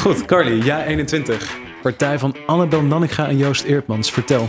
Goed, 0.00 0.24
Carly, 0.24 0.64
ja 0.64 0.84
21. 0.84 1.58
Partij 1.82 2.18
van 2.18 2.36
Annabel 2.46 2.82
Nanninga 2.82 3.28
en 3.28 3.36
Joost 3.36 3.64
Eertmans. 3.64 4.10
Vertel. 4.10 4.46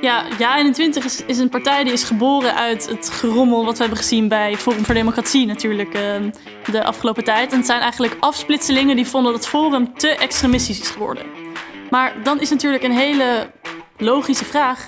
Ja, 0.00 0.24
Ja 0.38 0.56
21 0.56 1.04
is, 1.04 1.24
is 1.26 1.38
een 1.38 1.48
partij 1.48 1.84
die 1.84 1.92
is 1.92 2.04
geboren 2.04 2.54
uit 2.54 2.88
het 2.88 3.10
gerommel 3.10 3.64
wat 3.64 3.74
we 3.74 3.80
hebben 3.80 3.98
gezien 3.98 4.28
bij 4.28 4.56
Forum 4.56 4.84
voor 4.84 4.94
Democratie 4.94 5.46
natuurlijk 5.46 5.94
ehm, 5.94 6.30
de 6.70 6.84
afgelopen 6.84 7.24
tijd. 7.24 7.50
En 7.50 7.56
het 7.56 7.66
zijn 7.66 7.80
eigenlijk 7.80 8.16
afsplitselingen 8.20 8.96
die 8.96 9.06
vonden 9.06 9.32
dat 9.32 9.48
Forum 9.48 9.94
te 9.94 10.08
extremistisch 10.08 10.80
is 10.80 10.90
geworden. 10.90 11.24
Maar 11.90 12.12
dan 12.22 12.40
is 12.40 12.50
natuurlijk 12.50 12.82
een 12.82 12.96
hele 12.96 13.50
logische 13.96 14.44
vraag. 14.44 14.86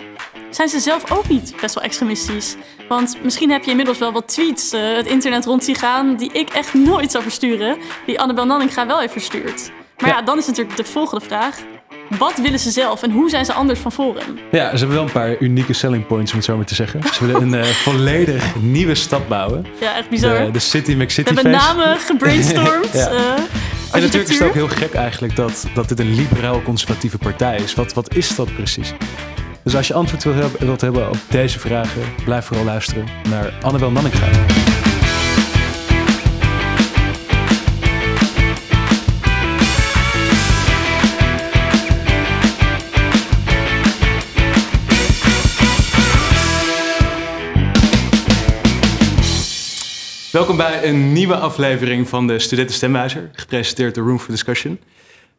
Zijn 0.55 0.69
ze 0.69 0.81
zelf 0.81 1.11
ook 1.11 1.29
niet 1.29 1.55
best 1.61 1.75
wel 1.75 1.85
extremistisch? 1.85 2.57
Want 2.89 3.17
misschien 3.23 3.51
heb 3.51 3.65
je 3.65 3.71
inmiddels 3.71 3.99
wel 3.99 4.13
wat 4.13 4.29
tweets 4.29 4.73
eh, 4.73 4.81
het 4.97 5.07
internet 5.07 5.45
rond 5.45 5.65
zien 5.65 5.75
gaan 5.75 6.17
die 6.17 6.33
ik 6.33 6.49
echt 6.49 6.75
nooit 6.75 7.11
zou 7.11 7.23
versturen, 7.23 7.77
die 8.07 8.21
Annabel 8.21 8.47
Nanninga 8.47 8.87
wel 8.87 8.99
heeft 9.01 9.13
verstuurd. 9.13 9.71
Maar 9.99 10.09
ja, 10.11 10.23
dan 10.23 10.39
is 10.39 10.47
natuurlijk 10.47 10.77
de 10.77 10.85
volgende 10.85 11.25
vraag. 11.25 11.57
Wat 12.19 12.39
willen 12.39 12.59
ze 12.59 12.71
zelf 12.71 13.03
en 13.03 13.11
hoe 13.11 13.31
zijn 13.31 13.45
ze 13.45 13.53
anders 13.53 13.81
van 13.81 13.93
Forum? 13.93 14.39
Ja, 14.51 14.71
ze 14.71 14.77
hebben 14.77 14.97
wel 14.97 15.05
een 15.05 15.13
paar 15.13 15.39
unieke 15.39 15.73
selling 15.73 16.07
points, 16.07 16.31
om 16.31 16.37
het 16.37 16.47
zo 16.47 16.57
maar 16.57 16.65
te 16.67 16.75
zeggen. 16.75 17.01
Ze 17.13 17.27
willen 17.27 17.43
een 17.43 17.55
eh, 17.55 17.67
volledig 17.87 18.55
nieuwe 18.61 18.95
stad 18.95 19.29
bouwen. 19.29 19.67
Ja, 19.81 19.97
echt 19.97 20.09
bizar. 20.09 20.45
De, 20.45 20.51
de 20.51 20.59
City 20.59 20.93
McCity 20.93 21.35
We 21.35 21.35
hebben 21.35 21.53
namen 21.53 21.99
gebrainstormd. 21.99 22.93
Ja. 22.93 23.09
eh, 23.11 23.17
En 23.93 24.01
natuurlijk 24.01 24.29
is 24.29 24.39
het 24.39 24.49
ook 24.49 24.55
heel 24.55 24.69
gek 24.69 24.95
eigenlijk 24.95 25.37
dat, 25.37 25.67
dat 25.75 25.89
dit 25.89 26.01
een 26.01 26.15
liberaal-conservatieve 26.15 27.19
partij 27.19 27.57
is. 27.57 27.75
Wat, 27.75 27.93
wat 27.93 28.15
is 28.15 28.37
dat 28.37 28.55
precies? 28.55 28.93
Dus 29.65 29.77
als 29.77 29.89
je 29.89 29.95
antwoord 29.95 30.25
wilt 30.25 30.41
hebben, 30.61 30.79
hebben 30.79 31.09
op 31.09 31.17
deze 31.29 31.59
vragen, 31.59 32.03
blijf 32.25 32.45
vooral 32.45 32.65
luisteren 32.65 33.07
naar 33.29 33.53
Annabel 33.63 33.91
Nanninga. 33.91 34.29
Welkom 50.31 50.57
bij 50.57 50.89
een 50.89 51.13
nieuwe 51.13 51.37
aflevering 51.37 52.09
van 52.09 52.27
de 52.27 52.39
Studenten 52.39 52.75
Stemwijzer, 52.75 53.31
gepresenteerd 53.33 53.95
door 53.95 54.07
Room 54.07 54.19
for 54.19 54.31
Discussion. 54.31 54.79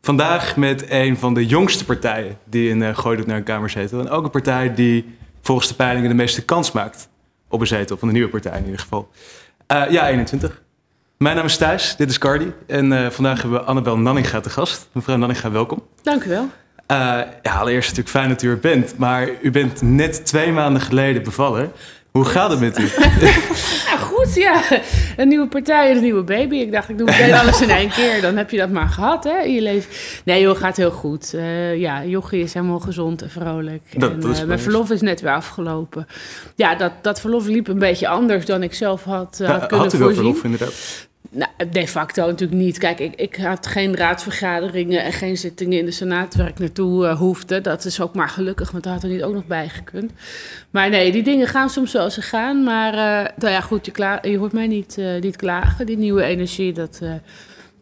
Vandaag 0.06 0.56
met 0.56 0.86
een 0.90 1.18
van 1.18 1.34
de 1.34 1.46
jongste 1.46 1.86
partijen 1.86 2.38
die 2.44 2.70
in 2.70 2.82
uh, 2.82 2.98
Gooi 2.98 3.18
doet 3.18 3.26
naar 3.26 3.38
een 3.38 3.44
kamerzetel. 3.44 4.00
En 4.00 4.10
ook 4.10 4.24
een 4.24 4.30
partij 4.30 4.74
die 4.74 5.18
volgens 5.42 5.68
de 5.68 5.74
peilingen 5.74 6.10
de 6.10 6.16
meeste 6.16 6.46
kans 6.46 6.72
maakt 6.72 7.10
op 7.50 7.62
een 7.62 7.68
zetel, 7.68 7.98
van 7.98 8.08
de 8.08 8.14
nieuwe 8.14 8.30
partij 8.30 8.58
in 8.58 8.64
ieder 8.64 8.80
geval. 8.80 9.10
Eh, 9.68 9.90
ja, 9.90 10.08
21. 10.08 10.62
Mijn 11.18 11.36
naam 11.36 11.46
is 11.46 11.58
Thijs, 11.58 11.96
dit 11.96 12.10
is 12.10 12.18
Cardi. 12.18 12.54
En 12.68 12.94
eh, 12.94 13.10
vandaag 13.10 13.42
hebben 13.42 13.60
we 13.60 13.66
Annabel 13.66 13.98
Nanninga 13.98 14.40
te 14.40 14.50
gast. 14.50 14.90
Mevrouw 14.92 15.18
Nanninga, 15.18 15.52
welkom. 15.52 15.84
Dank 16.02 16.24
u 16.24 16.30
wel. 16.30 16.50
Eh, 16.88 16.98
ja, 17.42 17.60
allereerst 17.60 17.90
natuurlijk 17.90 18.16
fijn 18.16 18.30
dat 18.30 18.42
u 18.42 18.50
er 18.50 18.60
bent. 18.60 18.98
Maar 18.98 19.30
u 19.42 19.52
bent 19.52 19.82
net 19.82 20.26
twee 20.26 20.52
maanden 20.52 20.82
geleden 20.82 21.24
bevallen. 21.24 21.72
Hoe 22.12 22.26
gaat 22.26 22.50
het 22.50 22.60
met 22.60 22.80
u? 22.80 22.88
Ja, 24.36 24.62
goed, 24.62 24.76
ja. 24.80 24.80
Een 25.18 25.28
nieuwe 25.28 25.48
partij 25.48 25.90
en 25.90 25.96
een 25.96 26.02
nieuwe 26.04 26.24
baby. 26.24 26.56
Ik 26.56 26.72
dacht, 26.72 26.90
ik 26.90 26.98
doe 26.98 27.06
meteen 27.08 27.34
alles 27.34 27.62
in 27.62 27.70
één 27.70 27.90
keer. 27.90 28.22
Dan 28.22 28.38
heb 28.38 28.50
je 28.50 28.58
dat 28.58 28.70
maar 28.70 28.88
gehad, 28.88 29.24
hè, 29.24 29.40
in 29.44 29.54
je 29.54 29.62
leven. 29.62 29.92
Nee, 30.26 30.42
joh, 30.42 30.58
gaat 30.58 30.78
heel 30.78 30.92
goed. 30.92 31.34
Eh, 31.34 31.76
ja, 31.78 32.04
Jochie 32.06 32.44
is 32.44 32.54
helemaal 32.54 32.80
gezond 32.80 33.22
en 33.22 33.30
vrolijk. 33.30 33.82
Dat- 33.98 34.12
en, 34.12 34.20
dat 34.20 34.40
eh, 34.40 34.46
mijn 34.46 34.60
verlof 34.60 34.90
is 34.92 35.02
net 35.02 35.22
weer 35.22 35.34
afgelopen. 35.34 36.08
Ja, 36.56 36.76
dat, 36.76 36.92
dat 37.02 37.20
verlof 37.20 37.46
liep 37.48 37.68
een 37.68 37.80
beetje 37.80 38.08
anders 38.08 38.46
dan 38.46 38.64
ik 38.64 38.74
zelf 38.74 39.04
had, 39.04 39.40
eh, 39.42 39.48
had 39.50 39.60
kunnen 39.66 39.86
had 39.86 39.94
u 39.94 39.98
wel 39.98 40.08
voorzien. 40.08 40.24
verlof 40.24 40.44
inderdaad? 40.44 41.08
Nou, 41.30 41.52
de 41.72 41.88
facto 41.88 42.26
natuurlijk 42.26 42.62
niet. 42.62 42.78
Kijk, 42.78 43.00
ik, 43.00 43.16
ik 43.16 43.36
had 43.36 43.68
geen 43.68 43.96
raadsvergaderingen 43.96 45.04
en 45.04 45.14
geen 45.14 45.38
zittingen 45.38 45.80
in 45.80 45.86
de 45.86 45.92
Senaat 45.92 46.36
waar 46.36 46.48
ik 46.48 46.60
naartoe 46.60 47.08
eh, 47.08 47.18
hoefde. 47.18 47.62
Dat 47.62 47.86
is 47.86 48.02
ook 48.02 48.16
maar 48.16 48.30
gelukkig, 48.30 48.72
want 48.72 48.84
dat 48.84 48.94
had 48.94 49.04
er 49.04 49.10
niet 49.10 49.24
ook 49.24 49.34
nog 49.34 49.46
bij 49.46 49.70
gekund. 49.70 50.12
Maar 50.70 50.90
nee, 50.90 51.12
die 51.12 51.24
dingen 51.24 51.48
gaan 51.48 51.70
soms 51.70 51.92
zoals 51.92 52.14
ze 52.14 52.22
gaan. 52.22 52.64
Maar 52.64 52.94
eh, 52.94 53.32
nou 53.38 53.52
ja, 53.54 53.62
goed, 53.62 53.86
je, 53.86 53.92
kla- 53.92 54.20
je 54.22 54.38
hoort 54.38 54.54
mij 54.54 54.68
niet, 54.68 54.98
eh, 54.98 55.22
niet 55.22 55.36
klagen. 55.36 55.86
Die 55.86 55.98
nieuwe 55.98 56.24
energie, 56.24 56.74
dat, 56.74 57.00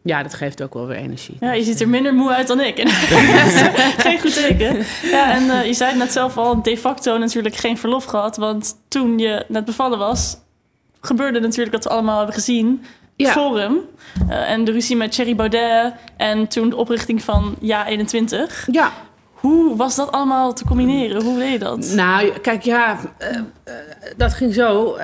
ja, 0.04 0.24
dat 0.24 0.34
geeft 0.34 0.64
ook 0.64 0.74
wel 0.74 0.88
weer 0.88 0.98
energie. 0.98 1.38
Ja, 1.40 1.54
je 1.54 1.64
ziet 1.64 1.82
er 1.82 1.90
minder 1.90 2.14
moe 2.14 2.34
uit 2.34 2.48
dan 2.48 2.60
ik. 2.62 2.80
Geen 3.98 4.20
goed 4.20 4.34
teken. 4.34 4.78
Ja, 5.04 5.36
en 5.36 5.68
je 5.68 5.74
zei 5.74 5.90
het 5.90 6.00
net 6.00 6.12
zelf 6.12 6.38
al, 6.38 6.62
de 6.62 6.78
facto 6.78 7.18
natuurlijk 7.18 7.56
geen 7.56 7.78
verlof 7.78 8.04
gehad. 8.06 8.38
Want 8.38 8.76
toen 8.88 9.20
je 9.20 9.46
net 9.48 9.66
bevallen 9.66 9.98
was, 9.98 10.38
gebeurde 11.02 11.40
natuurlijk 11.40 11.72
dat 11.72 11.84
we 11.84 11.90
allemaal 11.90 12.18
hebben 12.18 12.36
gezien. 12.36 12.84
Ja. 13.16 13.32
Forum 13.32 13.80
eh, 14.30 14.52
en 14.52 14.64
de 14.64 14.72
ruzie 14.72 14.96
met 14.96 15.12
Thierry 15.12 15.36
Baudet 15.36 15.94
en 16.18 16.48
toen 16.48 16.70
de 16.70 16.76
oprichting 16.76 17.24
van 17.24 17.56
Ja 17.60 17.88
21. 17.88 18.68
Ja, 18.72 18.92
Hoe 19.34 19.76
was 19.76 19.96
dat 19.96 20.12
allemaal 20.12 20.54
te 20.54 20.66
combineren? 20.66 21.24
Hoe 21.24 21.38
deed 21.38 21.52
je 21.52 21.60
dat? 21.60 21.92
Nou, 21.96 22.40
kijk, 22.40 22.64
ja, 22.64 23.00
eh, 23.18 23.38
eh, 23.38 23.74
dat 24.18 24.34
ging 24.34 24.54
zo. 24.54 24.98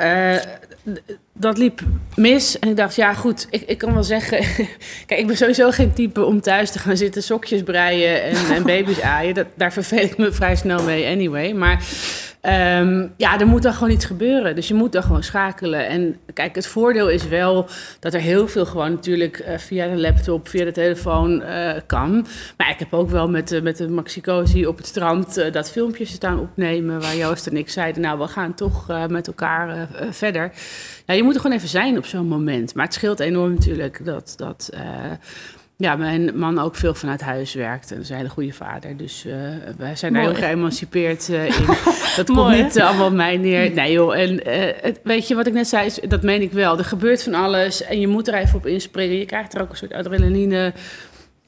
dat 1.34 1.58
liep 1.58 1.82
mis. 2.16 2.60
En 2.60 2.70
ik 2.70 2.78
dacht, 2.78 2.96
ja, 2.96 3.14
goed, 3.14 3.48
ik, 3.50 3.62
ik 3.62 3.78
kan 3.78 3.94
wel 3.94 4.04
zeggen. 4.04 4.38
kijk, 5.06 5.20
ik 5.20 5.28
ben 5.28 5.38
sowieso 5.38 5.72
geen 5.72 5.94
type 5.94 6.24
om 6.26 6.42
thuis 6.42 6.72
te 6.72 6.80
gaan 6.80 6.98
zitten 6.98 7.24
sokjes 7.24 7.64
breien 7.64 8.24
en, 8.24 8.36
en 8.56 8.64
baby's 8.74 9.02
aaien. 9.02 9.34
Dat, 9.34 9.48
daar 9.56 9.74
verveel 9.74 10.04
ik 10.04 10.18
me 10.18 10.32
vrij 10.32 10.56
snel 10.56 10.84
mee, 10.84 11.08
anyway. 11.08 11.54
Maar 11.54 11.84
ehm, 12.42 13.08
ja, 13.18 13.40
er 13.40 13.48
moet 13.48 13.62
dan 13.62 13.74
gewoon 13.74 13.94
iets 13.94 14.06
gebeuren. 14.06 14.56
Dus 14.56 14.68
je 14.68 14.74
moet 14.74 14.92
dan 14.92 15.04
gewoon 15.04 15.24
schakelen. 15.24 15.88
En 15.88 16.18
kijk, 16.34 16.56
het 16.56 16.68
voordeel 16.68 17.10
is 17.10 17.28
wel 17.28 17.68
dat 18.00 18.14
er 18.14 18.20
heel 18.20 18.48
veel 18.48 18.66
gewoon 18.66 18.92
natuurlijk 18.92 19.40
eh, 19.40 19.58
via 19.58 19.88
de 19.88 19.98
laptop, 19.98 20.48
via 20.48 20.66
de 20.66 20.72
telefoon 20.72 21.42
eh, 21.42 21.72
kan. 21.86 22.28
Maar 22.58 22.70
ik 22.70 22.80
heb 22.80 22.94
ook 22.94 23.10
wel 23.10 23.30
met, 23.30 23.48
de 23.48 23.62
met 23.62 23.78
de 23.78 23.90
Maxicosi 23.90 24.68
op 24.68 24.78
het 24.78 24.88
strand 24.88 25.54
dat 25.54 25.72
filmpje 25.72 26.06
staan 26.06 26.40
opnemen. 26.40 27.02
Waar 27.02 27.16
Joost 27.16 27.48
en 27.48 27.58
ik 27.58 27.70
zeiden, 27.70 28.02
nou, 28.02 28.20
we 28.20 28.28
gaan 28.28 28.54
toch 28.54 29.08
met 29.08 29.28
elkaar 29.28 29.88
verder. 30.10 30.52
Ja, 31.06 31.14
je 31.14 31.24
moet 31.24 31.36
er 31.36 31.42
gewoon 31.42 31.58
even 31.58 31.70
zijn 31.70 31.98
op 31.98 32.06
zo'n 32.06 32.28
moment. 32.28 32.76
Maar 32.76 32.86
het 32.86 32.94
scheelt 32.94 33.20
enorm 33.20 33.54
natuurlijk 33.54 34.06
dat, 34.06 34.34
dat 34.38 34.70
ja, 35.82 35.96
mijn 35.96 36.38
man 36.38 36.60
ook 36.60 36.76
veel 36.76 36.94
vanuit 36.94 37.22
huis 37.22 37.54
werkt. 37.54 37.92
En 37.92 38.00
is 38.00 38.10
een 38.10 38.16
hele 38.16 38.30
goede 38.30 38.54
vader. 38.54 38.98
Dus 38.98 39.26
eh, 39.26 39.34
wij 39.78 39.96
zijn 39.96 40.14
daar 40.14 40.22
heel 40.22 40.34
geëmancipeerd 40.34 41.30
eh, 41.30 41.46
in. 41.46 41.66
Dat 42.16 42.26
komt 42.26 42.38
Mooi, 42.38 42.64
niet 42.64 42.76
eh, 42.76 42.88
allemaal 42.88 43.08
op 43.08 43.14
mij 43.14 43.38
neer. 43.38 43.72
Nee 43.72 43.92
joh, 43.92 44.18
en 44.18 44.42
het, 44.82 45.00
weet 45.04 45.28
je 45.28 45.36
wat 45.36 45.48
ik 45.48 45.54
net 45.54 45.68
zei, 45.68 45.86
is, 45.86 46.00
dat 46.08 46.22
meen 46.22 46.42
ik 46.42 46.52
wel. 46.52 46.78
Er 46.78 46.86
gebeurt 46.86 47.24
van 47.24 47.34
alles 47.34 47.84
en 47.84 48.00
je 48.00 48.08
moet 48.08 48.28
er 48.28 48.34
even 48.34 48.58
op 48.58 48.66
inspringen. 48.66 49.18
Je 49.18 49.26
krijgt 49.26 49.56
er 49.56 49.62
ook 49.62 49.70
een 49.70 49.78
soort 49.78 49.94
adrenaline 49.94 50.74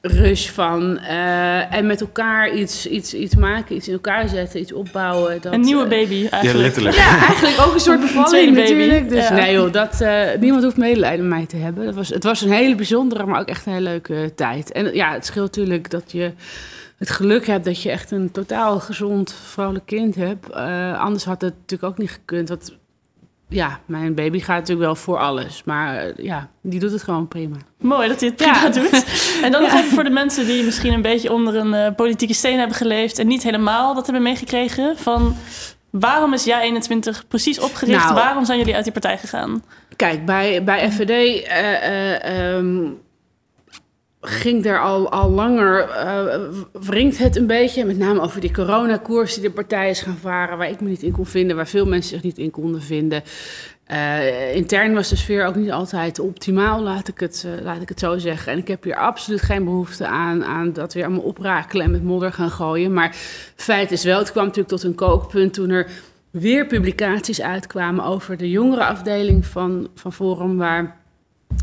rush 0.02 0.50
van. 0.50 0.98
eh, 1.00 1.74
en 1.76 1.86
met 1.86 2.02
elkaar 2.02 2.54
iets, 2.54 2.88
iets, 2.88 3.14
iets 3.14 3.36
maken, 3.36 3.76
iets 3.76 3.88
in 3.88 3.94
elkaar 3.94 4.28
zetten, 4.28 4.60
iets 4.60 4.74
opbouwen. 4.74 5.42
Dat, 5.42 5.54
Een 5.54 5.62
nieuwe 5.62 5.84
eh, 5.84 5.90
baby 5.90 6.14
Ja, 6.16 6.30
eigenlijk. 6.30 6.64
letterlijk. 6.64 6.96
ja, 6.96 7.18
eigenlijk 7.28 7.60
ook 7.68 7.74
een 7.74 7.80
soort 7.80 8.00
bevalling 8.00 8.56
natuurlijk. 8.56 9.10
Dus 9.10 9.28
ja. 9.28 9.34
nee 9.34 9.54
joh, 9.54 9.72
dat, 9.72 10.02
eh, 10.02 10.24
niemand 10.40 10.64
hoeft 10.64 10.78
medelijden 10.78 11.28
met 11.28 11.38
mij 11.38 11.46
te 11.48 11.58
hebben. 11.58 11.86
Dat 11.86 11.96
was, 11.96 12.10
het 12.10 12.24
was 12.24 12.42
een 12.42 12.52
hele 12.52 12.76
bijzondere, 12.76 13.26
maar 13.26 13.40
ook 13.40 13.48
echt 13.48 13.66
een 13.66 13.74
hele 13.74 13.90
leuke 13.90 14.32
tijd. 14.36 14.72
En 14.72 14.94
ja, 14.96 15.14
het 15.14 15.26
scheelt 15.26 15.46
natuurlijk 15.56 15.90
dat 15.90 16.12
je 16.12 16.32
het 16.98 17.10
geluk 17.10 17.46
hebt 17.48 17.66
dat 17.66 17.82
je 17.82 17.92
echt 17.92 18.12
een 18.12 18.32
totaal 18.32 18.80
gezond, 18.80 19.36
vrolijk 19.52 19.86
kind 19.86 20.16
hebt. 20.16 20.50
Eh, 20.50 21.00
anders 21.02 21.24
had 21.26 21.42
het 21.42 21.54
natuurlijk 21.60 21.92
ook 21.94 21.98
niet 21.98 22.12
gekund. 22.12 22.50
Want 22.50 22.78
ja, 23.52 23.80
mijn 23.86 24.14
baby 24.16 24.40
gaat 24.40 24.58
natuurlijk 24.58 24.86
wel 24.86 24.96
voor 24.96 25.18
alles. 25.18 25.62
Maar 25.66 25.98
eh, 25.98 26.26
ja, 26.26 26.50
die 26.62 26.80
doet 26.80 26.92
het 26.92 27.04
gewoon 27.04 27.28
prima. 27.28 27.56
Mooi 27.78 28.08
dat 28.08 28.20
hij 28.20 28.30
het 28.30 28.40
Ja. 28.40 28.52
prima 28.70 28.70
doet. 28.70 29.06
En 29.44 29.52
dan 29.52 29.62
nog 29.62 29.72
Ja. 29.72 29.78
even 29.78 29.92
voor 29.92 30.04
de 30.04 30.10
mensen 30.10 30.46
die 30.46 30.64
misschien 30.64 30.94
een 30.94 31.02
beetje 31.02 31.34
onder 31.34 31.56
een 31.56 31.74
eh, 31.74 31.96
politieke 31.96 32.34
steen 32.34 32.58
hebben 32.60 32.78
geleefd 32.78 33.20
en 33.20 33.28
niet 33.28 33.44
helemaal 33.44 33.94
dat 33.94 34.06
hebben 34.06 34.24
meegekregen. 34.24 34.98
Van 34.98 35.36
waarom 35.90 36.34
is 36.34 36.44
Ja 36.44 36.62
21 36.62 37.28
precies 37.28 37.60
opgericht? 37.60 38.04
Nou. 38.04 38.14
waarom 38.14 38.46
zijn 38.46 38.58
jullie 38.58 38.76
uit 38.76 38.84
die 38.84 38.94
partij 38.94 39.18
gegaan? 39.18 39.64
Kijk, 39.96 40.26
bij, 40.26 40.64
bij 40.64 40.92
FVD 40.92 41.44
eh, 41.48 42.56
ehm, 42.56 42.84
ging 44.22 44.66
er 44.66 44.80
al, 44.80 45.12
al 45.12 45.30
langer, 45.30 45.90
eh, 45.90 46.40
wringt 46.72 47.18
het 47.18 47.36
een 47.36 47.48
beetje. 47.48 47.86
Met 47.86 47.98
name 47.98 48.22
over 48.22 48.42
die 48.42 48.52
coronakoers 48.52 49.34
die 49.34 49.44
de 49.44 49.52
partij 49.52 49.90
is 49.90 50.02
gaan 50.02 50.18
varen... 50.18 50.58
waar 50.58 50.70
ik 50.70 50.82
me 50.82 50.90
niet 50.90 51.04
in 51.04 51.12
kon 51.12 51.26
vinden, 51.26 51.56
waar 51.56 51.68
veel 51.68 51.86
mensen 51.86 52.10
zich 52.10 52.24
niet 52.24 52.38
in 52.38 52.52
konden 52.52 52.82
vinden. 52.82 53.24
Eh, 53.92 54.56
intern 54.56 54.94
was 54.94 55.10
de 55.10 55.16
sfeer 55.16 55.46
ook 55.46 55.56
niet 55.56 55.72
altijd 55.72 56.20
optimaal, 56.20 56.82
laat 56.82 57.08
ik 57.08 57.20
het, 57.20 57.46
eh, 57.48 57.64
laat 57.64 57.82
ik 57.82 57.90
het 57.90 58.00
zo 58.00 58.18
zeggen. 58.18 58.52
En 58.52 58.58
ik 58.58 58.68
heb 58.68 58.84
hier 58.84 58.96
absoluut 58.96 59.42
geen 59.42 59.64
behoefte 59.64 60.08
aan, 60.08 60.44
aan 60.44 60.74
dat 60.74 60.94
weer 60.94 61.04
allemaal 61.04 61.24
oprakelen 61.24 61.86
en 61.86 61.92
met 61.92 62.04
modder 62.04 62.34
gaan 62.34 62.52
gooien. 62.52 62.94
Maar 62.94 63.16
feit 63.56 63.92
is 63.92 64.04
wel, 64.04 64.20
het 64.20 64.32
kwam 64.32 64.44
natuurlijk 64.44 64.70
tot 64.70 64.84
een 64.84 64.96
kookpunt 64.96 65.54
toen 65.54 65.70
er 65.70 65.88
weer 66.32 66.68
publicaties 66.68 67.42
uitkwamen 67.42 68.06
over 68.06 68.38
de 68.38 68.50
jongerenafdeling 68.50 69.46
van, 69.46 69.88
van 69.96 70.14
Forum, 70.14 70.58
waar 70.58 71.01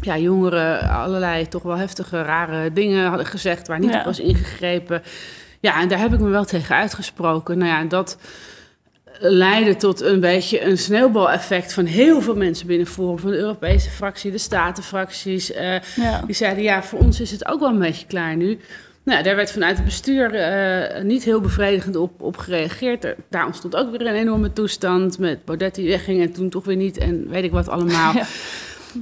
ja, 0.00 0.18
jongeren 0.18 0.88
allerlei 0.90 1.48
toch 1.48 1.62
wel 1.62 1.76
heftige, 1.76 2.22
rare 2.22 2.72
dingen 2.72 3.06
hadden 3.06 3.26
gezegd, 3.26 3.66
waar 3.68 3.78
niet 3.78 3.90
Ja. 3.92 3.98
op 3.98 4.04
was 4.04 4.20
ingegrepen. 4.20 5.02
Ja, 5.60 5.80
en 5.80 5.88
daar 5.88 5.98
heb 5.98 6.12
ik 6.12 6.20
me 6.20 6.28
wel 6.28 6.44
tegen 6.44 6.76
uitgesproken. 6.76 7.58
Nou 7.58 7.70
ja, 7.70 7.84
dat, 7.84 8.18
leidde 9.20 9.76
tot 9.76 10.00
een 10.00 10.20
beetje 10.20 10.64
een 10.64 10.78
sneeuwbaleffect 10.78 11.72
van 11.72 11.84
heel 11.84 12.20
veel 12.20 12.36
mensen 12.36 12.66
binnen 12.66 12.86
Forum. 12.86 13.18
Van 13.18 13.30
de 13.30 13.36
Europese 13.36 13.90
fractie, 13.90 14.30
de 14.30 14.38
Statenfracties. 14.38 15.52
eh 15.52 15.80
Ja. 15.96 16.22
die 16.26 16.34
zeiden, 16.34 16.62
ja, 16.62 16.82
voor 16.82 16.98
ons 16.98 17.20
is 17.20 17.30
het 17.30 17.46
ook 17.48 17.60
wel 17.60 17.68
een 17.68 17.78
beetje 17.78 18.06
klaar 18.06 18.36
nu. 18.36 18.58
Nou, 19.02 19.22
daar 19.22 19.36
werd 19.36 19.52
vanuit 19.52 19.76
het 19.76 19.84
bestuur 19.84 20.34
eh, 20.34 21.02
niet 21.02 21.24
heel 21.24 21.40
bevredigend 21.40 21.96
op, 21.96 22.22
op 22.22 22.36
gereageerd. 22.36 23.04
Er- 23.04 23.16
daar 23.30 23.46
ontstond 23.46 23.76
ook 23.76 23.90
weer 23.90 24.00
een 24.06 24.14
enorme 24.14 24.52
toestand 24.52 25.18
met 25.18 25.44
Baudet 25.44 25.74
die 25.74 25.88
wegging 25.88 26.20
en 26.22 26.32
toen 26.32 26.48
toch 26.48 26.64
weer 26.64 26.76
niet 26.76 26.98
en 26.98 27.28
weet 27.28 27.44
ik 27.44 27.50
wat 27.50 27.68
allemaal. 27.68 28.12
Ja. 28.18 28.24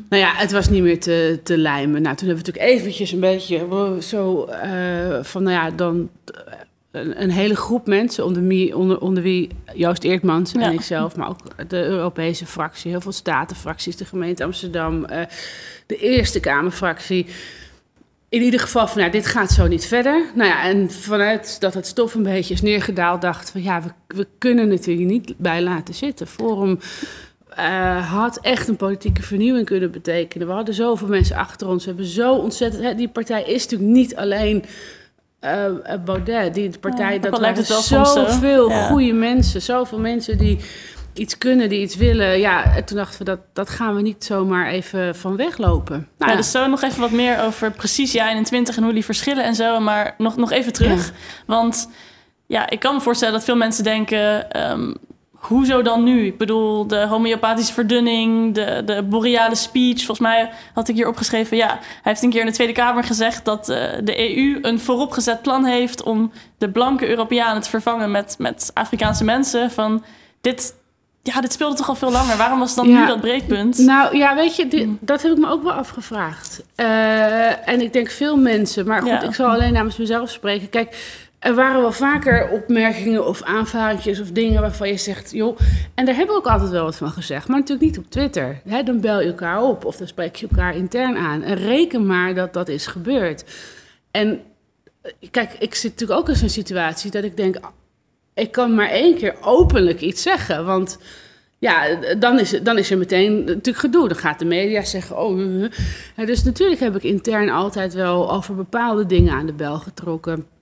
Nou 0.08 0.22
ja, 0.22 0.32
het 0.34 0.52
was 0.52 0.68
niet 0.68 0.82
meer 0.82 1.00
te, 1.00 1.40
te 1.42 1.58
lijmen. 1.58 2.02
Nou, 2.02 2.16
toen 2.16 2.26
hebben 2.28 2.44
we 2.44 2.50
natuurlijk 2.52 2.78
eventjes 2.78 3.12
een 3.12 3.20
beetje 3.20 3.66
zo 4.00 4.44
eh, 4.44 5.22
van, 5.22 5.42
nou 5.42 5.54
ja, 5.54 5.70
dan 5.70 6.08
eh, 6.24 6.52
een, 6.90 7.22
een 7.22 7.30
hele 7.30 7.56
groep 7.56 7.86
mensen, 7.86 8.24
onder 8.24 8.46
wie, 8.46 8.76
onder, 8.76 9.00
onder 9.00 9.22
wie 9.22 9.48
Joost 9.74 10.04
Eertmans 10.04 10.52
en 10.52 10.60
Ja. 10.60 10.70
ikzelf, 10.70 11.16
maar 11.16 11.28
ook 11.28 11.68
de 11.68 11.84
Europese 11.84 12.46
fractie, 12.46 12.90
heel 12.90 13.00
veel 13.00 13.12
statenfracties, 13.12 13.96
de 13.96 14.04
gemeente 14.04 14.44
Amsterdam, 14.44 15.04
eh, 15.04 15.20
de 15.86 15.96
Eerste 15.96 16.40
Kamerfractie. 16.40 17.26
In 18.28 18.42
ieder 18.42 18.60
geval 18.60 18.88
van, 18.88 18.98
nou, 18.98 19.10
dit 19.10 19.26
gaat 19.26 19.50
zo 19.52 19.66
niet 19.66 19.86
verder. 19.86 20.24
Nou 20.34 20.48
ja, 20.48 20.64
en 20.64 20.90
vanuit 20.90 21.60
dat 21.60 21.74
het 21.74 21.86
stof 21.86 22.14
een 22.14 22.22
beetje 22.22 22.54
is 22.54 22.62
neergedaald, 22.62 23.20
dacht 23.20 23.50
van, 23.50 23.62
ja, 23.62 23.82
we, 23.82 23.88
we 24.16 24.26
kunnen 24.38 24.70
het 24.70 24.84
hier 24.84 25.04
niet 25.06 25.34
bij 25.36 25.62
laten 25.62 25.94
zitten. 25.94 26.26
Forum 26.26 26.78
eh, 27.56 28.10
had 28.12 28.38
echt 28.40 28.68
een 28.68 28.76
politieke 28.76 29.22
vernieuwing 29.22 29.66
kunnen 29.66 29.90
betekenen. 29.90 30.46
We 30.46 30.52
hadden 30.52 30.74
zoveel 30.74 31.08
mensen 31.08 31.36
achter 31.36 31.68
ons. 31.68 31.84
We 31.84 31.90
hebben 31.90 32.08
zo 32.08 32.34
ontzettend. 32.34 32.82
Hè, 32.82 32.94
die 32.94 33.08
partij 33.08 33.42
is 33.42 33.62
natuurlijk 33.62 33.90
niet 33.90 34.16
alleen 34.16 34.64
eh, 35.40 35.64
eh, 35.66 36.02
Baudet. 36.04 36.54
Die 36.54 36.68
de 36.68 36.78
partij, 36.78 37.12
Ja, 37.12 37.18
dat 37.18 37.38
waren 37.40 37.64
zoveel 37.64 38.68
Ja. 38.70 38.86
goede 38.86 39.12
mensen. 39.12 39.62
Zoveel 39.62 39.98
mensen 39.98 40.38
die 40.38 40.58
iets 41.14 41.38
kunnen, 41.38 41.68
die 41.68 41.80
iets 41.80 41.96
willen. 41.96 42.38
Ja, 42.38 42.74
en 42.76 42.84
toen 42.84 42.96
dachten 42.96 43.18
we 43.18 43.24
dat 43.24 43.40
dat 43.52 43.70
gaan 43.70 43.94
we 43.96 44.02
niet 44.02 44.24
zomaar 44.24 44.66
even 44.68 45.14
van 45.14 45.36
weglopen. 45.36 45.94
Nou, 45.96 46.06
Ja, 46.18 46.26
ja. 46.30 46.36
dus 46.36 46.50
zo 46.50 46.66
nog 46.66 46.82
even 46.82 47.00
wat 47.00 47.10
meer 47.10 47.42
over 47.42 47.70
precies 47.70 48.12
jaar 48.12 48.28
21 48.30 48.76
en 48.76 48.82
hoe 48.82 48.92
die 48.92 49.04
verschillen 49.04 49.44
en 49.44 49.54
zo. 49.54 49.80
Maar 49.80 50.14
nog, 50.18 50.36
nog 50.36 50.50
even 50.52 50.72
terug. 50.72 51.12
Want 51.46 51.88
ja, 52.46 52.70
ik 52.70 52.80
kan 52.80 52.94
me 52.94 53.00
voorstellen 53.00 53.34
dat 53.34 53.44
veel 53.44 53.56
mensen 53.56 53.84
denken... 53.84 54.50
ehm, 54.50 54.92
hoezo 55.38 55.82
dan 55.82 56.02
nu? 56.04 56.26
Ik 56.26 56.38
bedoel, 56.38 56.86
de 56.86 57.06
homeopathische 57.06 57.72
verdunning, 57.72 58.54
de, 58.54 58.82
de 58.84 59.02
boreale 59.02 59.54
speech. 59.54 59.96
Volgens 59.96 60.18
mij 60.18 60.50
had 60.74 60.88
ik 60.88 60.94
hier 60.94 61.08
opgeschreven... 61.08 61.56
ja, 61.56 61.66
hij 61.68 61.78
heeft 62.02 62.22
een 62.22 62.30
keer 62.30 62.40
in 62.40 62.46
de 62.46 62.52
Tweede 62.52 62.72
Kamer 62.72 63.04
gezegd... 63.04 63.44
dat 63.44 63.68
eh, 63.68 63.82
de 64.04 64.36
EU 64.38 64.58
een 64.62 64.80
vooropgezet 64.80 65.42
plan 65.42 65.64
heeft... 65.64 66.02
om 66.02 66.32
de 66.58 66.70
blanke 66.70 67.08
Europeanen 67.08 67.62
te 67.62 67.68
vervangen 67.70 68.10
met, 68.10 68.34
met 68.38 68.70
Afrikaanse 68.74 69.24
mensen. 69.24 69.70
Van 69.70 70.04
dit... 70.40 70.74
Ja, 71.22 71.40
dit 71.40 71.52
speelde 71.52 71.76
toch 71.76 71.88
al 71.88 71.94
veel 71.94 72.10
langer. 72.10 72.36
Waarom 72.36 72.58
was 72.58 72.74
dan 72.74 72.88
Ja. 72.88 73.00
nu 73.00 73.06
dat 73.06 73.20
breekpunt? 73.20 73.78
Nou 73.78 74.16
ja, 74.16 74.34
weet 74.34 74.56
je, 74.56 74.68
dit- 74.68 74.86
Mm. 74.86 74.98
dat 75.00 75.22
heb 75.22 75.32
ik 75.32 75.38
me 75.38 75.48
ook 75.50 75.62
wel 75.62 75.72
afgevraagd. 75.72 76.62
Eh, 76.74 77.68
en 77.68 77.80
ik 77.80 77.92
denk 77.92 78.10
veel 78.10 78.36
mensen, 78.36 78.86
maar 78.86 79.00
goed, 79.00 79.08
Ja. 79.10 79.22
ik 79.22 79.34
zal 79.34 79.48
alleen 79.50 79.72
namens 79.72 79.96
mezelf 79.96 80.30
spreken. 80.30 80.68
Kijk, 80.68 80.96
er 81.46 81.54
waren 81.54 81.80
wel 81.80 81.92
vaker 81.92 82.48
opmerkingen 82.50 83.26
of 83.26 83.42
aanvaringjes 83.42 84.20
of 84.20 84.30
dingen 84.30 84.60
waarvan 84.60 84.88
je 84.88 84.96
zegt, 84.96 85.30
joh, 85.30 85.58
en 85.94 86.04
daar 86.04 86.14
hebben 86.14 86.34
we 86.34 86.40
ook 86.40 86.52
altijd 86.52 86.70
wel 86.70 86.84
wat 86.84 86.96
van 86.96 87.10
gezegd, 87.10 87.48
maar 87.48 87.58
natuurlijk 87.58 87.86
niet 87.86 87.98
op 87.98 88.10
Twitter. 88.10 88.60
Dan 88.84 89.00
bel 89.00 89.20
je 89.20 89.26
elkaar 89.26 89.62
op 89.62 89.84
of 89.84 89.96
dan 89.96 90.06
spreek 90.06 90.36
je 90.36 90.48
elkaar 90.50 90.76
intern 90.76 91.16
aan. 91.16 91.42
En 91.42 91.54
reken 91.54 92.06
maar 92.06 92.34
dat 92.34 92.52
dat 92.52 92.68
is 92.68 92.86
gebeurd. 92.86 93.44
En 94.10 94.40
eh, 95.02 95.12
kijk, 95.30 95.56
ik 95.58 95.74
zit 95.74 95.90
natuurlijk 95.90 96.20
ook 96.20 96.28
in 96.28 96.36
zo'n 96.36 96.48
situatie 96.48 97.10
dat 97.10 97.24
ik 97.24 97.36
denk, 97.36 97.58
ik 98.34 98.52
kan 98.52 98.74
maar 98.74 98.90
één 98.90 99.16
keer 99.16 99.34
openlijk 99.40 100.00
iets 100.00 100.22
zeggen, 100.22 100.64
want 100.64 100.98
ja, 101.58 101.96
dan 102.18 102.38
is, 102.38 102.50
dan 102.62 102.78
is 102.78 102.90
er 102.90 102.98
meteen 102.98 103.44
natuurlijk 103.44 103.78
gedoe. 103.78 104.08
Dan 104.08 104.16
gaat 104.16 104.38
de 104.38 104.44
media 104.44 104.84
zeggen, 104.84 105.18
oh... 105.18 105.38
uh. 105.38 105.70
Ja, 106.16 106.24
dus 106.24 106.42
natuurlijk 106.42 106.80
heb 106.80 106.96
ik 106.96 107.02
intern 107.02 107.50
altijd 107.50 107.94
wel 107.94 108.32
over 108.32 108.54
bepaalde 108.54 109.06
dingen 109.06 109.32
aan 109.32 109.46
de 109.46 109.52
bel 109.52 109.78
getrokken. 109.78 110.55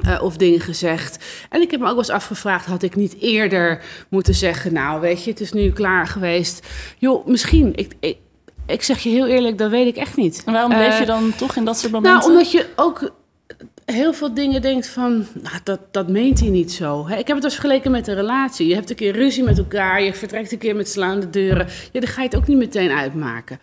Eh, 0.00 0.22
of 0.22 0.36
dingen 0.36 0.60
gezegd. 0.60 1.24
En 1.50 1.60
ik 1.60 1.70
heb 1.70 1.80
me 1.80 1.86
ook 1.86 1.92
wel 1.92 1.98
eens 2.02 2.10
afgevraagd, 2.10 2.66
had 2.66 2.82
ik 2.82 2.96
niet 2.96 3.16
eerder 3.20 3.82
moeten 4.08 4.34
zeggen... 4.34 4.72
nou, 4.72 5.00
weet 5.00 5.24
je, 5.24 5.30
het 5.30 5.40
is 5.40 5.52
nu 5.52 5.72
klaar 5.72 6.06
geweest. 6.06 6.66
Joh, 6.98 7.26
misschien. 7.26 7.72
Ik, 7.74 7.92
ik, 8.00 8.16
ik 8.66 8.82
zeg 8.82 8.98
je 9.00 9.08
heel 9.08 9.26
eerlijk, 9.26 9.58
dat 9.58 9.70
weet 9.70 9.86
ik 9.86 9.96
echt 9.96 10.16
niet. 10.16 10.42
En 10.46 10.52
waarom 10.52 10.70
bleef 10.70 10.92
Eh, 10.92 10.98
je 10.98 11.06
dan 11.06 11.32
toch 11.36 11.56
in 11.56 11.64
dat 11.64 11.78
soort 11.78 11.92
momenten? 11.92 12.18
nou, 12.20 12.30
omdat 12.32 12.52
je 12.52 12.66
ook 12.76 13.12
heel 13.84 14.12
veel 14.12 14.34
dingen 14.34 14.62
denkt 14.62 14.86
van, 14.88 15.26
nou, 15.42 15.56
dat, 15.64 15.80
dat 15.90 16.08
meent 16.08 16.40
hij 16.40 16.48
niet 16.48 16.72
zo. 16.72 17.08
Hè? 17.08 17.16
Ik 17.16 17.26
heb 17.26 17.36
het 17.36 17.44
als 17.44 17.54
vergeleken 17.54 17.90
met 17.90 18.06
een 18.08 18.14
relatie. 18.14 18.68
Je 18.68 18.74
hebt 18.74 18.90
een 18.90 18.96
keer 18.96 19.12
ruzie 19.12 19.42
met 19.42 19.58
elkaar, 19.58 20.02
je 20.02 20.14
vertrekt 20.14 20.52
een 20.52 20.58
keer 20.58 20.76
met 20.76 20.88
slaande 20.88 21.30
deuren. 21.30 21.66
Ja, 21.92 22.00
dan 22.00 22.08
ga 22.08 22.22
je 22.22 22.28
het 22.28 22.36
ook 22.36 22.46
niet 22.46 22.56
meteen 22.58 22.90
uitmaken. 22.90 23.58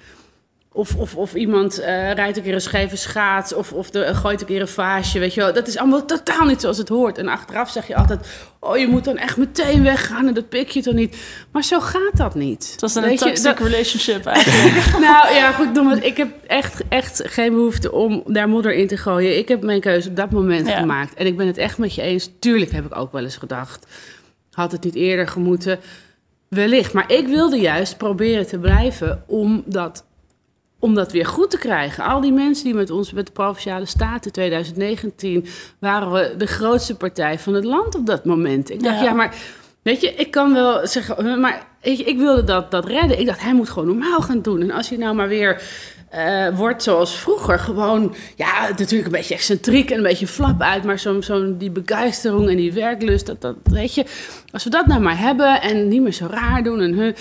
Of, 0.73 0.95
of, 0.95 1.15
of 1.15 1.33
iemand 1.33 1.79
eh, 1.79 2.11
rijdt 2.13 2.37
een 2.37 2.43
keer 2.43 2.53
een 2.53 2.61
scheve 2.61 2.95
schaats 2.95 3.53
of, 3.53 3.73
of 3.73 3.89
de, 3.89 4.15
gooit 4.15 4.41
een 4.41 4.47
keer 4.47 4.61
een 4.61 4.67
vaasje, 4.67 5.19
weet 5.19 5.33
je 5.33 5.41
wel. 5.41 5.53
Dat 5.53 5.67
is 5.67 5.77
allemaal 5.77 6.05
totaal 6.05 6.45
niet 6.45 6.61
zoals 6.61 6.77
het 6.77 6.89
hoort. 6.89 7.17
En 7.17 7.27
achteraf 7.27 7.69
zeg 7.69 7.87
je 7.87 7.95
altijd, 7.95 8.27
oh, 8.59 8.77
je 8.77 8.87
moet 8.87 9.03
dan 9.03 9.17
echt 9.17 9.37
meteen 9.37 9.83
weggaan 9.83 10.27
en 10.27 10.33
dat 10.33 10.49
pik 10.49 10.69
je 10.69 10.81
toch 10.81 10.93
niet. 10.93 11.17
Maar 11.51 11.63
zo 11.63 11.79
gaat 11.79 12.17
dat 12.17 12.35
niet. 12.35 12.69
Het 12.71 12.81
was 12.81 12.95
een 12.95 13.11
je, 13.11 13.17
toxic 13.17 13.43
dat- 13.43 13.59
relationship 13.67 14.25
eigenlijk. 14.35 14.99
nou 14.99 15.33
ja, 15.33 15.51
goed, 15.51 16.03
ik 16.03 16.17
heb 16.17 16.29
echt, 16.47 16.81
echt 16.89 17.21
geen 17.25 17.53
behoefte 17.53 17.91
om 17.91 18.23
daar 18.27 18.49
modder 18.49 18.73
in 18.73 18.87
te 18.87 18.97
gooien. 18.97 19.37
Ik 19.37 19.47
heb 19.47 19.61
mijn 19.63 19.81
keuze 19.81 20.09
op 20.09 20.15
dat 20.15 20.31
moment 20.31 20.67
Ja. 20.67 20.79
gemaakt. 20.79 21.13
En 21.13 21.25
ik 21.25 21.37
ben 21.37 21.47
het 21.47 21.57
echt 21.57 21.77
met 21.77 21.95
je 21.95 22.01
eens. 22.01 22.29
Tuurlijk 22.39 22.71
heb 22.71 22.85
ik 22.85 22.95
ook 22.97 23.11
wel 23.11 23.23
eens 23.23 23.37
gedacht. 23.37 23.85
Had 24.51 24.71
het 24.71 24.83
niet 24.83 24.95
eerder 24.95 25.27
gemoeten? 25.27 25.79
Wellicht. 26.47 26.93
Maar 26.93 27.11
ik 27.11 27.27
wilde 27.27 27.57
juist 27.59 27.97
proberen 27.97 28.47
te 28.47 28.57
blijven 28.59 29.23
om 29.27 29.63
dat, 29.65 30.05
om 30.81 30.93
dat 30.93 31.11
weer 31.11 31.25
goed 31.25 31.49
te 31.49 31.57
krijgen. 31.57 32.03
Al 32.03 32.21
die 32.21 32.31
mensen 32.31 32.65
die 32.65 32.73
met 32.73 32.89
ons, 32.89 33.11
met 33.11 33.25
de 33.25 33.31
Provinciale 33.31 33.85
Staten 33.85 34.31
2019... 34.31 35.45
waren 35.79 36.11
we 36.11 36.33
de 36.37 36.47
grootste 36.47 36.95
partij 36.95 37.39
van 37.39 37.53
het 37.53 37.63
land 37.63 37.95
op 37.95 38.05
dat 38.05 38.25
moment. 38.25 38.69
Ik 38.69 38.83
dacht, 38.83 38.99
Ja. 38.99 39.03
ja, 39.03 39.13
maar... 39.13 39.35
Weet 39.81 40.01
je, 40.01 40.13
ik 40.13 40.31
kan 40.31 40.53
wel 40.53 40.87
zeggen, 40.87 41.25
huh, 41.25 41.37
maar 41.37 41.67
je, 41.81 41.91
ik 41.91 42.17
wilde 42.17 42.43
dat, 42.43 42.71
dat 42.71 42.85
redden. 42.85 43.19
Ik 43.19 43.25
dacht, 43.25 43.41
hij 43.41 43.53
moet 43.53 43.69
gewoon 43.69 43.87
normaal 43.87 44.21
gaan 44.21 44.41
doen. 44.41 44.61
En 44.61 44.71
als 44.71 44.89
hij 44.89 44.97
nou 44.97 45.15
maar 45.15 45.27
weer 45.27 45.61
eh, 46.11 46.47
wordt 46.57 46.83
zoals 46.83 47.15
vroeger, 47.15 47.59
gewoon, 47.59 48.15
ja, 48.35 48.69
natuurlijk 48.69 49.05
een 49.05 49.11
beetje 49.11 49.33
excentriek 49.33 49.89
en 49.89 49.97
een 49.97 50.03
beetje 50.03 50.27
flap 50.27 50.61
uit, 50.61 50.83
maar 50.83 50.99
zo'n 50.99 51.23
zo'n 51.23 51.57
die 51.57 51.71
begeistering 51.71 52.49
en 52.49 52.55
die 52.55 52.73
werklust, 52.73 53.25
dat, 53.25 53.41
dat, 53.41 53.55
weet 53.63 53.95
je, 53.95 54.05
als 54.51 54.63
we 54.63 54.69
dat 54.69 54.87
nou 54.87 55.01
maar 55.01 55.19
hebben 55.19 55.61
en 55.61 55.87
niet 55.87 56.01
meer 56.01 56.13
zo 56.13 56.27
raar 56.29 56.63
doen 56.63 56.81
en 56.81 56.93
huh, 56.93 57.13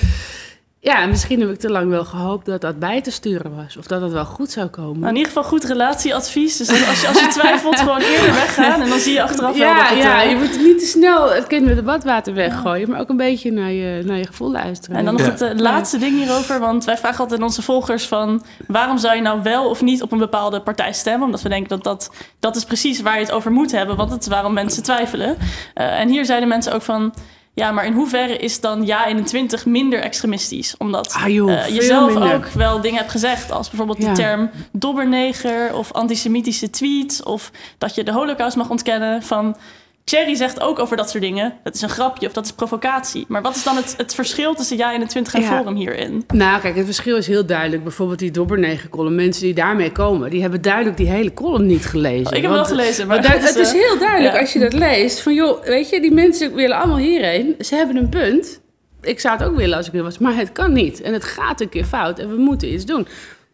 ja, 0.82 1.06
misschien 1.06 1.41
heb 1.41 1.50
ik 1.50 1.59
te 1.59 1.71
lang 1.71 1.91
wel 1.91 2.05
gehoopt 2.05 2.47
dat 2.47 2.61
dat 2.61 2.79
bij 2.79 3.00
te 3.03 3.11
sturen 3.11 3.56
was, 3.56 3.77
of 3.77 3.87
dat 3.87 4.00
het 4.00 4.12
wel 4.12 4.25
goed 4.25 4.50
zou 4.50 4.67
komen. 4.67 4.99
Nou, 4.99 5.09
in 5.11 5.17
ieder 5.17 5.32
geval 5.32 5.49
goed 5.49 5.65
relatieadvies. 5.65 6.56
Dus 6.56 6.69
als 6.69 7.00
je, 7.00 7.09
als 7.09 7.21
je 7.21 7.27
twijfelt, 7.41 7.79
gewoon 7.79 8.00
eerder 8.00 8.32
weggaan. 8.32 8.82
En 8.82 8.89
dan 8.89 8.99
zie 8.99 9.13
je 9.13 9.22
achteraf 9.22 9.56
wel 9.58 9.67
ja, 9.67 9.79
dat 9.79 9.89
het... 9.89 9.99
ja, 9.99 10.22
eh, 10.22 10.31
je 10.31 10.37
moet 10.37 10.58
niet 10.63 10.79
te 10.79 10.87
snel 10.87 11.31
het 11.31 11.46
kind 11.46 11.67
met 11.67 11.77
het 11.77 11.84
badwater 11.84 12.34
weggooien, 12.34 12.91
maar 12.91 13.01
ook 13.01 13.08
een 13.08 13.17
beetje 13.17 13.53
naar 13.53 13.70
je, 13.70 14.03
naar 14.05 14.17
je 14.17 14.27
gevoel 14.27 14.51
luisteren. 14.51 14.96
En 14.96 15.05
dan 15.05 15.15
nog 15.15 15.25
Ja. 15.25 15.31
het 15.31 15.41
eh, 15.41 15.58
laatste 15.58 15.99
ding 15.99 16.17
hierover. 16.17 16.60
Want 16.60 16.84
wij 16.84 16.96
vragen 16.99 17.19
altijd 17.19 17.41
aan 17.41 17.46
onze 17.46 17.63
volgers 17.63 18.06
van... 18.06 18.43
waarom 18.67 18.99
zou 18.99 19.17
je 19.17 19.22
nou 19.22 19.43
wel 19.43 19.69
of 19.69 19.82
niet 19.82 20.03
op 20.03 20.13
een 20.13 20.19
bepaalde 20.19 20.60
partij 20.60 20.93
stemmen? 20.93 21.25
Omdat 21.27 21.43
we 21.43 21.49
denken 21.49 21.69
dat 21.69 21.84
dat, 21.84 22.10
dat 22.39 22.56
is 22.56 22.65
precies 22.65 23.01
waar 23.01 23.15
je 23.15 23.20
het 23.25 23.32
over 23.32 23.51
moet 23.53 23.72
hebben. 23.72 23.96
Want 23.96 24.10
het 24.10 24.20
is 24.20 24.29
waarom 24.29 24.53
mensen 24.53 24.82
twijfelen. 24.82 25.37
Eh, 25.75 26.01
en 26.01 26.08
hier 26.08 26.25
zeiden 26.25 26.49
mensen 26.49 26.72
ook 26.72 26.82
van... 26.82 27.15
Ja, 27.60 27.70
maar 27.72 27.86
in 27.86 27.93
hoeverre 27.93 28.36
is 28.36 28.60
dan 28.60 28.86
ja 28.86 29.06
21 29.06 29.67
minder 29.67 30.00
extremistisch? 30.00 30.74
Omdat 30.79 31.12
Ah, 31.14 31.29
joh, 31.29 31.52
eh, 31.52 31.69
je 31.74 31.82
zelf 31.82 32.12
minder. 32.12 32.34
ook 32.34 32.46
wel 32.46 32.81
dingen 32.81 32.98
hebt 32.98 33.10
gezegd. 33.10 33.50
Als 33.52 33.69
bijvoorbeeld 33.69 34.02
Ja. 34.02 34.08
de 34.08 34.14
term 34.22 34.50
dobberneger 34.72 35.74
of 35.74 35.93
antisemitische 35.93 36.70
tweets. 36.70 37.22
Of 37.22 37.50
dat 37.79 37.94
je 37.94 38.05
de 38.05 38.12
holocaust 38.12 38.56
mag 38.56 38.70
ontkennen. 38.70 39.22
Van 39.22 39.56
Thierry 40.04 40.34
zegt 40.34 40.60
ook 40.60 40.78
over 40.78 40.96
dat 40.96 41.10
soort 41.10 41.22
dingen. 41.22 41.52
Dat 41.62 41.74
is 41.74 41.82
een 41.82 41.88
grapje 41.88 42.26
of 42.26 42.32
dat 42.32 42.44
is 42.44 42.52
provocatie. 42.52 43.24
Maar 43.28 43.42
wat 43.42 43.56
is 43.56 43.62
dan 43.62 43.76
het, 43.76 43.94
het 43.96 44.14
verschil 44.14 44.54
tussen 44.54 44.90
21 44.90 45.34
en 45.34 45.40
Ja. 45.40 45.46
Forum 45.46 45.74
hierin? 45.74 46.24
Nou, 46.28 46.60
kijk, 46.60 46.76
het 46.76 46.84
verschil 46.84 47.16
is 47.16 47.26
heel 47.26 47.46
duidelijk. 47.46 47.82
Bijvoorbeeld 47.82 48.19
die 48.19 48.30
Dobbernegen-column. 48.30 49.14
Mensen 49.14 49.42
die 49.42 49.54
daarmee 49.54 49.92
komen, 49.92 50.30
die 50.30 50.40
hebben 50.40 50.62
duidelijk 50.62 50.96
die 50.96 51.08
hele 51.08 51.34
column 51.34 51.66
niet 51.66 51.86
gelezen. 51.86 52.26
Oh, 52.26 52.36
ik 52.36 52.42
heb 52.42 52.50
Want- 52.50 52.69
wel 52.69 52.76
gelezen, 52.78 53.06
maar 53.06 53.16
het 53.32 53.42
is, 53.42 53.48
het 53.48 53.56
is 53.58 53.72
eh, 53.72 53.80
heel 53.88 53.98
duidelijk 53.98 54.34
ja. 54.34 54.40
als 54.40 54.52
je 54.52 54.58
dat 54.58 54.72
leest. 54.72 55.20
Van 55.20 55.34
joh, 55.34 55.64
weet 55.64 55.88
je, 55.88 56.00
die 56.00 56.12
mensen 56.12 56.54
willen 56.54 56.76
allemaal 56.76 56.98
hierheen. 56.98 57.54
Ze 57.58 57.74
hebben 57.74 57.96
een 57.96 58.08
punt. 58.08 58.60
Ik 59.02 59.20
zou 59.20 59.36
het 59.38 59.46
ook 59.48 59.56
willen 59.56 59.76
als 59.76 59.86
ik 59.88 59.94
er 59.94 60.02
was, 60.02 60.19
maar 60.19 60.36
het 60.36 60.52
kan 60.52 60.72
niet. 60.72 61.00
En 61.00 61.12
het 61.12 61.24
gaat 61.24 61.60
een 61.60 61.69
keer 61.69 61.84
fout 61.84 62.19
en 62.19 62.28
we 62.28 62.36
moeten 62.36 62.72
iets 62.72 62.84
doen. 62.84 63.06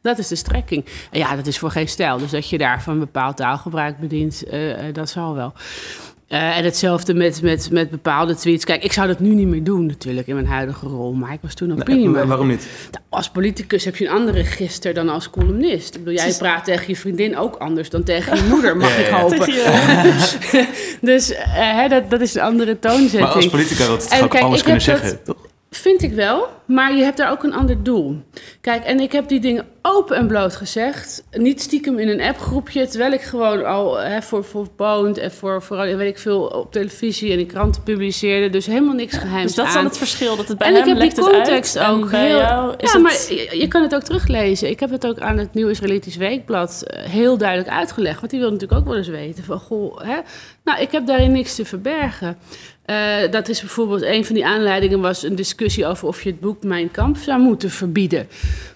Dat 0.02 0.18
is 0.18 0.28
de 0.28 0.36
strekking. 0.36 0.84
En 1.10 1.18
ja, 1.18 1.36
dat 1.36 1.46
is 1.46 1.58
voor 1.58 1.70
geen 1.70 1.88
stijl. 1.88 2.18
Dus 2.18 2.30
dat 2.30 2.48
je 2.50 2.58
daar 2.58 2.82
van 2.82 2.98
bepaald 2.98 3.36
taalgebruik 3.36 3.98
bedient, 3.98 4.44
eh, 4.44 4.88
eh, 4.88 4.94
dat 4.94 5.08
zal 5.08 5.34
wel. 5.34 5.52
Eh, 6.28 6.56
en 6.58 6.64
hetzelfde 6.64 7.14
met, 7.14 7.42
met, 7.42 7.70
met 7.70 7.90
bepaalde 7.90 8.34
tweets. 8.34 8.64
Kijk, 8.64 8.84
ik 8.84 8.92
zou 8.92 9.06
dat 9.06 9.20
nu 9.20 9.34
niet 9.34 9.46
meer 9.46 9.64
doen 9.64 9.86
natuurlijk 9.86 10.26
in 10.26 10.34
mijn 10.34 10.46
huidige 10.46 10.86
rol. 10.86 11.12
Maar 11.12 11.32
ik 11.32 11.38
was 11.42 11.54
toen 11.54 11.68
Nee, 11.68 11.78
opiniemaker. 11.78 12.26
waarom 12.28 12.46
niet? 12.48 12.66
Nou, 12.90 13.04
als 13.08 13.30
politicus 13.30 13.84
heb 13.84 13.96
je 13.96 14.06
een 14.06 14.12
andere 14.12 14.38
register 14.38 14.94
dan 14.94 15.08
als 15.08 15.30
columnist. 15.30 15.94
Ik 15.94 16.04
bedoel, 16.04 16.18
jij 16.18 16.34
praat 16.38 16.64
tegen 16.64 16.84
je 16.88 16.96
vriendin 16.96 17.36
ook 17.36 17.56
anders 17.56 17.90
dan 17.90 18.02
tegen 18.02 18.36
je 18.36 18.42
moeder, 18.42 18.76
mag 18.76 18.90
Ja, 18.96 19.02
ik 19.02 19.08
ja. 19.10 19.20
hopen. 19.20 19.52
Je- 19.52 20.66
Dus 21.00 21.32
eh, 21.32 21.44
hè, 21.54 21.88
dat, 21.88 22.10
dat 22.10 22.20
is 22.20 22.34
een 22.34 22.42
andere 22.42 22.78
toonzetting. 22.78 23.20
Maar 23.22 23.32
als 23.32 23.46
politica 23.48 23.84
wil 23.86 23.92
het 23.96 24.02
En 24.02 24.08
toch 24.08 24.22
ook 24.22 24.30
kijk, 24.30 24.42
alles 24.44 24.58
ik 24.58 24.64
kunnen 24.64 24.84
dat- 24.86 24.98
zeggen, 24.98 25.22
toch? 25.24 25.36
Vind 25.76 26.02
ik 26.02 26.12
wel, 26.12 26.48
maar 26.66 26.94
je 26.94 27.02
hebt 27.02 27.16
daar 27.16 27.30
ook 27.30 27.42
een 27.42 27.54
ander 27.54 27.82
doel. 27.82 28.22
Kijk, 28.60 28.84
en 28.84 29.00
ik 29.00 29.12
heb 29.12 29.28
die 29.28 29.40
dingen 29.40 29.66
open 29.82 30.16
en 30.16 30.26
bloot 30.26 30.56
gezegd. 30.56 31.24
Niet 31.30 31.60
stiekem 31.60 31.98
in 31.98 32.08
een 32.08 32.20
appgroepje, 32.20 32.86
terwijl 32.86 33.12
ik 33.12 33.20
gewoon 33.20 33.64
al 33.64 34.00
hè, 34.00 34.22
voor, 34.22 34.44
voor 34.44 34.68
en 35.14 35.32
voor, 35.32 35.62
voor 35.62 35.76
weet 35.76 36.10
ik 36.10 36.18
veel 36.18 36.40
op 36.40 36.72
televisie 36.72 37.32
en 37.32 37.38
in 37.38 37.46
kranten 37.46 37.82
publiceerde. 37.82 38.50
Dus 38.50 38.66
helemaal 38.66 38.94
niks 38.94 39.16
geheims 39.16 39.46
Dus 39.46 39.54
dat 39.54 39.66
is 39.66 39.72
dan 39.72 39.84
het 39.84 39.98
verschil, 39.98 40.36
dat 40.36 40.48
het 40.48 40.58
bij 40.58 40.66
en 40.66 40.74
hem 40.74 40.82
ik 40.82 40.88
heb 40.88 40.98
die 40.98 41.06
lekt 41.06 41.34
context 41.34 41.78
ook 41.78 42.10
heel. 42.10 42.38
jou 42.38 42.74
is 42.76 42.92
ja, 42.92 42.98
het... 42.98 43.02
maar 43.02 43.12
je, 43.12 43.58
je 43.58 43.68
kan 43.68 43.82
het 43.82 43.94
ook 43.94 44.02
teruglezen. 44.02 44.70
Ik 44.70 44.80
heb 44.80 44.90
het 44.90 45.06
ook 45.06 45.18
aan 45.18 45.38
het 45.38 45.54
Nieuw 45.54 45.68
Israëlitisch 45.68 46.16
Weekblad 46.16 46.82
eh, 46.82 47.02
heel 47.02 47.38
duidelijk 47.38 47.70
uitgelegd. 47.70 48.18
Want 48.18 48.30
die 48.30 48.40
wil 48.40 48.50
natuurlijk 48.50 48.80
ook 48.80 48.86
wel 48.86 48.96
eens 48.96 49.08
weten 49.08 49.44
van 49.44 49.58
goh, 49.58 50.00
hè? 50.00 50.18
Nou, 50.64 50.80
ik 50.80 50.92
heb 50.92 51.06
daarin 51.06 51.32
niks 51.32 51.54
te 51.54 51.64
verbergen. 51.64 52.38
Eh, 52.86 53.30
dat 53.30 53.48
is 53.48 53.60
bijvoorbeeld 53.60 54.02
een 54.02 54.24
van 54.24 54.34
die 54.34 54.46
aanleidingen 54.46 55.00
was 55.00 55.22
een 55.22 55.34
discussie 55.34 55.86
over 55.86 56.08
of 56.08 56.22
je 56.22 56.30
het 56.30 56.40
boek 56.40 56.62
Mijn 56.62 56.90
Kamp 56.90 57.16
zou 57.16 57.40
moeten 57.40 57.70
verbieden. 57.70 58.28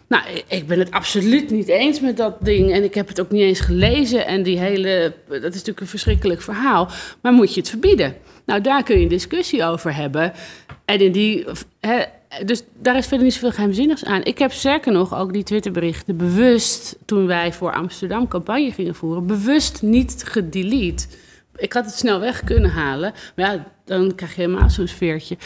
Nou, 0.09 0.23
ik- 0.49 0.67
ben 0.67 0.79
het 0.79 0.91
absoluut 0.91 1.51
niet 1.51 1.69
eens 1.69 2.01
met 2.01 2.17
dat 2.17 2.37
ding. 2.41 2.73
En 2.73 2.85
ik 2.85 2.95
heb 2.95 3.09
het 3.09 3.21
ook 3.21 3.31
niet 3.31 3.43
eens 3.43 3.61
gelezen. 3.61 4.27
En 4.27 4.43
die 4.43 4.59
hele. 4.59 5.13
Dat 5.29 5.39
is 5.43 5.43
natuurlijk 5.51 5.81
een 5.81 5.87
verschrikkelijk 5.87 6.43
verhaal. 6.43 6.89
Maar 7.21 7.33
moet 7.33 7.55
je 7.55 7.61
het 7.61 7.69
verbieden? 7.69 8.17
Nou, 8.47 8.61
daar 8.61 8.83
kun 8.83 8.97
je 8.97 9.03
een 9.03 9.09
discussie 9.09 9.65
over 9.65 9.95
hebben. 9.95 10.33
En 10.85 11.01
in 11.01 11.13
die. 11.13 11.45
Dus 12.45 12.63
daar 12.83 12.97
is 12.97 13.07
verder 13.07 13.25
niet 13.25 13.35
zoveel 13.35 13.51
geheimzinnigs 13.53 14.05
aan. 14.05 14.25
Ik 14.25 14.39
heb 14.39 14.53
sterker 14.53 14.93
nog 14.93 15.15
ook 15.19 15.33
die 15.33 15.43
Twitterberichten 15.43 16.17
bewust. 16.17 16.97
toen 17.05 17.27
wij 17.27 17.53
voor 17.53 17.73
Amsterdam 17.73 18.29
campagne 18.29 18.73
gingen 18.73 18.95
voeren. 18.95 19.27
bewust 19.27 19.83
niet 19.83 20.23
gedelete. 20.27 21.07
Ik 21.57 21.73
had 21.73 21.85
het 21.85 21.95
snel 21.95 22.21
weg 22.21 22.45
kunnen 22.45 22.71
halen. 22.71 23.13
Maar 23.37 23.53
ja, 23.53 23.67
dan 23.85 24.15
krijg 24.15 24.35
je 24.35 24.41
helemaal 24.41 24.71
zo'n 24.71 24.87
sfeertje. 24.87 25.37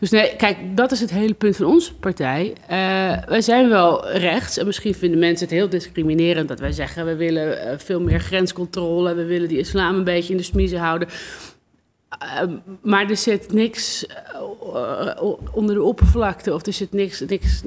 Dus 0.00 0.10
nee, 0.10 0.36
kijk, 0.36 0.56
dat 0.76 0.92
is 0.92 1.00
het 1.00 1.10
hele 1.10 1.34
punt 1.34 1.56
van 1.56 1.66
onze 1.66 1.94
partij. 1.94 2.52
Eh, 2.68 3.26
wij 3.28 3.40
zijn 3.40 3.68
wel 3.68 4.10
rechts. 4.10 4.58
En 4.58 4.66
misschien 4.66 4.94
vinden 4.94 5.18
mensen 5.18 5.46
het 5.46 5.54
heel 5.56 5.68
discriminerend 5.68 6.48
dat 6.48 6.60
wij 6.60 6.72
zeggen... 6.72 7.06
we 7.06 7.16
willen 7.16 7.60
eh, 7.60 7.78
veel 7.78 8.00
meer 8.00 8.20
grenscontrole. 8.20 9.14
We 9.14 9.24
willen 9.24 9.48
die 9.48 9.58
islam 9.58 9.94
een 9.94 10.04
beetje 10.04 10.32
in 10.32 10.38
de 10.38 10.42
smiezen 10.42 10.78
houden. 10.78 11.08
Eh, 12.18 12.42
maar 12.82 13.10
er 13.10 13.16
zit 13.16 13.52
niks 13.52 14.06
eh, 14.06 15.22
onder 15.52 15.74
de 15.74 15.82
oppervlakte. 15.82 16.54
Of 16.54 16.66
er 16.66 16.72
zit 16.72 16.92
niks, 16.92 17.20
niks 17.20 17.62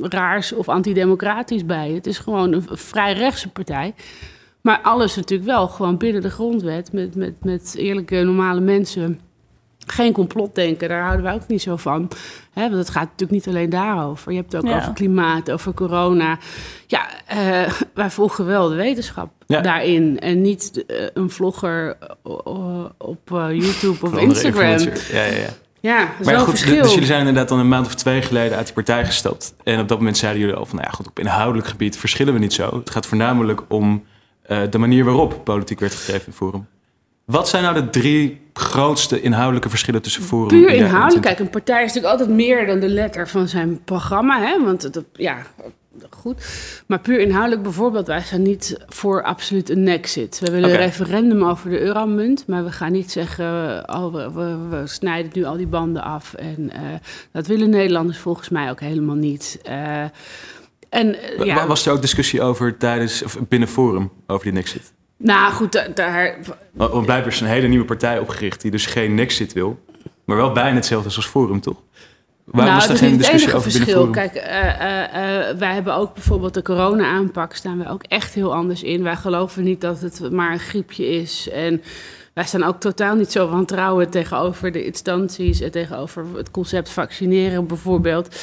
raars 0.00 0.52
of 0.52 0.68
antidemocratisch 0.68 1.66
bij. 1.66 1.90
Het 1.90 2.06
is 2.06 2.18
gewoon 2.18 2.52
een 2.52 2.64
vrij 2.70 3.12
rechtse 3.12 3.48
partij. 3.48 3.94
Maar 4.66 4.80
alles 4.82 5.16
natuurlijk 5.16 5.48
wel 5.50 5.68
gewoon 5.68 5.96
binnen 5.96 6.22
de 6.22 6.30
grondwet. 6.30 6.92
Met, 6.92 7.14
met, 7.14 7.44
met 7.44 7.74
eerlijke, 7.78 8.16
normale 8.22 8.60
mensen. 8.60 9.20
Geen 9.86 10.12
complotdenken, 10.12 10.88
daar 10.88 11.02
houden 11.02 11.22
wij 11.24 11.34
ook 11.34 11.46
niet 11.46 11.62
zo 11.62 11.76
van. 11.76 12.08
Hè, 12.52 12.62
want 12.62 12.74
het 12.74 12.90
gaat 12.90 13.02
natuurlijk 13.02 13.30
niet 13.30 13.48
alleen 13.48 13.70
daarover. 13.70 14.32
Je 14.32 14.38
hebt 14.38 14.52
het 14.52 14.62
ook 14.64 14.68
Ja. 14.70 14.76
over 14.76 14.92
klimaat, 14.92 15.50
over 15.50 15.74
corona. 15.74 16.38
Ja, 16.86 17.06
eh, 17.26 17.72
wij 17.94 18.10
volgen 18.10 18.46
wel 18.46 18.68
de 18.68 18.74
wetenschap 18.74 19.30
Ja. 19.46 19.60
daarin. 19.60 20.18
En 20.20 20.42
niet 20.42 20.84
eh, 20.86 20.96
een 21.14 21.30
vlogger 21.30 21.96
eh, 22.22 22.84
op 22.98 23.32
eh, 23.32 23.50
YouTube 23.50 24.06
of 24.06 24.18
Instagram. 24.18 24.78
Ja, 24.78 25.24
ja, 25.24 25.24
ja. 25.24 25.48
Ja, 25.80 25.98
dat 26.00 26.08
is 26.20 26.26
Maar 26.26 26.38
goed, 26.38 26.48
verschil. 26.48 26.82
dus 26.82 26.90
jullie 26.92 27.06
zijn 27.06 27.18
inderdaad 27.18 27.48
dan 27.48 27.58
een 27.58 27.68
maand 27.68 27.86
of 27.86 27.94
twee 27.94 28.22
geleden 28.22 28.56
uit 28.56 28.64
die 28.66 28.74
partij 28.74 29.04
gestapt. 29.04 29.54
En 29.64 29.80
op 29.80 29.88
dat 29.88 29.98
moment 29.98 30.16
zeiden 30.16 30.40
jullie 30.40 30.56
al 30.56 30.66
van, 30.66 30.76
nou 30.76 30.88
ja, 30.90 30.94
goed, 30.96 31.06
op 31.06 31.18
inhoudelijk 31.18 31.68
gebied 31.68 31.96
verschillen 31.98 32.32
we 32.32 32.38
niet 32.38 32.52
zo. 32.52 32.78
Het 32.78 32.90
gaat 32.90 33.06
voornamelijk 33.06 33.62
om 33.68 34.04
eh, 34.48 34.60
de 34.70 34.78
manier 34.78 35.04
waarop 35.04 35.40
politiek 35.44 35.80
werd 35.80 35.94
gedreven 35.94 36.26
in 36.26 36.32
Forum. 36.32 36.66
Wat 37.24 37.48
zijn 37.48 37.62
nou 37.62 37.74
de 37.74 37.90
drie 37.90 38.40
grootste 38.52 39.20
inhoudelijke 39.20 39.68
verschillen 39.68 40.02
tussen 40.02 40.22
Forum 40.22 40.48
Puur 40.48 40.68
en 40.68 40.74
inhoudelijk. 40.74 41.22
Kijk, 41.22 41.38
een 41.38 41.50
partij 41.50 41.84
is 41.84 41.92
natuurlijk 41.92 42.12
altijd 42.12 42.36
meer 42.36 42.66
dan 42.66 42.80
de 42.80 42.88
letter 42.88 43.28
van 43.28 43.48
zijn 43.48 43.84
programma. 43.84 44.40
Hè? 44.40 44.64
Want 44.64 44.82
het, 44.82 45.02
ja, 45.12 45.36
goed. 46.10 46.46
Maar 46.86 47.00
puur 47.00 47.20
inhoudelijk 47.20 47.62
bijvoorbeeld, 47.62 48.06
wij 48.06 48.20
zijn 48.20 48.42
niet 48.42 48.76
voor 48.86 49.22
absoluut 49.22 49.70
een 49.70 49.82
nexit. 49.82 50.40
We 50.40 50.50
willen 50.50 50.70
een 50.70 50.76
referendum 50.76 51.44
over 51.44 51.70
de 51.70 51.80
euromunt. 51.80 52.46
Maar 52.46 52.64
we 52.64 52.72
gaan 52.72 52.92
niet 52.92 53.12
zeggen, 53.12 53.82
oh, 53.88 54.12
we, 54.12 54.32
we, 54.32 54.56
we 54.68 54.86
snijden 54.86 55.30
nu 55.34 55.44
al 55.44 55.56
die 55.56 55.66
banden 55.66 56.02
af. 56.02 56.34
En 56.34 56.70
eh, 56.72 56.80
dat 57.32 57.46
willen 57.46 57.70
Nederlanders 57.70 58.18
volgens 58.18 58.48
mij 58.48 58.70
ook 58.70 58.80
helemaal 58.80 59.14
niet. 59.14 59.58
Eh, 59.62 60.04
en 60.88 61.22
eh, 61.38 61.44
ja, 61.44 61.66
Was 61.66 61.86
er 61.86 61.92
ook 61.92 62.00
discussie 62.00 62.42
over 62.42 62.76
tijdens, 62.76 63.22
of 63.22 63.38
binnen 63.48 63.68
Forum 63.68 64.10
over 64.26 64.44
die 64.44 64.52
Nexit? 64.52 64.92
nou 65.16 65.52
goed, 65.52 65.72
da- 65.72 65.88
daar, 65.94 66.38
Want 66.72 67.06
blijkbaar 67.06 67.32
is 67.32 67.40
een 67.40 67.46
hele 67.46 67.66
nieuwe 67.68 67.84
partij 67.84 68.18
opgericht 68.18 68.60
die 68.60 68.70
dus 68.70 68.86
geen 68.86 69.14
Nexit 69.14 69.52
wil. 69.52 69.78
Maar 70.24 70.36
wel 70.36 70.52
bijna 70.52 70.74
hetzelfde 70.74 71.16
als 71.16 71.26
Forum, 71.26 71.60
toch? 71.60 71.82
Waarom 72.44 72.74
nou, 72.74 72.76
is 72.78 72.84
er 72.84 72.90
dat 73.00 73.08
geen 73.08 73.18
discussie 73.18 73.54
over 73.54 73.70
binnen 73.70 73.80
verschil. 73.80 73.98
Forum? 73.98 74.12
Kijk, 74.12 74.34
eh, 74.34 74.80
eh, 74.80 75.48
eh, 75.48 75.56
wij 75.58 75.74
hebben 75.74 75.94
ook 75.94 76.14
bijvoorbeeld 76.14 76.54
de 76.54 76.62
corona-aanpak, 76.62 77.54
staan 77.54 77.78
we 77.78 77.88
ook 77.88 78.02
echt 78.02 78.34
heel 78.34 78.54
anders 78.54 78.82
in. 78.82 79.02
Wij 79.02 79.16
geloven 79.16 79.64
niet 79.64 79.80
dat 79.80 80.00
het 80.00 80.30
maar 80.30 80.52
een 80.52 80.58
griepje 80.58 81.06
is. 81.06 81.48
En 81.48 81.82
wij 82.34 82.44
staan 82.44 82.62
ook 82.62 82.80
totaal 82.80 83.14
niet 83.14 83.32
zo 83.32 83.48
wantrouwen 83.48 84.10
tegenover 84.10 84.72
de 84.72 84.84
instanties 84.84 85.60
en 85.60 85.70
tegenover 85.70 86.24
het 86.36 86.50
concept 86.50 86.90
vaccineren 86.90 87.66
bijvoorbeeld. 87.66 88.36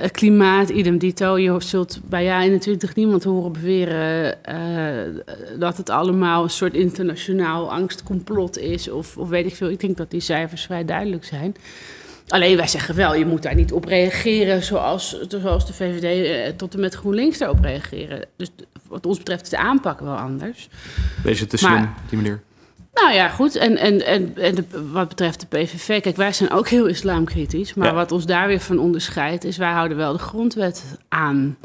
Het 0.00 0.10
klimaat, 0.10 0.68
idem 0.68 0.98
dito. 0.98 1.38
Je 1.38 1.60
zult 1.60 2.00
bij 2.04 2.24
jaar 2.24 2.42
21 2.42 2.94
niemand 2.94 3.24
horen 3.24 3.52
beweren 3.52 4.44
eh, 4.44 5.22
dat 5.58 5.76
het 5.76 5.90
allemaal 5.90 6.42
een 6.42 6.50
soort 6.50 6.74
internationaal 6.74 7.72
angstcomplot 7.72 8.58
is. 8.58 8.90
Of, 8.90 9.16
of 9.16 9.28
weet 9.28 9.46
ik 9.46 9.54
veel. 9.54 9.70
Ik 9.70 9.80
denk 9.80 9.96
dat 9.96 10.10
die 10.10 10.20
cijfers 10.20 10.64
vrij 10.64 10.84
duidelijk 10.84 11.24
zijn. 11.24 11.54
Alleen 12.28 12.56
wij 12.56 12.66
zeggen 12.66 12.94
wel, 12.94 13.14
je 13.14 13.26
moet 13.26 13.42
daar 13.42 13.54
niet 13.54 13.72
op 13.72 13.84
reageren 13.84 14.62
zoals, 14.62 15.20
zoals 15.28 15.66
de 15.66 15.72
VVD 15.72 16.58
tot 16.58 16.74
en 16.74 16.80
met 16.80 16.94
GroenLinks 16.94 17.38
daarop 17.38 17.60
reageren. 17.60 18.24
Dus 18.36 18.50
wat 18.88 19.06
ons 19.06 19.18
betreft 19.18 19.42
is 19.42 19.48
de 19.48 19.58
aanpak 19.58 20.00
wel 20.00 20.16
anders. 20.16 20.68
Deze 21.22 21.46
te 21.46 21.58
Maar- 21.62 21.72
slim, 21.78 21.88
die 22.08 22.16
manier. 22.18 22.40
Nou 23.02 23.12
ja, 23.14 23.28
goed. 23.28 23.56
En, 23.56 23.76
en, 23.76 24.06
en, 24.06 24.32
en 24.36 24.54
de- 24.54 24.90
wat 24.92 25.08
betreft 25.08 25.40
de 25.40 25.46
PVV, 25.58 26.00
kijk, 26.02 26.16
wij 26.16 26.32
zijn 26.32 26.50
ook 26.50 26.68
heel 26.68 26.86
islamkritisch. 26.86 27.74
Maar 27.74 27.86
Ja. 27.88 27.94
wat 27.94 28.12
ons 28.12 28.26
daar 28.26 28.46
weer 28.46 28.60
van 28.60 28.78
onderscheidt, 28.78 29.44
is 29.44 29.56
wij 29.56 29.70
houden 29.72 29.96
wel 29.96 30.12
de 30.12 30.18
grondwet 30.18 30.84
aan. 31.08 31.56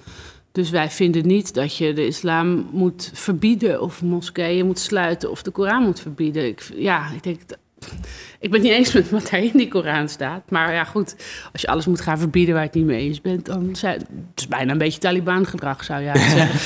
Dus 0.52 0.70
wij 0.70 0.90
vinden 0.90 1.28
niet 1.28 1.54
dat 1.54 1.78
je 1.78 1.94
de 1.94 2.06
islam 2.06 2.68
moet 2.72 3.12
verbieden 3.14 3.82
of 3.82 4.02
moskeeën 4.02 4.66
moet 4.66 4.80
sluiten 4.80 5.32
of 5.32 5.42
de 5.42 5.52
Koran 5.52 5.84
moet 5.84 6.00
verbieden. 6.00 6.46
Ik, 6.48 6.70
ja, 6.76 7.10
ik 7.16 7.24
denk. 7.24 7.40
Ik 8.40 8.52
ben 8.52 8.60
het 8.60 8.62
niet 8.70 8.72
eens 8.78 8.94
met 8.94 9.10
wat 9.10 9.28
daar 9.32 9.44
in 9.44 9.52
die 9.54 9.68
Koran 9.68 10.10
staat. 10.10 10.52
Maar 10.52 10.74
ja, 10.74 10.84
goed, 10.84 11.16
als 11.52 11.62
je 11.62 11.68
alles 11.68 11.86
moet 11.86 12.02
gaan 12.02 12.18
verbieden 12.20 12.54
waar 12.54 12.64
je 12.64 12.70
het 12.70 12.78
niet 12.78 12.86
mee 12.86 13.08
eens 13.08 13.22
bent, 13.22 13.46
dan 13.46 13.70
zijn 13.76 13.94
het 14.00 14.08
is 14.36 14.48
bijna 14.48 14.72
een 14.72 14.78
beetje 14.78 15.00
Taliban-gedrag, 15.00 15.84
zou 15.84 16.02
je 16.02 16.12
zeggen. 16.36 16.60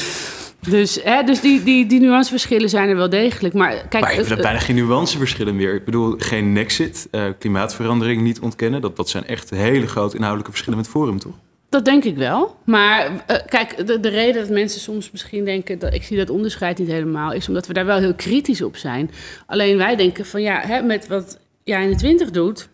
Dus, 0.69 0.99
hè, 1.03 1.23
dus 1.23 1.41
die, 1.41 1.63
die, 1.63 1.85
die 1.85 1.99
nuanceverschillen 1.99 2.69
zijn 2.69 2.89
er 2.89 2.95
wel 2.95 3.09
degelijk. 3.09 3.53
Maar 3.53 3.71
kijk, 3.89 4.03
Maar 4.03 4.15
je 4.15 4.23
hebt 4.23 4.41
bijna 4.41 4.59
geen 4.59 4.75
nuanceverschillen 4.75 5.55
meer. 5.55 5.73
Ik 5.73 5.85
bedoel, 5.85 6.15
geen 6.17 6.53
nexit, 6.53 7.07
eh, 7.11 7.25
klimaatverandering 7.39 8.21
niet 8.21 8.39
ontkennen. 8.39 8.81
Dat, 8.81 8.95
dat 8.95 9.09
zijn 9.09 9.25
echt 9.25 9.49
hele 9.49 9.87
grote 9.87 10.15
inhoudelijke 10.15 10.51
verschillen 10.51 10.79
met 10.79 10.87
Forum, 10.87 11.19
toch? 11.19 11.33
Dat 11.69 11.85
denk 11.85 12.03
ik 12.03 12.15
wel. 12.15 12.55
Maar 12.63 13.23
eh, 13.27 13.37
kijk, 13.47 13.87
de, 13.87 13.99
de 13.99 14.09
reden 14.09 14.41
dat 14.41 14.51
mensen 14.51 14.81
soms 14.81 15.11
misschien 15.11 15.45
denken 15.45 15.79
dat 15.79 15.93
ik 15.93 16.03
zie 16.03 16.17
dat 16.17 16.29
onderscheid 16.29 16.77
niet 16.77 16.87
helemaal, 16.87 17.33
is 17.33 17.47
omdat 17.47 17.67
we 17.67 17.73
daar 17.73 17.85
wel 17.85 17.97
heel 17.97 18.15
kritisch 18.15 18.61
op 18.61 18.75
zijn. 18.77 19.11
Alleen 19.45 19.77
wij 19.77 19.95
denken 19.95 20.25
van 20.25 20.41
ja, 20.41 20.61
hè, 20.61 20.81
met 20.81 21.07
wat 21.07 21.39
jij 21.63 21.83
in 21.83 21.89
de 21.89 21.95
20 21.95 22.31
doet, 22.31 22.69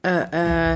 eh, 0.00 0.72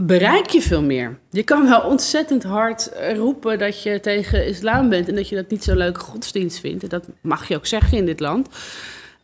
bereik 0.00 0.48
je 0.50 0.62
veel 0.62 0.82
meer. 0.82 1.18
Je 1.30 1.42
kan 1.42 1.68
wel 1.68 1.80
ontzettend 1.80 2.42
hard 2.42 2.88
eh, 2.88 3.16
roepen 3.16 3.58
dat 3.58 3.82
je 3.82 4.00
tegen 4.00 4.46
islam 4.46 4.88
bent 4.88 5.08
en 5.08 5.14
dat 5.14 5.28
je 5.28 5.34
dat 5.34 5.50
niet 5.50 5.64
zo'n 5.64 5.76
leuke 5.76 6.00
godsdienst 6.00 6.60
vindt. 6.60 6.82
En 6.82 6.88
dat 6.88 7.08
mag 7.20 7.48
je 7.48 7.56
ook 7.56 7.66
zeggen 7.66 7.98
in 7.98 8.06
dit 8.06 8.20
land. 8.20 8.48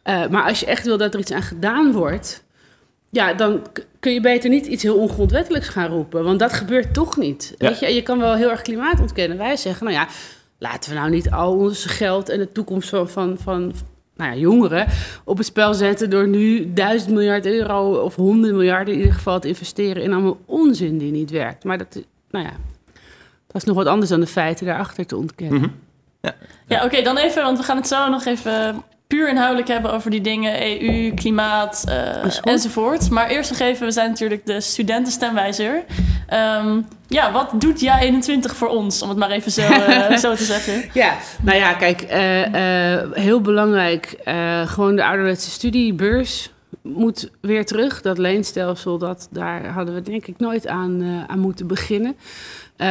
Eh, 0.02 0.28
maar 0.28 0.48
als 0.48 0.60
je 0.60 0.66
echt 0.66 0.84
wil 0.84 0.96
dat 0.96 1.14
er 1.14 1.20
iets 1.20 1.32
aan 1.32 1.42
gedaan 1.42 1.92
wordt, 1.92 2.44
ja, 3.10 3.34
dan 3.34 3.66
kun 4.00 4.12
je 4.12 4.20
beter 4.20 4.50
niet 4.50 4.66
iets 4.66 4.82
heel 4.82 4.96
ongrondwettelijks 4.96 5.68
gaan 5.68 5.90
roepen. 5.90 6.24
Want 6.24 6.38
dat 6.38 6.52
gebeurt 6.52 6.94
toch 6.94 7.16
niet. 7.16 7.54
Ja. 7.58 7.68
Weet 7.68 7.78
je, 7.78 7.94
je 7.94 8.02
kan 8.02 8.18
wel 8.18 8.34
heel 8.34 8.50
erg 8.50 8.62
klimaat 8.62 9.00
ontkennen. 9.00 9.38
Wij 9.38 9.56
zeggen, 9.56 9.86
nou 9.86 9.96
ja, 9.96 10.08
laten 10.58 10.90
we 10.90 10.96
nou 10.96 11.10
niet 11.10 11.30
al 11.30 11.58
ons 11.58 11.84
geld 11.84 12.28
en 12.28 12.38
de 12.38 12.52
toekomst 12.52 12.88
van, 12.88 13.08
van, 13.08 13.38
van 13.38 13.74
nou 14.16 14.30
ja, 14.32 14.36
jongeren 14.36 14.86
op 15.24 15.36
het 15.36 15.46
spel 15.46 15.74
zetten 15.74 16.10
door 16.10 16.28
nu 16.28 16.72
duizend 16.72 17.12
miljard 17.12 17.46
euro 17.46 17.94
of 18.02 18.14
honderd 18.14 18.52
miljard 18.54 18.88
in 18.88 18.96
ieder 18.96 19.12
geval 19.12 19.40
te 19.40 19.48
investeren 19.48 20.02
in 20.02 20.12
allemaal 20.12 20.38
onzin 20.46 20.98
die 20.98 21.12
niet 21.12 21.30
werkt. 21.30 21.64
Maar 21.64 21.78
dat, 21.78 21.96
is- 21.96 22.02
nou 22.30 22.44
ja, 22.44 22.52
dat 23.46 23.56
is 23.56 23.64
nog 23.64 23.76
wat 23.76 23.86
anders 23.86 24.10
dan 24.10 24.20
de 24.20 24.26
feiten 24.26 24.66
daarachter 24.66 25.06
te 25.06 25.16
ontkennen. 25.16 25.60
Mhm. 25.60 25.70
Ja, 26.68 26.84
oké, 26.84 27.02
dan 27.02 27.16
even, 27.16 27.42
want 27.42 27.58
we 27.58 27.64
gaan 27.64 27.76
het 27.76 27.88
zo 27.88 28.08
nog 28.08 28.24
even 28.24 28.82
puur 29.06 29.28
inhoudelijk 29.28 29.68
hebben 29.68 29.92
over 29.92 30.10
die 30.10 30.20
dingen, 30.20 30.82
EU, 30.82 31.14
klimaat 31.14 31.84
uh, 31.88 32.38
enzovoort. 32.42 33.10
Maar 33.10 33.28
eerst 33.28 33.50
nog 33.50 33.58
even, 33.58 33.86
we 33.86 33.92
zijn 33.92 34.08
natuurlijk 34.08 34.46
de 34.46 34.60
studentenstemwijzer. 34.60 35.84
Um, 36.64 36.86
ja, 37.08 37.32
wat 37.32 37.52
doet 37.58 37.80
jij 37.80 38.00
21 38.00 38.56
voor 38.56 38.68
ons, 38.68 39.02
om 39.02 39.08
het 39.08 39.18
maar 39.18 39.30
even 39.30 39.52
zo, 39.52 39.60
uh, 39.60 40.16
zo 40.24 40.34
te 40.34 40.44
zeggen? 40.44 40.90
Ja, 40.92 41.16
nou 41.42 41.58
ja, 41.58 41.72
kijk, 41.72 42.02
uh, 42.02 43.22
heel 43.22 43.40
belangrijk, 43.40 44.16
gewoon 44.64 44.96
de 44.96 45.04
ouderwetse 45.04 45.50
studiebeurs 45.50 46.52
moet 46.82 47.30
weer 47.40 47.66
terug. 47.66 48.02
Dat 48.02 48.18
leenstelsel, 48.18 48.98
dat, 48.98 49.28
daar 49.30 49.66
hadden 49.66 49.94
we 49.94 50.02
denk 50.02 50.26
ik 50.26 50.38
nooit 50.38 50.66
aan, 50.66 51.24
aan 51.26 51.38
moeten 51.38 51.66
beginnen. 51.66 52.16
we 52.76 52.84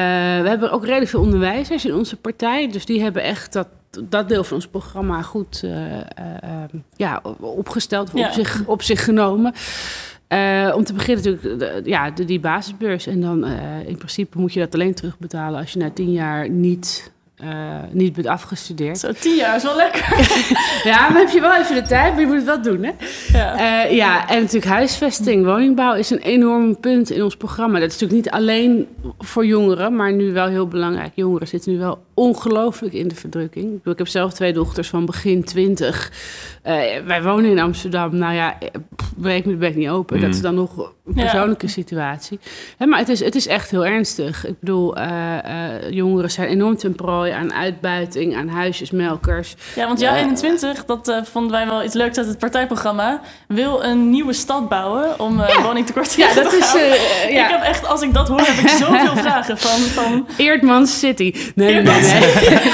hebben 0.45 0.71
ook 0.71 0.85
redelijk 0.85 1.09
veel 1.09 1.21
onderwijzers 1.21 1.85
in 1.85 1.93
onze 1.93 2.15
partij, 2.15 2.71
dus 2.71 2.85
die 2.85 3.01
hebben 3.01 3.23
echt 3.23 3.53
dat 3.53 3.67
dat 4.01 4.29
deel 4.29 4.43
van 4.43 4.55
ons 4.55 4.67
programma 4.67 5.21
goed 5.21 5.61
uh, 5.65 5.91
uh, 5.93 6.01
ja, 6.95 7.21
opgesteld, 7.39 8.13
op, 8.13 8.29
zich, 8.31 8.63
op 8.65 8.81
zich 8.81 9.03
genomen. 9.03 9.53
Uh, 10.29 10.73
om 10.75 10.83
te 10.83 10.93
beginnen 10.93 11.23
natuurlijk 11.23 11.59
de, 11.59 11.89
ja, 11.89 12.11
de, 12.11 12.25
die 12.25 12.39
basisbeurs. 12.39 13.07
En 13.07 13.21
dan 13.21 13.45
in 13.85 13.97
principe 13.97 14.39
moet 14.39 14.53
je 14.53 14.59
dat 14.59 14.73
alleen 14.73 14.93
terugbetalen 14.93 15.59
als 15.59 15.73
je 15.73 15.79
na 15.79 15.91
tien 15.91 16.11
jaar 16.11 16.49
niet 16.49 17.11
uh, 17.45 17.75
niet 17.91 18.13
bent 18.13 18.27
afgestudeerd. 18.27 18.99
Zo, 18.99 19.11
tien 19.11 19.35
jaar 19.35 19.55
is 19.55 19.63
wel 19.63 19.75
lekker. 19.75 20.05
ja, 20.91 21.09
maar 21.09 21.19
heb 21.19 21.29
je 21.29 21.41
wel 21.41 21.55
even 21.55 21.75
de 21.75 21.81
tijd, 21.81 22.11
maar 22.11 22.21
je 22.21 22.27
moet 22.27 22.35
het 22.35 22.45
wel 22.45 22.61
doen, 22.61 22.83
hè? 22.83 22.91
Ja. 23.37 23.85
Uh, 23.85 23.91
ja, 23.95 24.29
en 24.29 24.39
natuurlijk 24.39 24.71
huisvesting, 24.71 25.45
woningbouw 25.45 25.93
is 25.93 26.09
een 26.09 26.19
enorm 26.19 26.79
punt 26.79 27.09
in 27.09 27.23
ons 27.23 27.37
programma. 27.37 27.79
Dat 27.79 27.91
is 27.91 27.99
natuurlijk 27.99 28.23
niet 28.23 28.33
alleen 28.33 28.87
voor 29.19 29.45
jongeren, 29.45 29.95
maar 29.95 30.13
nu 30.13 30.33
wel 30.33 30.47
heel 30.47 30.67
belangrijk. 30.67 31.11
Jongeren 31.15 31.47
zitten 31.47 31.71
nu 31.71 31.77
wel 31.77 32.03
ongelooflijk 32.13 32.93
in 32.93 33.07
de 33.07 33.15
verdrukking. 33.15 33.85
Ik 33.85 33.97
heb 33.97 34.07
zelf 34.07 34.33
twee 34.33 34.53
dochters 34.53 34.89
van 34.89 35.05
begin 35.05 35.43
twintig. 35.43 36.11
Uh, 36.65 36.81
wij 37.05 37.23
wonen 37.23 37.51
in 37.51 37.59
Amsterdam. 37.59 38.15
Nou 38.17 38.33
ja, 38.33 38.57
breek 39.15 39.45
me 39.45 39.51
de 39.51 39.57
bek 39.57 39.75
niet 39.75 39.89
open. 39.89 40.19
Dat 40.19 40.29
is 40.29 40.35
mm. 40.35 40.41
dan 40.41 40.55
nog 40.55 40.77
een 41.05 41.13
persoonlijke 41.13 41.67
situatie. 41.67 42.39
maar 42.77 42.99
het 42.99 43.09
is, 43.09 43.19
het 43.19 43.35
is 43.35 43.47
echt 43.47 43.71
heel 43.71 43.85
ernstig. 43.85 44.47
Ik 44.47 44.59
bedoel, 44.59 44.95
jongeren 45.89 46.31
zijn 46.31 46.47
enorm 46.47 46.77
ten 46.77 46.95
prooi 46.95 47.31
aan 47.33 47.53
uitbuiting, 47.53 48.35
aan 48.35 48.47
huisjesmelkers. 48.47 49.55
Ja, 49.75 49.87
want 49.87 49.99
jij 49.99 50.15
21, 50.17 50.85
dat 50.85 51.09
uh, 51.09 51.23
vonden 51.23 51.51
wij 51.51 51.65
wel 51.65 51.83
iets 51.83 51.93
leuks 51.93 52.17
uit 52.17 52.27
het 52.27 52.37
partijprogramma, 52.37 53.21
wil 53.47 53.83
een 53.83 54.09
nieuwe 54.09 54.33
stad 54.33 54.69
bouwen 54.69 55.19
om 55.19 55.39
uh, 55.39 55.47
ja. 55.47 55.61
woningtekort 55.61 56.13
ja, 56.13 56.33
dat 56.33 56.53
is, 56.53 56.75
uh, 56.75 57.31
ja. 57.33 57.45
Ik 57.45 57.51
heb 57.51 57.61
echt, 57.61 57.87
als 57.87 58.01
ik 58.01 58.13
dat 58.13 58.27
hoor, 58.27 58.39
heb 58.39 58.63
ik 58.63 58.69
zoveel 58.69 59.15
vragen 59.25 59.57
van... 59.57 59.79
van... 59.79 60.27
Eerdmans 60.37 60.99
City. 60.99 61.33
Nee, 61.55 61.73
nee, 61.73 61.83
nee. 61.83 62.01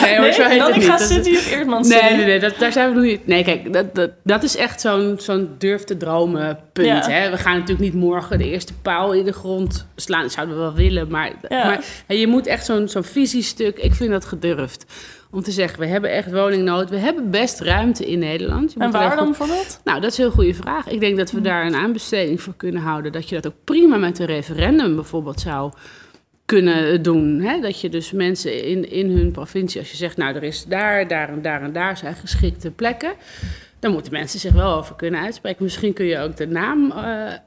nee, 0.01 0.19
nee, 0.19 0.47
nee 0.47 0.59
dan 0.59 0.73
ik 0.73 0.83
ga 0.83 0.97
City 0.97 1.35
of 1.35 1.51
Eerdmans 1.51 1.87
City? 1.87 2.01
Nee, 2.01 2.15
nee, 2.15 2.25
nee, 2.25 2.39
dat, 2.39 2.53
daar 2.57 2.71
zijn 2.71 2.89
we 2.89 2.95
nog 2.95 3.03
niet... 3.03 3.27
Nee, 3.27 3.43
kijk, 3.43 3.73
dat, 3.73 3.95
dat, 3.95 4.11
dat 4.23 4.43
is 4.43 4.55
echt 4.55 4.81
zo'n 4.81 5.15
zo'n 5.17 5.55
durf 5.57 5.83
te 5.83 5.97
dromen 5.97 6.59
punt. 6.73 7.05
Hè? 7.05 7.29
We 7.29 7.37
gaan 7.37 7.53
natuurlijk 7.53 7.93
niet 7.93 7.93
morgen 7.93 8.37
de 8.37 8.49
eerste 8.49 8.73
paal 8.73 9.13
in 9.13 9.25
de 9.25 9.33
grond 9.33 9.87
slaan. 9.95 10.21
Dat 10.21 10.31
zouden 10.31 10.55
we 10.55 10.61
wel 10.61 10.73
willen, 10.73 11.07
maar, 11.09 11.31
maar 11.49 11.81
je 12.07 12.27
moet 12.27 12.47
echt 12.47 12.65
zo'n 12.65 12.87
zo'n 12.87 13.03
visiestuk... 13.03 13.77
Ik 13.77 13.93
vind 13.93 14.11
dat 14.11 14.25
gedurfd. 14.25 14.48
Om 15.31 15.41
te 15.41 15.51
zeggen, 15.51 15.79
we 15.79 15.85
hebben 15.85 16.11
echt 16.11 16.31
woningnood. 16.31 16.89
We 16.89 16.97
hebben 16.97 17.31
best 17.31 17.59
ruimte 17.59 18.05
in 18.05 18.19
Nederland. 18.19 18.73
Je 18.73 18.79
en 18.79 18.91
waar 18.91 19.15
dan 19.15 19.25
bijvoorbeeld? 19.25 19.81
Nou, 19.83 20.01
dat 20.01 20.11
is 20.11 20.17
een 20.17 20.23
heel 20.23 20.33
goede 20.33 20.53
vraag. 20.53 20.87
Ik 20.87 20.99
denk 20.99 21.17
dat 21.17 21.31
we 21.31 21.41
daar 21.41 21.65
een 21.65 21.75
aanbesteding 21.75 22.41
voor 22.41 22.55
kunnen 22.55 22.81
houden. 22.81 23.11
Dat 23.11 23.29
je 23.29 23.35
dat 23.35 23.47
ook 23.47 23.63
prima 23.63 23.97
met 23.97 24.19
een 24.19 24.25
referendum 24.25 24.95
bijvoorbeeld 24.95 25.39
zou 25.39 25.71
kunnen 26.45 27.01
doen. 27.01 27.41
Hè? 27.41 27.59
Dat 27.59 27.81
je 27.81 27.89
dus 27.89 28.11
mensen 28.11 28.63
in, 28.63 28.91
in 28.91 29.09
hun 29.09 29.31
provincie, 29.31 29.79
als 29.79 29.91
je 29.91 29.97
zegt, 29.97 30.17
nou, 30.17 30.35
er 30.35 30.43
is 30.43 30.65
daar, 30.65 31.07
daar 31.07 31.29
en 31.29 31.41
daar 31.41 31.61
en 31.61 31.73
daar 31.73 31.97
zijn 31.97 32.15
geschikte 32.15 32.71
plekken 32.71 33.13
dan 33.79 33.91
moeten 33.91 34.11
mensen 34.11 34.39
zich 34.39 34.51
wel 34.51 34.73
over 34.73 34.95
kunnen 34.95 35.21
uitspreken. 35.21 35.63
Misschien 35.63 35.93
kun 35.93 36.05
je 36.05 36.19
ook 36.19 36.37
de 36.37 36.47
naam 36.47 36.91
uh, 36.95 36.97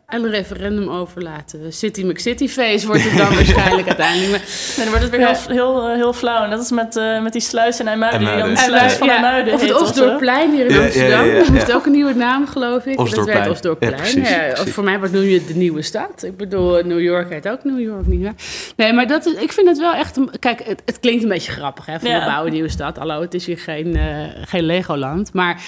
aan 0.07 0.25
een 0.25 0.31
referendum 0.31 0.89
overlaten. 0.89 1.73
City 1.73 2.03
McCity 2.03 2.49
Face 2.49 2.87
wordt 2.87 3.03
het 3.05 3.17
dan 3.17 3.35
waarschijnlijk 3.35 3.87
uiteindelijk. 3.87 4.31
Maar... 4.31 4.75
Nee, 4.77 4.85
dan 4.85 4.89
wordt 4.89 5.03
het 5.03 5.11
weer 5.11 5.27
heel, 5.27 5.37
heel, 5.47 5.89
eh, 5.89 5.95
heel 5.95 6.13
flauw. 6.13 6.45
En 6.45 6.51
dat 6.51 6.61
is 6.61 6.71
met, 6.71 6.97
uh, 6.97 7.23
met 7.23 7.33
die 7.33 7.41
sluis 7.41 7.81
in 7.81 7.89
IJmuiden. 7.89 8.21
Die 8.21 8.45
dan 8.45 8.57
sluis 8.57 8.93
van 8.93 9.09
IJmuiden 9.09 9.55
Of 9.55 9.61
het 9.61 9.81
Osdorpplein 9.81 10.51
hier 10.51 10.67
in 10.67 10.81
Amsterdam. 10.81 11.27
Ja, 11.27 11.53
heeft 11.53 11.73
ook 11.73 11.87
een 11.87 11.93
nieuwe 11.93 12.15
naam, 12.15 12.47
geloof 12.47 12.87
ik. 12.87 12.97
Dat 12.97 13.25
werd 13.25 13.49
Osdorpplein. 13.49 14.23
Ja, 14.23 14.57
voor 14.57 14.85
mij 14.85 14.99
wordt 14.99 15.13
nu 15.13 15.45
de 15.47 15.55
nieuwe 15.55 15.83
stad. 15.83 16.23
Ik 16.23 16.37
bedoel, 16.37 16.83
New 16.85 17.01
York 17.01 17.31
heet 17.31 17.49
ook 17.49 17.65
New 17.65 17.81
York 17.81 18.07
niet 18.07 18.21
meer. 18.21 18.35
Nee, 18.77 18.93
maar 18.93 19.07
dat, 19.07 19.27
ik 19.27 19.53
vind 19.53 19.69
het 19.69 19.79
wel 19.79 19.95
echt... 19.95 20.17
Een, 20.17 20.31
kijk, 20.39 20.63
het, 20.65 20.83
het 20.85 21.01
klinkt 21.01 21.23
een 21.23 21.29
beetje 21.29 21.53
grappig, 21.53 21.87
hè. 21.87 22.01
Van 22.01 22.13
we 22.13 22.25
bouwen 22.25 22.47
een 22.47 22.53
nieuwe 22.53 22.69
stad. 22.69 22.97
Hallo, 22.97 23.21
het 23.21 23.35
is 23.35 23.47
hier 23.47 23.59
geen, 23.59 23.99
geen 24.47 24.65
Legoland. 24.65 25.33
Maar... 25.33 25.61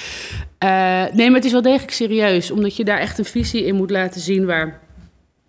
Uh, 0.64 1.04
nee, 1.12 1.26
maar 1.26 1.36
het 1.36 1.44
is 1.44 1.52
wel 1.52 1.62
degelijk 1.62 1.92
serieus, 1.92 2.50
omdat 2.50 2.76
je 2.76 2.84
daar 2.84 2.98
echt 2.98 3.18
een 3.18 3.24
visie 3.24 3.64
in 3.64 3.74
moet 3.74 3.90
laten 3.90 4.20
zien 4.20 4.46
waar 4.46 4.80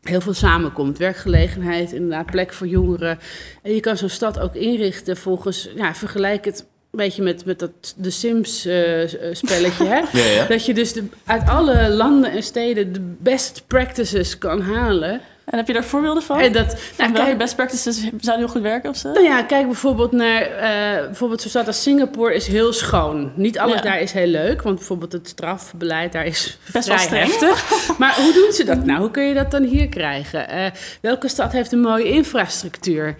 heel 0.01 0.21
veel 0.21 0.33
samenkomt. 0.33 0.97
Werkgelegenheid, 0.97 1.91
inderdaad, 1.91 2.25
plek 2.25 2.53
voor 2.53 2.67
jongeren. 2.67 3.19
En 3.61 3.73
je 3.73 3.79
kan 3.79 3.97
zo'n 3.97 4.09
stad 4.09 4.39
ook 4.39 4.55
inrichten 4.55 5.17
volgens, 5.17 5.69
ja, 5.75 5.95
vergelijk 5.95 6.45
het 6.45 6.59
een 6.59 6.99
beetje 7.03 7.23
met, 7.23 7.45
met 7.45 7.59
dat 7.59 7.93
de 7.97 8.09
Sims 8.09 8.65
uh, 8.65 9.07
spelletje. 9.31 9.85
Hè? 9.85 10.01
ja, 10.19 10.25
ja. 10.25 10.45
Dat 10.45 10.65
je 10.65 10.73
dus 10.73 10.93
de, 10.93 11.03
uit 11.25 11.49
alle 11.49 11.89
landen 11.89 12.31
en 12.31 12.43
steden 12.43 12.93
de 12.93 13.15
best 13.19 13.63
practices 13.67 14.37
kan 14.37 14.61
halen. 14.61 15.21
En 15.45 15.57
heb 15.57 15.67
je 15.67 15.73
daar 15.73 15.83
voorbeelden 15.83 16.23
van? 16.23 16.39
En 16.39 16.51
dat, 16.51 16.77
nou, 16.97 17.11
kijk, 17.11 17.37
best 17.37 17.55
practices 17.55 17.97
zouden 17.97 18.37
heel 18.37 18.47
goed 18.47 18.61
werken 18.61 18.89
of 18.89 18.97
zo? 18.97 19.11
Nou 19.11 19.25
ja, 19.25 19.43
kijk 19.43 19.65
bijvoorbeeld 19.65 20.11
naar... 20.11 20.41
Uh, 20.41 21.05
bijvoorbeeld 21.05 21.41
zo'n 21.41 21.49
stad 21.49 21.67
als 21.67 21.81
Singapore 21.81 22.35
is 22.35 22.47
heel 22.47 22.73
schoon. 22.73 23.31
Niet 23.35 23.59
alles 23.59 23.81
daar 23.81 23.99
is 23.99 24.11
heel 24.11 24.27
leuk. 24.27 24.61
Want 24.61 24.75
bijvoorbeeld 24.75 25.11
het 25.11 25.27
strafbeleid 25.27 26.11
daar 26.11 26.25
is 26.25 26.57
Best 26.71 26.87
vrij 26.87 27.09
wel 27.09 27.19
heftig. 27.19 27.79
maar 27.99 28.15
hoe 28.15 28.33
doen 28.33 28.51
ze 28.51 28.63
dat 28.63 28.85
nou? 28.85 28.99
Hoe 28.99 29.11
kun 29.11 29.23
je 29.23 29.33
dat 29.33 29.51
dan 29.51 29.63
hier 29.63 29.89
krijgen? 29.89 30.55
Uh, 30.55 30.65
welke 31.01 31.27
stad 31.27 31.51
heeft 31.51 31.71
een 31.71 31.81
mooie 31.81 32.09
infrastructuur? 32.09 33.15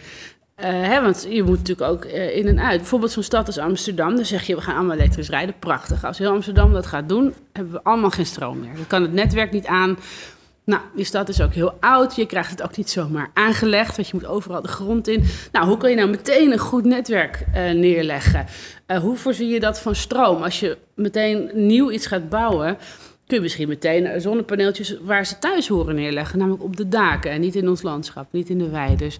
Uh, 0.59 0.65
hè, 0.65 1.01
want 1.01 1.25
je 1.29 1.43
moet 1.43 1.57
natuurlijk 1.57 1.91
ook 1.91 2.05
uh, 2.05 2.37
in 2.37 2.47
en 2.47 2.59
uit. 2.59 2.77
Bijvoorbeeld 2.77 3.11
zo'n 3.11 3.23
stad 3.23 3.47
als 3.47 3.57
Amsterdam. 3.57 4.15
Dan 4.15 4.25
zeg 4.25 4.43
je, 4.47 4.55
we 4.55 4.61
gaan 4.61 4.75
allemaal 4.75 4.95
elektrisch 4.95 5.29
rijden. 5.29 5.55
Prachtig. 5.59 6.05
Als 6.05 6.17
heel 6.17 6.31
Amsterdam 6.31 6.73
dat 6.73 6.85
gaat 6.85 7.09
doen, 7.09 7.33
hebben 7.51 7.73
we 7.73 7.83
allemaal 7.83 8.09
geen 8.09 8.25
stroom 8.25 8.59
meer. 8.59 8.75
Dan 8.75 8.87
kan 8.87 9.01
het 9.01 9.13
netwerk 9.13 9.51
niet 9.51 9.65
aan. 9.65 9.97
Nou, 10.65 10.81
die 10.95 11.05
stad 11.05 11.29
is 11.29 11.41
ook 11.41 11.53
heel 11.53 11.77
oud. 11.79 12.15
Je 12.15 12.25
krijgt 12.25 12.49
het 12.49 12.61
ook 12.61 12.77
niet 12.77 12.89
zomaar 12.89 13.29
aangelegd, 13.33 13.95
want 13.95 14.07
je 14.07 14.17
moet 14.17 14.25
overal 14.25 14.61
de 14.61 14.67
grond 14.67 15.07
in. 15.07 15.23
Nou, 15.51 15.67
hoe 15.67 15.77
kun 15.77 15.89
je 15.89 15.95
nou 15.95 16.09
meteen 16.09 16.51
een 16.51 16.57
goed 16.57 16.85
netwerk 16.85 17.45
uh, 17.47 17.71
neerleggen? 17.71 18.45
Uh, 18.87 18.97
hoe 18.97 19.17
voorzie 19.17 19.47
je 19.47 19.59
dat 19.59 19.79
van 19.79 19.95
stroom? 19.95 20.43
Als 20.43 20.59
je 20.59 20.77
meteen 20.95 21.49
nieuw 21.53 21.91
iets 21.91 22.05
gaat 22.05 22.29
bouwen, 22.29 22.77
kun 23.27 23.37
je 23.37 23.43
misschien 23.43 23.67
meteen 23.67 24.21
zonnepaneeltjes 24.21 24.97
waar 25.01 25.25
ze 25.25 25.39
thuis 25.39 25.67
horen 25.67 25.95
neerleggen. 25.95 26.39
Namelijk 26.39 26.63
op 26.63 26.75
de 26.77 26.87
daken 26.87 27.31
en 27.31 27.41
niet 27.41 27.55
in 27.55 27.69
ons 27.69 27.81
landschap, 27.81 28.27
niet 28.31 28.49
in 28.49 28.57
de 28.57 28.69
wei. 28.69 28.95
Dus 28.95 29.17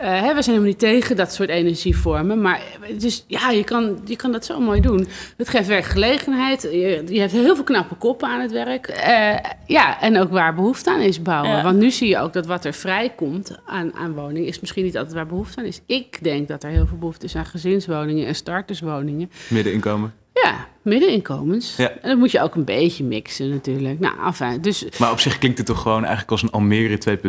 uh, 0.00 0.06
hè, 0.06 0.34
we 0.34 0.42
zijn 0.42 0.44
helemaal 0.44 0.66
niet 0.66 0.78
tegen 0.78 1.16
dat 1.16 1.32
soort 1.32 1.48
energievormen. 1.48 2.40
Maar 2.40 2.62
dus, 2.98 3.24
ja, 3.26 3.50
je, 3.50 3.64
kan, 3.64 3.98
je 4.04 4.16
kan 4.16 4.32
dat 4.32 4.44
zo 4.44 4.60
mooi 4.60 4.80
doen. 4.80 5.06
Het 5.36 5.48
geeft 5.48 5.68
werkgelegenheid. 5.68 6.62
Je, 6.62 7.02
je 7.06 7.20
hebt 7.20 7.32
heel 7.32 7.54
veel 7.54 7.64
knappe 7.64 7.94
koppen 7.94 8.28
aan 8.28 8.40
het 8.40 8.52
werk. 8.52 8.88
Uh, 8.88 9.50
ja, 9.66 10.00
en 10.00 10.18
ook 10.18 10.30
waar 10.30 10.54
behoefte 10.54 10.90
aan 10.90 11.00
is 11.00 11.22
bouwen. 11.22 11.62
Want 11.62 11.78
nu 11.78 11.90
zie 11.90 12.08
je 12.08 12.18
ook 12.18 12.32
dat 12.32 12.46
wat 12.46 12.64
er 12.64 12.74
vrijkomt 12.74 13.58
aan, 13.66 13.94
aan 13.94 14.14
woningen... 14.14 14.48
is 14.48 14.60
misschien 14.60 14.84
niet 14.84 14.96
altijd 14.96 15.14
waar 15.14 15.26
behoefte 15.26 15.60
aan 15.60 15.66
is. 15.66 15.80
Ik 15.86 16.18
denk 16.22 16.48
dat 16.48 16.62
er 16.62 16.70
heel 16.70 16.86
veel 16.86 16.98
behoefte 16.98 17.26
is 17.26 17.36
aan 17.36 17.46
gezinswoningen 17.46 18.26
en 18.26 18.34
starterswoningen. 18.34 19.30
Middeninkomen. 19.48 20.14
Ja, 20.42 20.66
middeninkomens. 20.82 21.76
Ja. 21.76 21.90
En 22.02 22.08
dat 22.08 22.18
moet 22.18 22.30
je 22.30 22.40
ook 22.40 22.54
een 22.54 22.64
beetje 22.64 23.04
mixen 23.04 23.50
natuurlijk. 23.50 24.00
Nou, 24.00 24.14
enfin, 24.26 24.60
dus... 24.60 24.84
Maar 24.98 25.10
op 25.10 25.20
zich 25.20 25.38
klinkt 25.38 25.58
het 25.58 25.66
toch 25.66 25.80
gewoon 25.80 26.00
eigenlijk 26.00 26.30
als 26.30 26.42
een 26.42 26.50
Almere 26.50 26.98
2.0? 27.08 27.22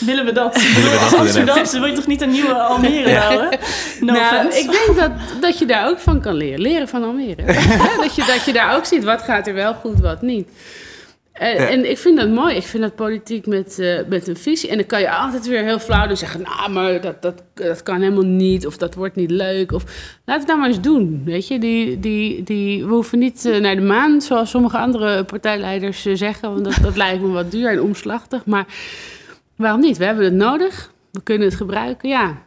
Willen 0.00 0.24
we 0.24 0.32
dat? 0.32 0.62
Willen 0.62 0.90
we 0.90 0.98
dat 1.10 1.18
Amsterdamse 1.18 1.78
wil 1.78 1.88
je 1.88 1.94
toch 1.94 2.06
niet 2.06 2.20
een 2.20 2.30
nieuwe 2.30 2.54
Almere 2.54 3.14
houden? 3.14 3.58
No 4.00 4.12
nou, 4.12 4.46
ik 4.46 4.70
denk 4.70 4.96
dat, 4.98 5.10
dat 5.40 5.58
je 5.58 5.66
daar 5.66 5.88
ook 5.88 5.98
van 5.98 6.20
kan 6.20 6.34
leren. 6.34 6.60
Leren 6.60 6.88
van 6.88 7.04
Almere. 7.04 7.44
dat, 8.02 8.14
je, 8.14 8.24
dat 8.26 8.44
je 8.44 8.52
daar 8.52 8.76
ook 8.76 8.84
ziet 8.84 9.04
wat 9.04 9.22
gaat 9.22 9.46
er 9.46 9.54
wel 9.54 9.74
goed, 9.74 10.00
wat 10.00 10.22
niet. 10.22 10.48
Uh, 11.40 11.70
En 11.70 11.90
ik 11.90 11.98
vind 11.98 12.16
dat 12.18 12.28
mooi. 12.28 12.56
Ik 12.56 12.62
vind 12.62 12.82
dat 12.82 12.94
politiek 12.94 13.46
met, 13.46 13.78
uh, 13.78 14.00
met 14.08 14.28
een 14.28 14.36
visie. 14.36 14.70
En 14.70 14.76
dan 14.76 14.86
kan 14.86 15.00
je 15.00 15.10
altijd 15.10 15.46
weer 15.46 15.64
heel 15.64 15.78
flauw 15.78 16.06
doen 16.06 16.16
zeggen... 16.16 16.42
nou, 16.42 16.70
maar 16.70 17.00
dat, 17.00 17.22
dat, 17.22 17.42
dat 17.54 17.82
kan 17.82 18.00
helemaal 18.00 18.24
niet. 18.24 18.66
Of 18.66 18.76
dat 18.76 18.94
wordt 18.94 19.16
niet 19.16 19.30
leuk. 19.30 19.72
Of 19.72 19.84
laat 20.24 20.38
het 20.38 20.46
nou 20.46 20.58
maar 20.58 20.68
eens 20.68 20.80
doen. 20.80 21.22
Weet 21.24 21.48
je, 21.48 21.58
die, 21.58 22.00
die, 22.00 22.42
die, 22.42 22.86
we 22.86 22.92
hoeven 22.92 23.18
niet 23.18 23.44
uh, 23.44 23.60
naar 23.60 23.74
de 23.74 23.80
maan... 23.80 24.20
zoals 24.20 24.50
sommige 24.50 24.78
andere 24.78 25.24
partijleiders 25.24 26.02
zeggen. 26.02 26.52
Want 26.52 26.64
dat, 26.64 26.78
dat 26.82 26.96
lijkt 27.04 27.22
me 27.22 27.28
wat 27.28 27.50
duur 27.50 27.70
en 27.70 27.82
omslachtig. 27.82 28.44
Maar 28.44 28.66
waarom 29.56 29.80
niet? 29.80 29.96
We 29.96 30.04
hebben 30.04 30.24
het 30.24 30.34
nodig. 30.34 30.92
We 31.10 31.22
kunnen 31.22 31.48
het 31.48 31.56
gebruiken. 31.56 32.08
Ja, 32.08 32.42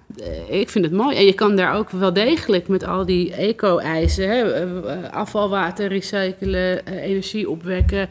ik 0.49 0.69
vind 0.69 0.85
het 0.85 0.93
mooi. 0.93 1.15
En 1.15 1.25
je 1.25 1.33
kan 1.33 1.55
daar 1.55 1.75
ook 1.75 1.89
wel 1.89 2.13
degelijk 2.13 2.67
met 2.67 2.83
al 2.85 3.05
die 3.05 3.33
eco-eisen... 3.33 5.11
afvalwater 5.11 5.87
recyclen, 5.87 6.85
energie 6.85 7.49
opwekken 7.49 8.09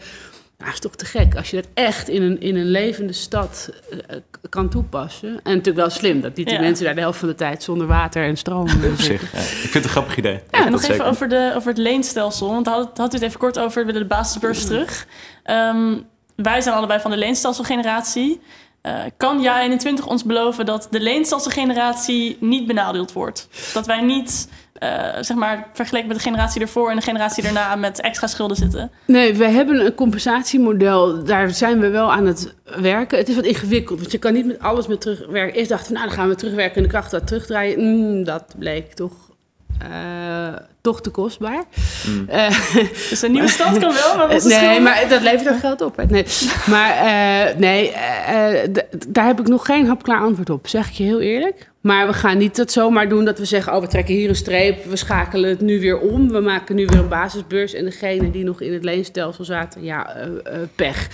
Nou, 0.63 0.75
is 0.75 0.81
toch 0.81 0.95
te 0.97 1.05
gek 1.05 1.37
als 1.37 1.51
je 1.51 1.57
dat 1.57 1.67
echt 1.75 2.09
in 2.09 2.23
een, 2.23 2.41
in 2.41 2.57
een 2.57 2.71
levende 2.71 3.13
stad 3.13 3.71
eh, 3.91 4.17
kan 4.49 4.69
toepassen. 4.69 5.29
En 5.29 5.41
natuurlijk 5.43 5.77
wel 5.77 5.91
slim 5.91 6.21
dat 6.21 6.37
niet 6.37 6.47
die 6.47 6.55
Ja. 6.57 6.61
mensen 6.61 6.85
daar 6.85 6.95
de 6.95 7.01
helft 7.01 7.19
van 7.19 7.29
de 7.29 7.35
tijd 7.35 7.63
zonder 7.63 7.87
water 7.87 8.25
en 8.25 8.37
stroom 8.37 8.67
eh, 8.67 8.75
Op 8.93 8.99
zitten. 9.01 9.29
Ja, 9.33 9.39
ik 9.39 9.45
vind 9.47 9.75
het 9.75 9.85
een 9.85 9.91
grappig 9.91 10.17
idee. 10.17 10.33
Ja, 10.33 10.41
en 10.51 10.63
Dat 10.63 10.81
nog 10.81 10.91
even 10.91 11.05
over, 11.07 11.29
de, 11.29 11.53
over 11.57 11.69
het 11.69 11.79
leenstelsel. 11.79 12.49
Want 12.49 12.67
had, 12.67 12.99
had 12.99 13.13
u 13.13 13.17
het 13.17 13.27
even 13.27 13.39
kort 13.39 13.59
over. 13.59 13.81
We 13.81 13.93
willen 13.93 14.09
de 14.09 14.15
basisbeurs 14.15 14.65
terug. 14.65 15.07
Ehm, 15.43 15.95
wij 16.37 16.61
zijn 16.61 16.75
allebei 16.75 17.01
van 17.01 17.11
de 17.11 17.17
leenstelselgeneratie. 17.17 18.41
Eh, 18.81 18.95
kan 19.17 19.43
JA21 19.45 20.05
ons 20.05 20.25
beloven 20.25 20.67
dat 20.67 20.87
de 20.91 21.01
leenstelselgeneratie 21.01 22.37
niet 22.41 22.67
benadeeld 22.67 23.13
wordt? 23.13 23.49
Dat 23.73 23.87
wij 23.87 24.01
niet, 24.01 24.49
eh, 24.83 25.23
zeg 25.23 25.37
maar, 25.37 25.69
vergeleken 25.73 26.09
met 26.09 26.17
de 26.17 26.23
generatie 26.23 26.61
ervoor 26.61 26.91
en 26.91 26.97
de 26.97 27.03
generatie 27.03 27.43
daarna 27.43 27.77
met 27.77 28.01
extra 28.01 28.27
schulden 28.27 28.57
zitten? 28.57 28.91
Nee, 29.07 29.35
we 29.35 29.45
hebben 29.45 29.87
een 29.87 29.95
compensatiemodel. 29.95 31.25
Daar 31.25 31.51
zijn 31.51 31.81
we 31.81 31.89
wel 31.89 32.13
aan 32.13 32.27
het 32.27 32.55
werken. 32.65 33.19
Het 33.19 33.29
is 33.29 33.35
wat 33.35 33.45
ingewikkeld, 33.45 33.99
want 33.99 34.13
je 34.13 34.19
kan 34.19 34.33
niet 34.33 34.47
met 34.47 34.61
alles 34.61 34.87
met 34.87 35.01
terugwerken. 35.01 35.59
Eerst 35.59 35.69
dachten 35.69 35.89
we, 35.89 35.95
nou, 35.95 36.07
dan 36.07 36.17
gaan 36.17 36.29
we 36.29 36.35
terugwerken 36.35 36.77
en 36.77 36.83
de 36.83 36.89
kracht 36.89 37.11
dat 37.11 37.27
terugdraaien. 37.27 37.81
Mm, 37.81 38.25
dat 38.25 38.55
bleek 38.59 38.93
toch, 38.93 39.13
eh, 39.79 40.57
toch 40.81 41.01
te 41.01 41.11
kostbaar. 41.11 41.65
Mm. 42.07 42.29
Eh, 42.29 42.49
Dus 43.11 43.23
een 43.23 43.33
nieuwe 43.33 43.49
stad 43.49 43.79
kan 43.79 43.93
wel, 43.93 44.17
maar 44.17 44.45
nee, 44.45 44.81
maar 44.81 45.09
dat 45.09 45.23
levert 45.23 45.45
dan 45.45 45.59
geld 45.59 45.81
op. 45.81 45.97
Hè? 45.97 46.05
Nee, 46.05 46.25
maar 46.67 46.97
eh, 46.97 47.57
nee, 47.57 47.93
daar 49.09 49.27
heb 49.27 49.41
ik 49.41 49.49
nog 49.49 49.67
geen 49.67 49.87
hapklaar 49.87 50.21
antwoord 50.21 50.51
op, 50.51 50.69
zeg 50.69 50.89
ik 50.89 50.95
je 50.95 51.05
heel 51.05 51.21
eerlijk. 51.21 51.71
Maar 51.83 52.07
we 52.07 52.13
gaan 52.13 52.39
niet 52.39 52.57
dat 52.57 52.73
zomaar 52.73 53.09
doen 53.09 53.25
dat 53.25 53.39
we 53.39 53.45
zeggen... 53.45 53.75
oh, 53.75 53.81
we 53.81 53.87
trekken 53.87 54.15
hier 54.15 54.29
een 54.29 54.37
streep, 54.37 54.85
we 54.85 54.97
schakelen 54.97 55.51
het 55.51 55.61
nu 55.61 55.81
weer 55.81 55.99
om. 55.99 56.29
We 56.29 56.41
maken 56.41 56.77
nu 56.77 56.87
weer 56.87 56.99
een 56.99 57.09
basisbeurs. 57.09 57.75
En 57.75 57.85
degene 57.85 58.31
die 58.31 58.45
nog 58.45 58.61
in 58.61 58.73
het 58.73 58.85
leenstelsel 58.85 59.45
zaten, 59.45 59.85
ja, 59.85 60.15
eh, 60.15 60.25
eh, 60.25 60.69
pech. 60.75 61.09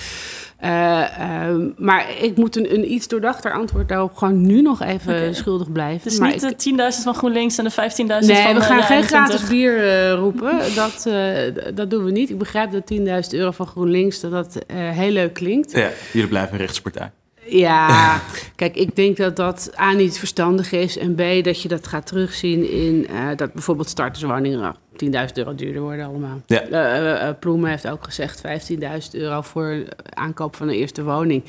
Eh, 0.59 1.18
ehm, 1.18 1.68
maar 1.77 2.07
ik 2.21 2.37
moet 2.37 2.57
een, 2.57 2.75
een 2.75 2.92
iets 2.92 3.09
doordachter 3.09 3.53
antwoord 3.53 3.88
daarop 3.88 4.14
gewoon 4.16 4.47
nu 4.47 4.62
nog 4.62 4.83
even 4.83 5.35
schuldig 5.35 5.73
blijven. 5.73 6.03
Het 6.03 6.12
is 6.12 6.18
maar 6.18 6.29
niet 6.33 6.42
ik- 6.42 6.49
de 6.49 6.57
10.000 6.57 7.03
van 7.05 7.14
GroenLinks 7.14 7.59
en 7.59 7.64
de 7.64 7.71
15.000 7.71 8.33
Nee, 8.33 8.42
van 8.42 8.55
we 8.55 8.61
eh, 8.61 8.66
gaan 8.66 8.83
geen 8.83 8.97
21. 8.97 9.09
gratis 9.09 9.49
bier 9.49 9.88
eh, 9.88 10.12
roepen. 10.12 10.59
Dat, 10.75 11.07
eh, 11.07 11.75
dat 11.75 11.90
doen 11.90 12.05
we 12.05 12.11
niet. 12.11 12.31
Ik 12.31 12.38
begrijp 12.38 12.71
dat 12.73 12.87
10.000 12.87 13.35
euro 13.35 13.51
van 13.51 13.66
GroenLinks 13.66 14.21
dat 14.21 14.31
dat 14.31 14.57
eh, 14.66 14.77
heel 14.77 15.11
leuk 15.11 15.35
klinkt. 15.35 15.73
Ja, 15.73 15.90
jullie 16.12 16.29
blijven 16.29 16.53
een 16.53 16.61
rechtspartij. 16.61 17.11
Ja, 17.47 18.21
kijk, 18.57 18.77
ik 18.77 18.97
denk 18.97 19.16
dat 19.16 19.37
dat 19.37 19.71
A 19.81 19.92
niet 19.92 20.18
verstandig 20.18 20.73
is 20.73 20.99
en 20.99 21.14
B 21.14 21.44
dat 21.44 21.62
je 21.62 21.68
dat 21.68 21.87
gaat 21.87 22.07
terugzien 22.07 22.71
in 22.71 23.07
eh, 23.09 23.37
dat 23.37 23.53
bijvoorbeeld 23.53 23.88
starterswoningen 23.88 24.75
10.000 25.04 25.11
euro 25.34 25.54
duurder 25.54 25.82
worden 25.82 26.06
allemaal. 26.06 26.42
Ja. 26.46 26.61
Eh, 26.61 26.96
eh, 26.96 27.28
eh, 27.28 27.38
Ploemen 27.38 27.70
heeft 27.70 27.88
ook 27.88 28.04
gezegd 28.04 28.40
15.000 28.40 29.14
euro 29.14 29.40
voor 29.40 29.84
aankoop 30.14 30.56
van 30.56 30.68
een 30.68 30.74
eerste 30.74 31.04
woning. 31.04 31.42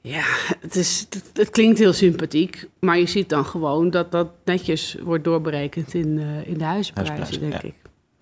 Ja, 0.00 0.22
het, 0.60 0.76
is, 0.76 1.06
het, 1.10 1.30
het 1.32 1.50
klinkt 1.50 1.78
heel 1.78 1.92
sympathiek, 1.92 2.68
maar 2.78 2.98
je 2.98 3.06
ziet 3.06 3.28
dan 3.28 3.44
gewoon 3.44 3.90
dat 3.90 4.12
dat 4.12 4.28
netjes 4.44 4.96
wordt 5.02 5.24
doorberekend 5.24 5.94
in, 5.94 6.18
in 6.44 6.58
de 6.58 6.64
huizenprijzen, 6.64 7.14
Huizenprijzen, 7.14 7.40
denk 7.40 7.62
ja. 7.62 7.68
ik. 7.68 7.74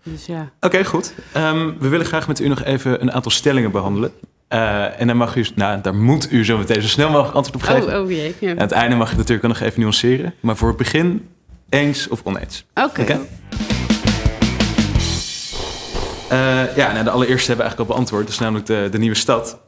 Dus 0.03 0.27
ja. 0.27 0.51
Oké, 0.61 0.85
goed. 0.85 1.15
Ehm, 1.33 1.73
we 1.79 1.89
willen 1.89 2.07
graag 2.07 2.29
met 2.29 2.41
u 2.41 2.49
nog 2.49 2.63
even 2.65 3.03
een 3.03 3.13
aantal 3.13 3.31
stellingen 3.31 3.71
behandelen. 3.71 4.13
Eh, 4.49 5.01
en 5.01 5.07
dan 5.07 5.17
mag 5.17 5.37
u, 5.37 5.47
nou, 5.55 5.81
daar 5.81 5.95
moet 5.95 6.33
u 6.33 6.45
zo 6.45 6.59
meteen 6.59 6.83
zo 6.83 6.89
snel 6.89 7.11
mogelijk 7.11 7.35
antwoord 7.35 7.63
op 7.63 7.69
geven. 7.69 7.99
Oh, 7.99 8.05
oh 8.05 8.11
jee. 8.11 8.35
Ja. 8.39 8.51
Aan 8.51 8.57
het 8.57 8.71
einde 8.71 8.97
mag 8.97 9.11
je 9.11 9.17
natuurlijk 9.17 9.49
nog 9.49 9.61
even 9.61 9.81
nuanceren. 9.81 10.35
Maar 10.41 10.57
voor 10.57 10.69
het 10.69 10.77
begin, 10.77 11.29
eens 11.69 12.09
of 12.09 12.21
oneens. 12.25 12.67
Oké. 12.75 13.21
Eh, 16.29 16.77
ja, 16.77 16.93
nou, 16.93 17.05
de 17.05 17.11
allereerste 17.11 17.47
hebben 17.47 17.57
we 17.57 17.63
eigenlijk 17.63 17.79
al 17.79 17.97
beantwoord. 17.97 18.23
Dat 18.23 18.33
is 18.33 18.39
namelijk 18.39 18.67
de, 18.67 18.89
de 18.91 18.99
nieuwe 18.99 19.17
stad. 19.17 19.61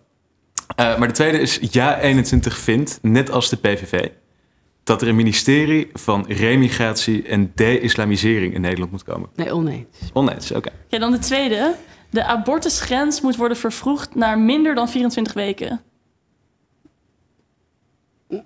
Eh, 0.76 0.98
maar 0.98 1.08
de 1.08 1.14
tweede 1.14 1.38
is, 1.38 1.60
Ja21 1.60 2.38
vindt, 2.40 2.98
net 3.02 3.30
als 3.30 3.48
de 3.48 3.56
PVV... 3.56 4.08
dat 4.84 5.02
er 5.02 5.08
een 5.08 5.16
ministerie 5.16 5.90
van 5.92 6.24
remigratie 6.28 7.22
en 7.22 7.52
de-islamisering 7.54 8.54
in 8.54 8.60
Nederland 8.60 8.90
moet 8.90 9.04
komen. 9.04 9.28
Nee, 9.34 9.52
oneens. 9.52 9.86
Oneens, 10.12 10.52
oké. 10.52 10.70
Ja, 10.88 10.98
dan 10.98 11.10
de 11.10 11.18
tweede. 11.18 11.74
De 12.10 12.24
abortusgrens 12.24 13.20
moet 13.20 13.36
worden 13.36 13.56
vervroegd 13.56 14.14
naar 14.14 14.38
minder 14.38 14.74
dan 14.74 14.88
24 14.88 15.32
weken. 15.32 15.80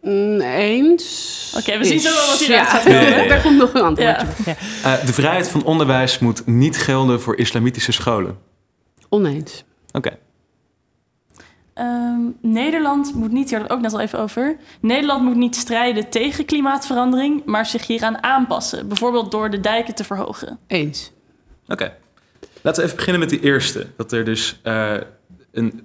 Eens. 0.02 1.54
Oké, 1.58 1.78
we 1.78 1.84
zien 1.84 2.00
zo 2.00 2.14
wel 2.14 2.26
wat 2.26 2.38
hieruit 2.38 2.60
Ja, 2.60 2.70
gaat 2.70 2.82
komen. 2.82 3.00
Ja, 3.00 3.08
ja, 3.08 3.22
ja. 3.22 3.28
Daar 3.28 3.42
komt 3.42 3.56
nog 3.58 3.74
een 3.74 3.82
antwoordje 3.82 4.26
Ja. 4.44 4.56
Eh, 4.98 5.06
de 5.06 5.12
vrijheid 5.12 5.48
van 5.48 5.64
onderwijs 5.64 6.18
moet 6.18 6.46
niet 6.46 6.76
gelden 6.76 7.20
voor 7.20 7.36
islamitische 7.36 7.92
scholen. 7.92 8.38
Oneens. 9.08 9.64
Oké. 9.92 10.18
Ehm, 11.74 12.20
Nederland 12.40 13.14
moet 13.14 13.32
niet, 13.32 13.50
hier 13.50 13.60
het 13.60 13.70
ook 13.70 13.80
net 13.80 13.92
al 13.92 14.00
even 14.00 14.18
over. 14.18 14.56
Nederland 14.80 15.22
moet 15.22 15.36
niet 15.36 15.56
strijden 15.56 16.08
tegen 16.08 16.44
klimaatverandering, 16.44 17.42
maar 17.44 17.66
zich 17.66 17.86
hieraan 17.86 18.22
aanpassen. 18.22 18.88
Bijvoorbeeld 18.88 19.30
door 19.30 19.50
de 19.50 19.60
dijken 19.60 19.94
te 19.94 20.04
verhogen. 20.04 20.58
Eens. 20.66 21.12
Oké. 21.68 21.92
Laten 22.62 22.80
we 22.80 22.86
even 22.86 22.96
beginnen 22.96 23.20
met 23.20 23.30
die 23.30 23.40
eerste. 23.40 23.86
Dat 23.96 24.12
er 24.12 24.24
dus 24.24 24.60
eh, 24.62 24.94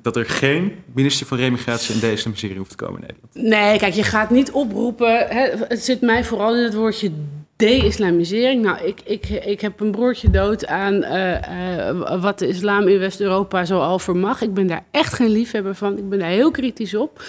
dat 0.02 0.16
er 0.16 0.26
geen 0.26 0.72
minister 0.94 1.28
van 1.28 1.38
remigratie 1.38 1.94
en 1.94 2.00
de-islamisering 2.00 2.58
hoeft 2.58 2.70
te 2.70 2.86
komen 2.86 3.02
in 3.02 3.08
Nederland. 3.08 3.34
Nee, 3.34 3.78
kijk, 3.78 3.94
je 3.94 4.04
gaat 4.04 4.30
niet 4.30 4.52
oproepen. 4.52 5.28
Hè, 5.28 5.50
het 5.68 5.84
zit 5.84 6.02
mij 6.02 6.24
vooral 6.24 6.56
in 6.56 6.64
het 6.64 6.74
woordje 6.74 7.12
de-islamisering. 7.56 8.62
Nou, 8.62 8.86
ik, 8.86 9.02
ik, 9.04 9.30
ik 9.30 9.62
heb 9.62 9.80
een 9.80 9.92
broertje 9.92 10.30
dood 10.30 10.68
aan 10.68 11.04
eh, 11.04 11.90
eh, 11.90 12.22
wat 12.22 12.40
de 12.40 12.48
islam 12.48 12.88
in 12.88 13.00
West-Europa 13.00 13.66
zo 13.66 13.80
al 13.80 14.00
vermag. 14.00 14.42
Ik 14.42 14.54
ben 14.54 14.68
daar 14.68 14.84
echt 14.92 15.14
geen 15.14 15.30
liefhebber 15.30 15.76
van. 15.76 15.98
Ik 15.98 16.10
ben 16.10 16.20
daar 16.20 16.30
heel 16.30 16.52
kritisch 16.52 16.96
op. 16.96 17.24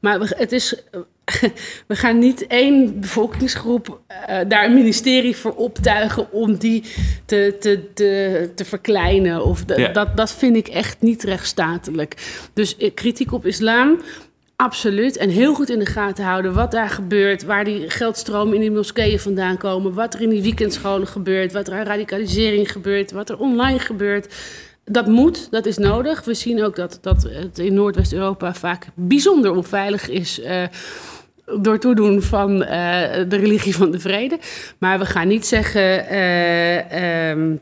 Maar 0.00 0.18
het 0.20 0.52
is. 0.52 0.82
We 1.86 1.96
gaan 1.96 2.18
niet 2.18 2.46
één 2.46 3.00
bevolkingsgroep 3.00 4.00
eh, 4.08 4.38
daar 4.48 4.64
een 4.64 4.74
ministerie 4.74 5.36
voor 5.36 5.54
optuigen 5.54 6.32
om 6.32 6.56
die 6.56 6.82
te, 7.24 7.56
te, 7.60 7.80
te, 7.94 8.50
te 8.54 8.64
verkleinen. 8.64 9.44
Of 9.44 9.64
de- 9.64 9.80
Ja. 9.80 9.88
dat, 9.88 10.16
dat 10.16 10.32
vind 10.32 10.56
ik 10.56 10.68
echt 10.68 10.96
niet 11.00 11.22
rechtsstatelijk. 11.22 12.14
Dus 12.52 12.76
eh, 12.76 12.90
kritiek 12.94 13.32
op 13.32 13.46
islam, 13.46 14.00
Absoluut. 14.58 15.16
En 15.16 15.28
heel 15.28 15.54
goed 15.54 15.70
in 15.70 15.78
de 15.78 15.86
gaten 15.86 16.24
houden 16.24 16.54
wat 16.54 16.70
daar 16.70 16.88
gebeurt, 16.88 17.44
waar 17.44 17.64
die 17.64 17.90
geldstromen 17.90 18.54
in 18.54 18.60
die 18.60 18.70
moskeeën 18.70 19.20
vandaan 19.20 19.56
komen, 19.58 19.94
wat 19.94 20.14
er 20.14 20.20
in 20.20 20.28
die 20.28 20.42
weekendscholen 20.42 21.06
gebeurt, 21.06 21.52
wat 21.52 21.68
er 21.68 21.74
aan 21.74 21.84
radicalisering 21.86 22.72
gebeurt, 22.72 23.10
wat 23.12 23.30
er 23.30 23.38
online 23.38 23.78
gebeurt. 23.78 24.34
Dat 24.84 25.06
moet, 25.06 25.50
dat 25.50 25.66
is 25.66 25.76
nodig. 25.78 26.24
We 26.24 26.34
zien 26.34 26.64
ook 26.64 26.76
dat, 26.76 26.98
dat 27.02 27.22
het 27.30 27.58
in 27.58 27.74
Noordwest-Europa 27.74 28.54
vaak 28.54 28.86
bijzonder 28.94 29.50
onveilig 29.52 30.08
is. 30.08 30.40
eh, 30.40 30.62
door 31.60 31.78
toedoen 31.78 32.22
van 32.22 32.62
eh, 32.62 33.24
de 33.28 33.36
religie 33.36 33.76
van 33.76 33.90
de 33.90 34.00
vrede. 34.00 34.38
Maar 34.78 34.98
we 34.98 35.06
gaan 35.06 35.28
niet 35.28 35.46
zeggen. 35.46 36.08
eh, 36.08 37.30
ehm, 37.30 37.56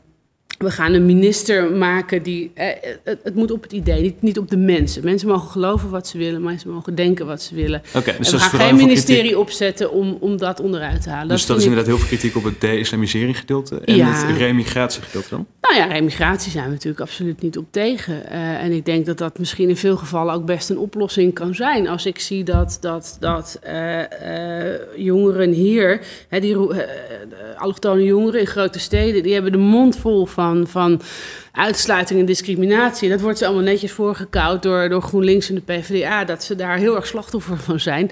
we 0.57 0.71
gaan 0.71 0.93
een 0.93 1.05
minister 1.05 1.71
maken 1.71 2.23
die. 2.23 2.51
eh, 2.53 2.67
het, 3.03 3.19
het 3.23 3.35
moet 3.35 3.51
op 3.51 3.63
het 3.63 3.71
idee, 3.71 4.01
niet, 4.01 4.21
niet 4.21 4.37
op 4.39 4.49
de 4.49 4.57
mensen. 4.57 5.03
Mensen 5.03 5.27
mogen 5.27 5.49
geloven 5.49 5.89
wat 5.89 6.07
ze 6.07 6.17
willen, 6.17 6.41
mensen 6.43 6.69
mogen 6.69 6.95
denken 6.95 7.25
wat 7.25 7.41
ze 7.41 7.55
willen. 7.55 7.81
Oké, 7.95 8.15
dus 8.17 8.31
we 8.31 8.39
gaan 8.39 8.59
geen 8.59 8.75
ministerie 8.75 9.19
kritiek. 9.21 9.37
opzetten 9.39 9.91
om, 9.91 10.17
om 10.19 10.37
dat 10.37 10.59
onderuit 10.59 11.01
te 11.01 11.09
halen. 11.09 11.27
Dus 11.27 11.45
dat 11.45 11.57
is 11.57 11.63
ik- 11.63 11.69
inderdaad 11.69 11.91
heel 11.93 11.99
veel 12.05 12.17
kritiek 12.17 12.35
op 12.35 12.43
het 12.43 12.61
de-islamisering 12.61 13.37
gedeelte 13.39 13.79
en 13.85 13.95
Ja. 13.95 14.11
het 14.11 14.37
remigratie 14.37 15.01
gedeelte 15.01 15.29
dan. 15.29 15.45
Nou 15.61 15.75
ja, 15.77 15.85
remigratie 15.85 16.51
zijn 16.51 16.65
we 16.65 16.71
natuurlijk 16.71 17.01
absoluut 17.01 17.41
niet 17.41 17.57
op 17.57 17.65
tegen. 17.69 18.29
Eh, 18.29 18.63
en 18.63 18.71
ik 18.71 18.85
denk 18.85 19.05
dat 19.05 19.17
dat 19.17 19.39
misschien 19.39 19.69
in 19.69 19.77
veel 19.77 19.97
gevallen 19.97 20.33
ook 20.33 20.45
best 20.45 20.69
een 20.69 20.77
oplossing 20.77 21.33
kan 21.33 21.55
zijn. 21.55 21.87
Als 21.87 22.05
ik 22.05 22.19
zie 22.19 22.43
dat, 22.43 22.77
dat, 22.81 23.17
dat 23.19 23.59
eh, 23.61 24.65
eh, 24.73 24.79
jongeren 24.95 25.51
hier, 25.51 26.01
hè, 26.29 26.39
die 26.39 26.69
eh, 26.69 26.87
allochtone 27.57 28.03
jongeren 28.03 28.39
in 28.39 28.47
grote 28.47 28.79
steden, 28.79 29.23
die 29.23 29.33
hebben 29.33 29.51
de 29.51 29.57
mond 29.57 29.97
vol 29.97 30.25
van, 30.25 30.43
van 30.67 31.01
uitsluiting 31.51 32.19
en 32.19 32.25
discriminatie. 32.25 33.09
Dat 33.09 33.21
wordt 33.21 33.37
ze 33.37 33.45
allemaal 33.45 33.63
netjes 33.63 33.91
voorgekoud 33.91 34.63
door, 34.63 34.89
door 34.89 35.01
GroenLinks 35.01 35.49
en 35.49 35.55
de 35.55 35.61
PvdA, 35.61 36.25
dat 36.25 36.43
ze 36.43 36.55
daar 36.55 36.77
heel 36.77 36.95
erg 36.95 37.07
slachtoffer 37.07 37.57
van 37.57 37.79
zijn. 37.79 38.11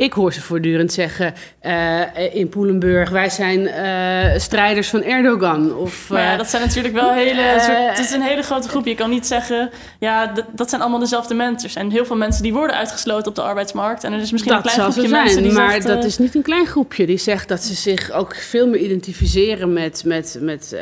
Ik 0.00 0.12
hoor 0.12 0.32
ze 0.32 0.40
voortdurend 0.40 0.92
zeggen 0.92 1.34
eh, 1.60 2.34
in 2.34 2.48
Poelenburg: 2.48 3.10
wij 3.10 3.28
zijn 3.28 3.66
eh, 3.66 4.38
strijders 4.38 4.88
van 4.88 5.02
Erdogan. 5.02 5.74
Of, 5.74 6.08
Maar 6.08 6.22
ja, 6.22 6.32
eh, 6.32 6.38
dat 6.38 6.50
zijn 6.50 6.62
natuurlijk 6.62 6.94
wel 6.94 7.12
hele... 7.12 7.56
soort- 7.58 7.88
het 7.88 7.98
is 7.98 8.12
een 8.12 8.22
hele 8.22 8.42
grote 8.42 8.68
groep. 8.68 8.86
Je 8.86 8.94
kan 8.94 9.10
niet 9.10 9.26
zeggen, 9.26 9.70
ja, 9.98 10.32
dat, 10.52 10.68
zijn 10.68 10.80
allemaal 10.80 11.00
dezelfde 11.00 11.34
mensen. 11.34 11.64
Er 11.64 11.72
zijn 11.72 11.90
heel 11.90 12.04
veel 12.04 12.16
mensen 12.16 12.42
die 12.42 12.52
worden 12.52 12.76
uitgesloten 12.76 13.28
op 13.28 13.34
de 13.34 13.42
arbeidsmarkt. 13.42 14.04
En 14.04 14.12
er 14.12 14.20
is 14.20 14.32
misschien 14.32 14.52
een 14.52 14.62
klein 14.62 14.92
groepje 14.92 15.10
mensen 15.10 15.42
die 15.42 15.52
maar 15.52 15.72
zegt... 15.72 15.86
dat 15.86 16.04
is 16.04 16.18
niet 16.18 16.34
een 16.34 16.42
klein 16.42 16.66
groepje. 16.66 17.06
Die 17.06 17.18
zegt 17.18 17.48
dat 17.48 17.62
ze 17.62 17.74
zich 17.74 18.10
ook 18.10 18.34
veel 18.34 18.68
meer 18.68 18.80
identificeren 18.80 19.72
met, 19.72 20.02
met, 20.04 20.38
met 20.40 20.76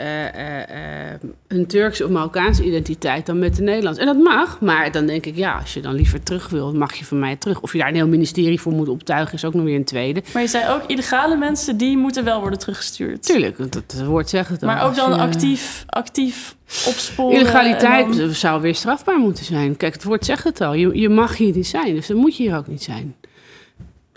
hun 1.48 1.66
Turkse 1.66 2.04
of 2.04 2.10
Marokkaanse 2.10 2.64
identiteit 2.64 3.26
dan 3.26 3.38
met 3.38 3.56
de 3.56 3.62
Nederlandse. 3.62 4.00
En 4.00 4.06
dat 4.06 4.18
mag, 4.18 4.60
maar 4.60 4.92
dan 4.92 5.06
denk 5.06 5.26
ik, 5.26 5.36
ja, 5.36 5.58
als 5.58 5.74
je 5.74 5.80
dan 5.80 5.94
liever 5.94 6.22
terug 6.22 6.48
wil, 6.48 6.72
mag 6.72 6.94
je 6.94 7.04
van 7.04 7.18
mij 7.18 7.36
terug. 7.36 7.60
Of 7.60 7.72
je 7.72 7.78
daar 7.78 7.88
een 7.88 7.94
heel 7.94 8.08
ministerie 8.08 8.60
voor 8.60 8.72
moet 8.72 8.88
optuigen. 8.88 9.06
Overtuigen 9.10 9.34
is 9.34 9.44
ook 9.44 9.54
nog 9.54 9.64
weer 9.64 9.76
een 9.76 9.84
tweede. 9.84 10.22
Maar 10.32 10.42
je 10.42 10.48
zei 10.48 10.72
ook, 10.74 10.82
illegale 10.86 11.36
mensen, 11.36 11.76
die 11.76 11.96
moeten 11.96 12.24
wel 12.24 12.40
worden 12.40 12.58
teruggestuurd. 12.58 13.22
Tuurlijk, 13.22 13.58
want 13.58 13.74
het 13.74 14.04
woord 14.04 14.28
zegt 14.28 14.48
het 14.48 14.62
al. 14.62 14.68
Maar 14.68 14.84
ook 14.84 14.94
dan 14.94 15.10
je- 15.10 15.16
actief, 15.16 15.84
actief 15.86 16.56
opsporen. 16.86 17.38
Illegaliteit 17.40 18.16
dan- 18.16 18.34
zou 18.34 18.60
weer 18.60 18.74
strafbaar 18.74 19.18
moeten 19.18 19.44
zijn. 19.44 19.76
Kijk, 19.76 19.92
het 19.92 20.04
woord 20.04 20.24
zegt 20.24 20.44
het 20.44 20.60
al. 20.60 20.74
Je, 20.74 20.98
je 21.00 21.08
mag 21.08 21.36
hier 21.36 21.54
niet 21.54 21.66
zijn, 21.66 21.94
dus 21.94 22.06
dan 22.06 22.16
moet 22.16 22.36
je 22.36 22.42
hier 22.42 22.56
ook 22.56 22.66
niet 22.66 22.82
zijn. 22.82 23.14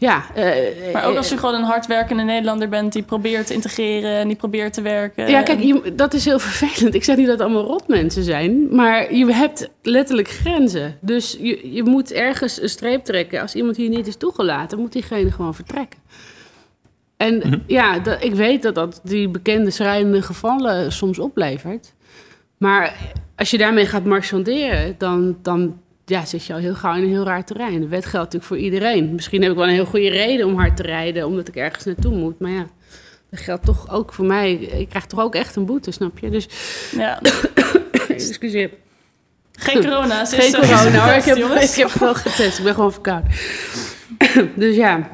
Ja, 0.01 0.23
eh, 0.35 0.93
Maar 0.93 1.05
ook 1.05 1.15
als 1.17 1.25
eh, 1.25 1.31
je 1.31 1.37
gewoon 1.37 1.55
een 1.55 1.63
hardwerkende 1.63 2.23
Nederlander 2.23 2.69
bent 2.69 2.93
die 2.93 3.03
probeert 3.03 3.47
te 3.47 3.53
integreren 3.53 4.17
en 4.17 4.27
die 4.27 4.37
probeert 4.37 4.73
te 4.73 4.81
werken. 4.81 5.29
Ja, 5.29 5.41
kijk, 5.41 5.59
je, 5.59 5.93
dat 5.95 6.13
is 6.13 6.25
heel 6.25 6.39
vervelend. 6.49 6.95
Ik 6.95 7.03
zeg 7.03 7.17
niet 7.17 7.27
dat 7.27 7.39
het 7.39 7.47
allemaal 7.47 7.65
rotmensen 7.65 8.23
zijn, 8.23 8.75
maar 8.75 9.13
je 9.13 9.33
hebt 9.33 9.69
letterlijk 9.81 10.27
grenzen. 10.29 10.97
Dus 11.01 11.37
je, 11.39 11.73
je 11.73 11.83
moet 11.83 12.11
ergens 12.11 12.61
een 12.61 12.69
streep 12.69 13.03
trekken. 13.03 13.41
Als 13.41 13.55
iemand 13.55 13.77
hier 13.77 13.89
niet 13.89 14.07
is 14.07 14.15
toegelaten, 14.15 14.79
moet 14.79 14.91
diegene 14.91 15.31
gewoon 15.31 15.55
vertrekken. 15.55 15.99
En 17.17 17.63
ja, 17.67 17.99
dat, 17.99 18.23
ik 18.23 18.33
weet 18.33 18.61
dat 18.61 18.75
dat 18.75 19.01
die 19.03 19.29
bekende 19.29 19.69
schrijnende 19.69 20.21
gevallen 20.21 20.91
soms 20.91 21.19
oplevert. 21.19 21.93
Maar 22.57 22.95
als 23.35 23.51
je 23.51 23.57
daarmee 23.57 23.85
gaat 23.85 24.05
marchanderen, 24.05 24.95
dan, 24.97 25.37
dan 25.41 25.79
ja, 26.05 26.25
zit 26.25 26.45
je 26.45 26.53
al 26.53 26.59
heel 26.59 26.75
gauw 26.75 26.95
in 26.95 27.03
een 27.03 27.09
heel 27.09 27.23
raar 27.23 27.45
terrein. 27.45 27.81
De 27.81 27.87
wet 27.87 28.05
geldt 28.05 28.33
natuurlijk 28.33 28.43
voor 28.43 28.57
iedereen. 28.57 29.13
Misschien 29.13 29.41
heb 29.41 29.51
ik 29.51 29.57
wel 29.57 29.67
een 29.67 29.73
heel 29.73 29.85
goede 29.85 30.09
reden 30.09 30.47
om 30.47 30.55
hard 30.55 30.77
te 30.77 30.83
rijden, 30.83 31.25
omdat 31.25 31.47
ik 31.47 31.55
ergens 31.55 31.83
naartoe 31.83 32.15
moet. 32.15 32.39
Maar 32.39 32.51
ja, 32.51 32.67
dat 33.29 33.39
geldt 33.39 33.65
toch 33.65 33.89
ook 33.91 34.13
voor 34.13 34.25
mij. 34.25 34.53
Ik 34.53 34.89
krijg 34.89 35.05
toch 35.05 35.19
ook 35.19 35.35
echt 35.35 35.55
een 35.55 35.65
boete, 35.65 35.91
snap 35.91 36.19
je? 36.19 36.29
Dus, 36.29 36.47
Ja. 36.91 37.21
excuseer. 38.07 38.69
Geen 39.51 39.81
corona. 39.81 40.25
Geen 40.25 40.51
corona 40.51 41.05
hoor, 41.05 41.13
ik 41.13 41.23
heb, 41.23 41.37
ik 41.37 41.75
heb 41.75 41.89
wel 41.89 42.15
getest. 42.15 42.57
Ik 42.57 42.63
ben 42.63 42.73
gewoon 42.73 42.91
verkouden. 42.91 43.31
dus 44.55 44.75
Ja, 44.75 45.09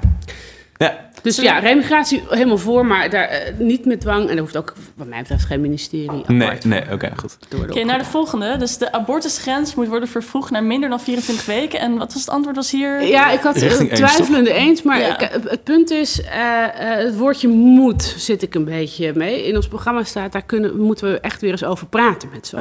dus 1.36 1.46
ja, 1.46 1.60
remigratie 1.60 2.24
helemaal 2.30 2.58
voor, 2.58 2.86
maar 2.86 3.10
daar, 3.10 3.28
eh, 3.28 3.54
niet 3.58 3.86
met 3.86 4.02
dwang. 4.02 4.30
En 4.30 4.34
er 4.36 4.40
hoeft 4.42 4.58
ook, 4.58 4.74
wat 4.96 5.08
mij 5.08 5.20
betreft, 5.20 5.46
geen 5.46 5.62
ministerie 5.62 6.10
apart 6.12 6.28
nee, 6.28 6.48
voor 6.60 6.70
nee, 6.70 6.82
oké, 6.92 7.12
goed. 7.16 7.38
Oké, 7.70 7.84
naar 7.84 7.98
de 7.98 8.06
volgende. 8.06 8.58
Dus 8.58 8.78
de 8.78 8.92
abortusgrens 8.92 9.76
moet 9.76 9.88
worden 9.88 10.10
vervroegd 10.10 10.52
naar 10.52 10.63
minder 10.63 10.90
dan 10.90 11.00
24 11.00 11.46
weken. 11.46 11.80
En 11.80 11.98
wat 11.98 12.13
was 12.13 12.22
het 12.22 12.32
antwoord? 12.34 12.56
Was 12.56 12.72
hier... 12.72 13.02
Ja, 13.04 13.32
ik 13.32 13.40
had 13.40 13.56
eh, 13.56 13.62
Richting 13.62 13.90
eens, 13.90 14.00
twijfelende 14.00 14.54
eens, 14.54 14.82
maar 14.82 15.00
Ja. 15.00 15.20
ik- 15.20 15.30
het 15.50 15.63
punt 15.63 15.92
is, 15.92 16.22
eh, 16.22 16.63
eh, 16.63 17.06
het 17.06 17.18
woordje 17.18 17.48
moet 17.48 18.13
zit 18.18 18.42
ik 18.42 18.56
een 18.56 18.66
beetje 18.66 19.12
mee. 19.16 19.44
In 19.48 19.56
ons 19.56 19.68
programma 19.68 20.04
staat, 20.04 20.32
daar 20.32 20.46
kunnen, 20.46 20.80
moeten 20.80 21.12
we 21.12 21.20
echt 21.20 21.42
weer 21.42 21.52
eens 21.52 21.63
over 21.63 21.88
praten 21.88 22.30
met 22.34 22.48
z'n. 22.48 22.56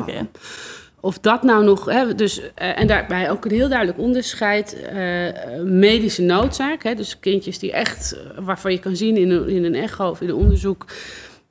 Of 1.06 1.18
dat 1.18 1.42
nou 1.42 1.64
nog, 1.64 1.84
hè, 1.84 2.14
dus, 2.14 2.40
eh, 2.54 2.80
en 2.80 2.86
daarbij 2.86 3.30
ook 3.30 3.44
een 3.44 3.50
heel 3.50 3.68
duidelijk 3.68 3.98
onderscheid, 3.98 4.82
eh, 4.82 5.62
medische 5.64 6.22
noodzaak. 6.22 6.82
Hè, 6.82 6.94
dus 6.94 7.18
kindjes 7.18 7.58
die 7.58 7.72
echt, 7.72 8.12
eh, 8.12 8.44
waarvan 8.44 8.72
je 8.72 8.78
kan 8.78 8.96
zien 8.96 9.16
in 9.16 9.30
een, 9.30 9.48
in 9.48 9.64
een 9.64 9.74
echo 9.74 10.10
of 10.10 10.20
in 10.20 10.28
een 10.28 10.34
onderzoek, 10.34 10.86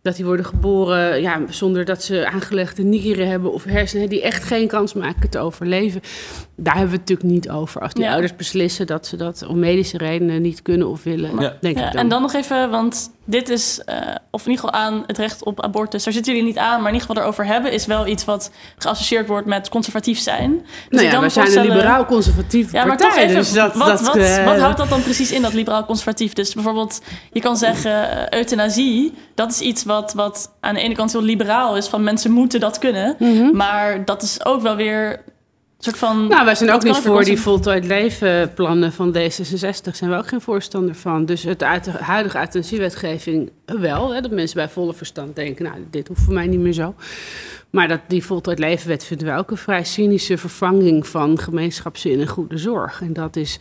dat 0.01 0.15
die 0.15 0.25
worden 0.25 0.45
geboren 0.45 1.21
ja, 1.21 1.41
zonder 1.49 1.85
dat 1.85 2.03
ze 2.03 2.27
aangelegde 2.27 2.83
nieren 2.83 3.27
hebben 3.27 3.53
of 3.53 3.63
hersenen, 3.63 4.09
die 4.09 4.21
echt 4.21 4.43
geen 4.43 4.67
kans 4.67 4.93
maken 4.93 5.29
te 5.29 5.39
overleven. 5.39 6.01
Daar 6.57 6.73
hebben 6.75 6.91
we 6.93 6.97
het 6.99 7.09
natuurlijk 7.09 7.29
niet 7.45 7.49
over. 7.49 7.81
Als 7.81 7.93
die 7.93 8.03
Ja. 8.03 8.11
ouders 8.11 8.35
beslissen 8.35 8.87
dat 8.87 9.07
ze 9.07 9.15
dat 9.15 9.45
om 9.47 9.59
medische 9.59 9.97
redenen 9.97 10.41
niet 10.41 10.61
kunnen 10.61 10.87
of 10.87 11.03
willen, 11.03 11.39
Ja. 11.39 11.53
denk 11.61 11.77
Ja, 11.77 11.85
ik 11.85 11.91
dan. 11.91 12.01
en 12.01 12.07
dan 12.09 12.21
nog 12.21 12.33
even, 12.33 12.69
want 12.69 13.11
dit 13.25 13.49
is, 13.49 13.81
eh, 13.85 13.97
of 14.31 14.45
in 14.45 14.51
ieder 14.51 14.65
geval 14.65 14.81
aan 14.81 15.03
het 15.07 15.17
recht 15.17 15.43
op 15.43 15.61
abortus. 15.63 16.03
Daar 16.03 16.13
zitten 16.13 16.33
jullie 16.33 16.47
niet 16.47 16.57
aan, 16.57 16.77
maar 16.81 16.87
in 16.87 16.93
ieder 16.93 17.07
geval 17.07 17.23
erover 17.23 17.45
hebben 17.45 17.71
is 17.71 17.85
wel 17.85 18.07
iets 18.07 18.25
wat 18.25 18.51
geassocieerd 18.77 19.27
wordt 19.27 19.47
met 19.47 19.69
conservatief 19.69 20.19
zijn. 20.19 20.51
Dus 20.89 21.01
nou 21.01 21.15
ik 21.15 21.21
we 21.21 21.29
zijn 21.29 21.57
een 21.57 21.61
liberaal-conservatieve 21.67 22.75
Ja, 22.75 22.85
maar 22.85 22.97
partij. 22.97 23.09
toch 23.09 23.19
even, 23.29 23.35
dus 23.35 23.53
dat, 23.53 23.75
wat, 23.75 23.87
dat, 23.87 24.01
wat, 24.01 24.15
eh, 24.15 24.45
wat 24.45 24.59
houdt 24.59 24.77
dat 24.77 24.89
dan 24.89 25.01
precies 25.03 25.31
in, 25.31 25.41
dat 25.41 25.53
liberaal-conservatief? 25.53 26.33
Dus 26.33 26.53
bijvoorbeeld, 26.53 27.01
je 27.31 27.39
kan 27.41 27.57
zeggen, 27.57 28.29
eh, 28.29 28.37
euthanasie, 28.39 29.13
dat 29.35 29.51
is 29.51 29.59
iets 29.59 29.83
wat, 29.83 30.13
wat 30.13 30.51
aan 30.59 30.73
de 30.73 30.79
ene 30.81 30.95
kant 30.95 31.11
heel 31.11 31.23
liberaal 31.23 31.77
is, 31.77 31.87
van 31.87 32.03
mensen 32.03 32.31
moeten 32.31 32.59
dat 32.59 32.77
kunnen. 32.79 33.15
Mhm. 33.19 33.55
Maar 33.55 34.05
dat 34.05 34.21
is 34.23 34.45
ook 34.45 34.61
wel 34.61 34.75
weer 34.75 35.21
soort 35.83 35.97
van... 35.97 36.27
Nou, 36.27 36.45
wij 36.45 36.55
zijn 36.55 36.71
ook 36.71 36.83
niet 36.83 36.97
voor 36.97 37.23
die 37.23 37.39
voltooid 37.39 37.85
leven 37.85 38.53
plannen 38.53 38.91
van 38.93 39.15
D66. 39.17 39.91
Zijn 39.91 40.09
we 40.09 40.15
ook 40.15 40.27
geen 40.27 40.41
voorstander 40.41 40.95
van. 40.95 41.25
Dus 41.25 41.43
het 41.43 41.63
uit 41.63 41.83
de 41.83 41.91
huidige 41.91 42.37
euthanasiewetgeving 42.37 43.51
wel. 43.65 44.13
Hè, 44.13 44.21
dat 44.21 44.31
mensen 44.31 44.55
bij 44.55 44.69
volle 44.69 44.93
verstand 44.93 45.35
denken, 45.35 45.65
nou, 45.65 45.75
dit 45.89 46.07
hoeft 46.07 46.21
voor 46.21 46.33
mij 46.33 46.47
niet 46.47 46.59
meer 46.59 46.73
zo. 46.73 46.95
Maar 47.69 47.87
dat, 47.87 47.99
die 48.07 48.25
voltooid 48.25 48.59
levenwet 48.59 49.05
vinden 49.05 49.27
wij 49.27 49.37
ook 49.37 49.51
een 49.51 49.57
vrij 49.57 49.83
cynische 49.83 50.37
vervanging 50.37 51.07
van 51.07 51.39
gemeenschapszin 51.39 52.19
en 52.19 52.27
goede 52.27 52.57
zorg. 52.57 53.01
En 53.01 53.13
dat 53.13 53.35
is... 53.35 53.59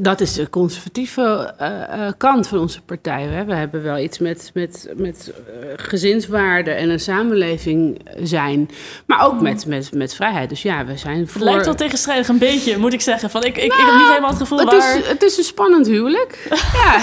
Dat 0.00 0.20
is 0.20 0.32
de 0.32 0.50
conservatieve 0.50 1.54
eh, 1.58 2.06
eh, 2.06 2.12
kant 2.16 2.48
van 2.48 2.58
onze 2.58 2.80
partij. 2.80 3.22
Hè. 3.22 3.44
We 3.44 3.54
hebben 3.54 3.82
wel 3.82 3.98
iets 3.98 4.18
met, 4.18 4.50
met, 4.54 4.92
met 4.96 5.32
eh, 5.32 5.68
gezinswaarden 5.76 6.76
en 6.76 6.90
een 6.90 7.00
samenleving 7.00 8.00
zijn. 8.22 8.70
Maar 9.06 9.26
ook 9.26 9.40
met, 9.40 9.66
met, 9.66 9.94
met 9.94 10.14
vrijheid. 10.14 10.48
Dus 10.48 10.62
ja, 10.62 10.84
we 10.84 10.96
zijn 10.96 11.28
voor... 11.28 11.40
Het 11.40 11.50
lijkt 11.50 11.64
wel 11.64 11.74
tegenstrijdig 11.74 12.28
een 12.28 12.38
beetje, 12.38 12.78
moet 12.78 12.92
ik 12.92 13.00
zeggen. 13.00 13.30
Van, 13.30 13.44
ik, 13.44 13.56
ik, 13.56 13.64
ik 13.64 13.72
heb 13.72 13.94
niet 13.94 14.08
helemaal 14.08 14.30
het 14.30 14.38
gevoel 14.38 14.58
Het 14.58 14.70
waar... 14.70 14.98
is, 14.98 15.06
het 15.06 15.22
is 15.22 15.38
een 15.38 15.44
spannend 15.44 15.86
huwelijk. 15.86 16.46
ja. 16.84 16.98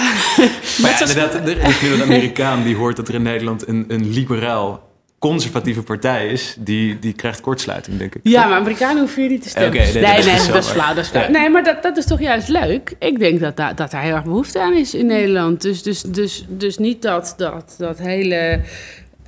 Maar 0.80 0.90
ja, 0.90 1.00
inderdaad, 1.00 1.34
er 1.34 1.58
is 1.58 1.80
nu 1.80 1.92
een 1.92 2.02
Amerikaan 2.02 2.62
die 2.62 2.76
hoort 2.76 2.96
dat 2.96 3.08
er 3.08 3.14
in 3.14 3.22
Nederland 3.22 3.68
een, 3.68 3.84
een 3.88 4.10
liberaal 4.12 4.89
conservatieve 5.20 5.82
partij 5.82 6.28
is. 6.28 6.56
Die, 6.58 6.98
die 6.98 7.12
krijgt 7.12 7.40
kortsluiting, 7.40 7.98
denk 7.98 8.14
ik. 8.14 8.20
ja, 8.22 8.46
maar 8.46 8.58
Amerikanen 8.58 8.98
hoeven 8.98 9.28
niet 9.28 9.42
te 9.42 9.48
stemmen. 9.48 9.70
Oké, 9.70 9.78
nee, 9.78 9.92
nee, 9.92 10.02
dat 10.02 10.24
nee, 10.24 10.34
is 10.34 10.46
dat 10.46 10.56
is 10.56 10.66
zo, 10.66 10.72
flauw. 10.72 10.94
Dat 10.94 11.04
is 11.04 11.08
flauw. 11.10 11.22
Ja. 11.22 11.30
Nee, 11.30 11.50
maar 11.50 11.64
dat, 11.64 11.82
dat 11.82 11.96
is 11.96 12.06
toch 12.06 12.20
juist 12.20 12.48
leuk. 12.48 12.94
Ik 12.98 13.18
denk 13.18 13.40
dat, 13.40 13.56
daar 13.56 13.74
dat 13.74 13.90
daar 13.90 14.02
heel 14.02 14.14
erg 14.14 14.24
behoefte 14.24 14.60
aan 14.60 14.74
is 14.74 14.94
in 14.94 15.06
Nederland. 15.06 15.62
Dus, 15.62 15.82
dus, 15.82 16.02
dus, 16.02 16.44
dus 16.48 16.78
niet 16.78 17.02
dat, 17.02 17.34
dat, 17.36 17.74
dat 17.78 17.98
hele 17.98 18.60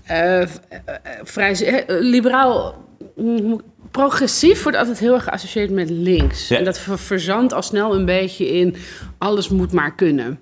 eh, 0.05 0.42
eh, 0.42 0.48
vrij 1.22 1.66
eh, 1.66 1.83
liberaal... 2.00 2.74
mm, 3.16 3.61
Progressief 3.90 4.62
wordt 4.62 4.78
altijd 4.78 4.98
heel 4.98 5.14
erg 5.14 5.24
geassocieerd 5.24 5.70
met 5.70 5.90
links. 5.90 6.48
Ja. 6.48 6.59
En 6.59 6.64
dat 6.64 6.78
ver- 6.78 6.98
verzandt 6.98 7.52
al 7.52 7.62
snel 7.62 7.94
een 7.94 8.05
beetje 8.05 8.48
in 8.52 8.76
alles 9.18 9.48
moet 9.48 9.72
maar 9.72 9.94
kunnen. 9.94 10.40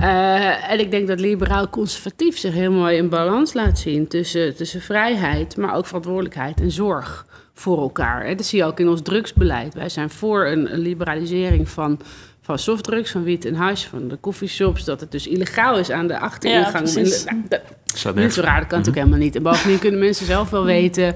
Eh, 0.00 0.70
en 0.70 0.80
ik 0.80 0.90
denk 0.90 1.08
dat 1.08 1.20
liberaal-conservatief 1.20 2.38
zich 2.38 2.52
heel 2.52 2.72
mooi 2.72 2.96
in 2.96 3.08
balans 3.08 3.52
laat 3.52 3.78
zien 3.78 4.08
tussen, 4.08 4.56
tussen 4.56 4.80
vrijheid, 4.80 5.56
maar 5.56 5.74
ook 5.74 5.86
verantwoordelijkheid 5.86 6.60
en 6.60 6.70
zorg 6.70 7.26
voor 7.54 7.78
elkaar. 7.80 8.26
Hè, 8.26 8.34
Dat 8.34 8.46
zie 8.46 8.58
je 8.58 8.64
ook 8.64 8.80
in 8.80 8.88
ons 8.88 9.02
drugsbeleid. 9.02 9.74
Wij 9.74 9.88
zijn 9.88 10.10
voor 10.10 10.46
een, 10.46 10.72
een 10.72 10.78
liberalisering 10.78 11.68
van, 11.68 12.00
van 12.40 12.58
softdrugs, 12.58 13.10
van 13.10 13.22
wiet 13.22 13.44
en 13.44 13.54
hash, 13.54 13.86
van 13.86 14.08
de 14.08 14.20
coffeeshops, 14.20 14.84
dat 14.84 15.00
het 15.00 15.10
dus 15.10 15.26
illegaal 15.26 15.78
is 15.78 15.90
aan 15.90 16.06
de 16.06 16.18
achteringang. 16.18 16.88
Ja. 16.88 17.32
Nou, 17.32 17.42
dat, 17.48 18.14
niet 18.14 18.32
zo 18.32 18.40
raar, 18.40 18.60
dat 18.60 18.68
kan 18.68 18.78
natuurlijk 18.78 19.06
helemaal 19.06 19.18
niet. 19.18 19.36
En 19.36 19.42
bovendien 19.42 19.78
kunnen 19.78 20.00
mensen 20.00 20.26
zelf 20.26 20.50
wel 20.50 20.64
weten 20.64 21.14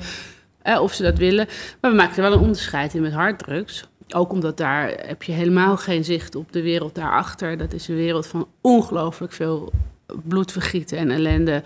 eh, 0.62 0.80
of 0.80 0.92
ze 0.94 1.02
dat 1.02 1.18
willen. 1.18 1.46
Maar 1.80 1.90
we 1.90 1.96
maken 1.96 2.16
er 2.16 2.22
wel 2.22 2.32
een 2.32 2.44
onderscheid 2.44 2.94
in 2.94 3.02
met 3.02 3.12
harddrugs. 3.12 3.88
Ook 4.14 4.32
omdat 4.32 4.56
daar 4.56 4.92
heb 5.06 5.22
je 5.22 5.32
helemaal 5.32 5.76
geen 5.76 6.04
zicht 6.04 6.34
op 6.34 6.52
de 6.52 6.62
wereld 6.62 6.94
daarachter. 6.94 7.56
Dat 7.58 7.72
is 7.72 7.88
een 7.88 7.96
wereld 7.96 8.26
van 8.26 8.48
ongelooflijk 8.60 9.32
veel 9.32 9.72
bloedvergieten 10.24 10.98
en 10.98 11.10
ellende. 11.10 11.62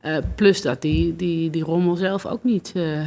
Eh, 0.00 0.16
plus 0.34 0.62
dat 0.62 0.82
die, 0.82 1.16
die, 1.16 1.50
die 1.50 1.64
rommel 1.64 1.96
zelf 1.96 2.26
ook 2.26 2.44
niet, 2.44 2.72
eh, 2.74 3.00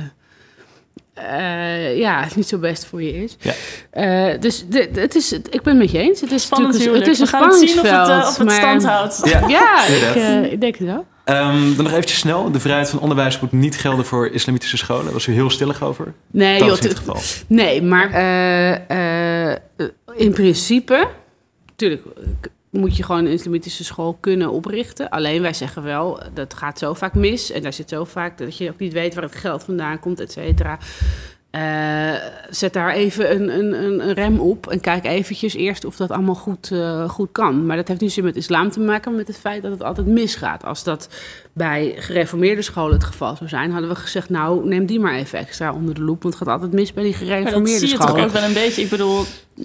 eh, 1.13 1.97
ja, 1.97 2.27
niet 2.35 2.47
zo 2.47 2.57
best 2.57 2.85
voor 2.85 3.03
je 3.03 3.23
is. 3.23 3.37
Ja. 3.39 3.53
Eh, 3.89 4.39
dus 4.39 4.65
de, 4.67 4.89
het 4.93 5.15
is, 5.15 5.31
ik 5.31 5.61
ben 5.61 5.61
het 5.63 5.77
met 5.77 5.91
je 5.91 5.97
eens. 5.97 6.21
Het 6.21 6.31
is 6.31 6.41
Spannend 6.43 6.73
natuurlijk 6.73 7.05
het 7.05 7.13
is 7.13 7.17
We 7.17 7.23
een 7.23 7.29
gaan 7.29 7.49
het 7.49 7.69
zien 7.69 7.79
of 7.79 7.89
het, 7.89 8.27
of 8.27 8.37
het 8.37 8.47
maar- 8.47 8.55
stand 8.55 8.85
houdt. 8.85 9.21
Ja. 9.23 9.47
Ja, 9.47 9.85
ik, 9.87 10.51
ik 10.51 10.61
denk 10.61 10.75
het 10.75 10.87
wel. 10.87 11.05
Ehm, 11.23 11.75
dan 11.75 11.83
nog 11.83 11.93
eventjes 11.93 12.19
snel. 12.19 12.51
De 12.51 12.59
vrijheid 12.59 12.89
van 12.89 12.99
onderwijs 12.99 13.39
moet 13.39 13.51
niet 13.51 13.77
gelden 13.77 14.05
voor 14.05 14.27
islamitische 14.27 14.77
scholen. 14.77 15.03
Daar 15.03 15.13
was 15.13 15.27
u 15.27 15.33
heel 15.33 15.49
stillig 15.49 15.83
over. 15.83 16.13
Nee, 16.31 16.59
Dat 16.59 16.67
joh, 16.67 16.77
is 16.77 16.83
het 16.83 16.97
geval. 16.97 17.17
Nee, 17.47 17.81
maar 17.81 18.12
eh, 18.12 19.51
eh, 19.51 19.59
in 20.15 20.33
principe, 20.33 21.07
natuurlijk 21.65 22.03
moet 22.69 22.97
je 22.97 23.03
gewoon 23.03 23.25
een 23.25 23.31
islamitische 23.31 23.83
school 23.83 24.17
kunnen 24.19 24.51
oprichten. 24.51 25.09
Alleen 25.09 25.41
wij 25.41 25.53
zeggen 25.53 25.83
wel, 25.83 26.19
dat 26.33 26.53
gaat 26.53 26.79
zo 26.79 26.93
vaak 26.93 27.13
mis 27.13 27.51
en 27.51 27.62
daar 27.62 27.73
zit 27.73 27.89
zo 27.89 28.03
vaak 28.03 28.38
dat 28.38 28.57
je 28.57 28.69
ook 28.69 28.79
niet 28.79 28.93
weet 28.93 29.13
waar 29.13 29.23
het 29.23 29.36
geld 29.36 29.63
vandaan 29.63 29.99
komt, 29.99 30.19
et 30.19 30.31
cetera. 30.31 30.77
Eh, 31.53 32.13
zet 32.49 32.73
daar 32.73 32.93
even 32.93 33.31
een, 33.31 33.59
een, 33.59 33.99
een 33.99 34.13
rem 34.13 34.39
op 34.39 34.67
en 34.67 34.79
kijk 34.79 35.05
eventjes 35.05 35.53
eerst 35.55 35.85
of 35.85 35.95
dat 35.95 36.11
allemaal 36.11 36.35
goed, 36.35 36.71
eh, 36.71 37.09
goed 37.09 37.29
kan. 37.31 37.65
Maar 37.65 37.75
dat 37.75 37.87
heeft 37.87 37.99
niet 37.99 38.09
zozeer 38.09 38.29
met 38.29 38.35
islam 38.35 38.71
te 38.71 38.79
maken, 38.79 39.09
maar 39.09 39.19
met 39.19 39.27
het 39.27 39.37
feit 39.39 39.61
dat 39.61 39.71
het 39.71 39.83
altijd 39.83 40.07
misgaat. 40.07 40.65
Als 40.65 40.83
dat 40.83 41.09
bij 41.51 41.93
gereformeerde 41.97 42.61
scholen 42.61 42.93
het 42.93 43.03
geval 43.03 43.35
zou 43.35 43.49
zijn, 43.49 43.71
hadden 43.71 43.89
we 43.89 43.95
gezegd, 43.95 44.29
nou 44.29 44.67
neem 44.67 44.85
die 44.85 44.99
maar 44.99 45.15
even 45.15 45.39
extra 45.39 45.73
onder 45.73 45.95
de 45.95 46.01
loep, 46.01 46.23
want 46.23 46.33
het 46.33 46.43
gaat 46.43 46.53
altijd 46.53 46.73
mis 46.73 46.93
bij 46.93 47.03
die 47.03 47.11
Maar 47.11 47.19
dat 47.19 47.27
gereformeerde 47.29 47.79
zie 47.79 47.87
je 47.87 47.97
toch 47.97 48.07
scholen. 48.07 48.25
ook 48.25 48.31
wel 48.31 48.43
een 48.43 48.53
beetje. 48.53 48.81
Ik 48.81 48.89
bedoel, 48.89 49.23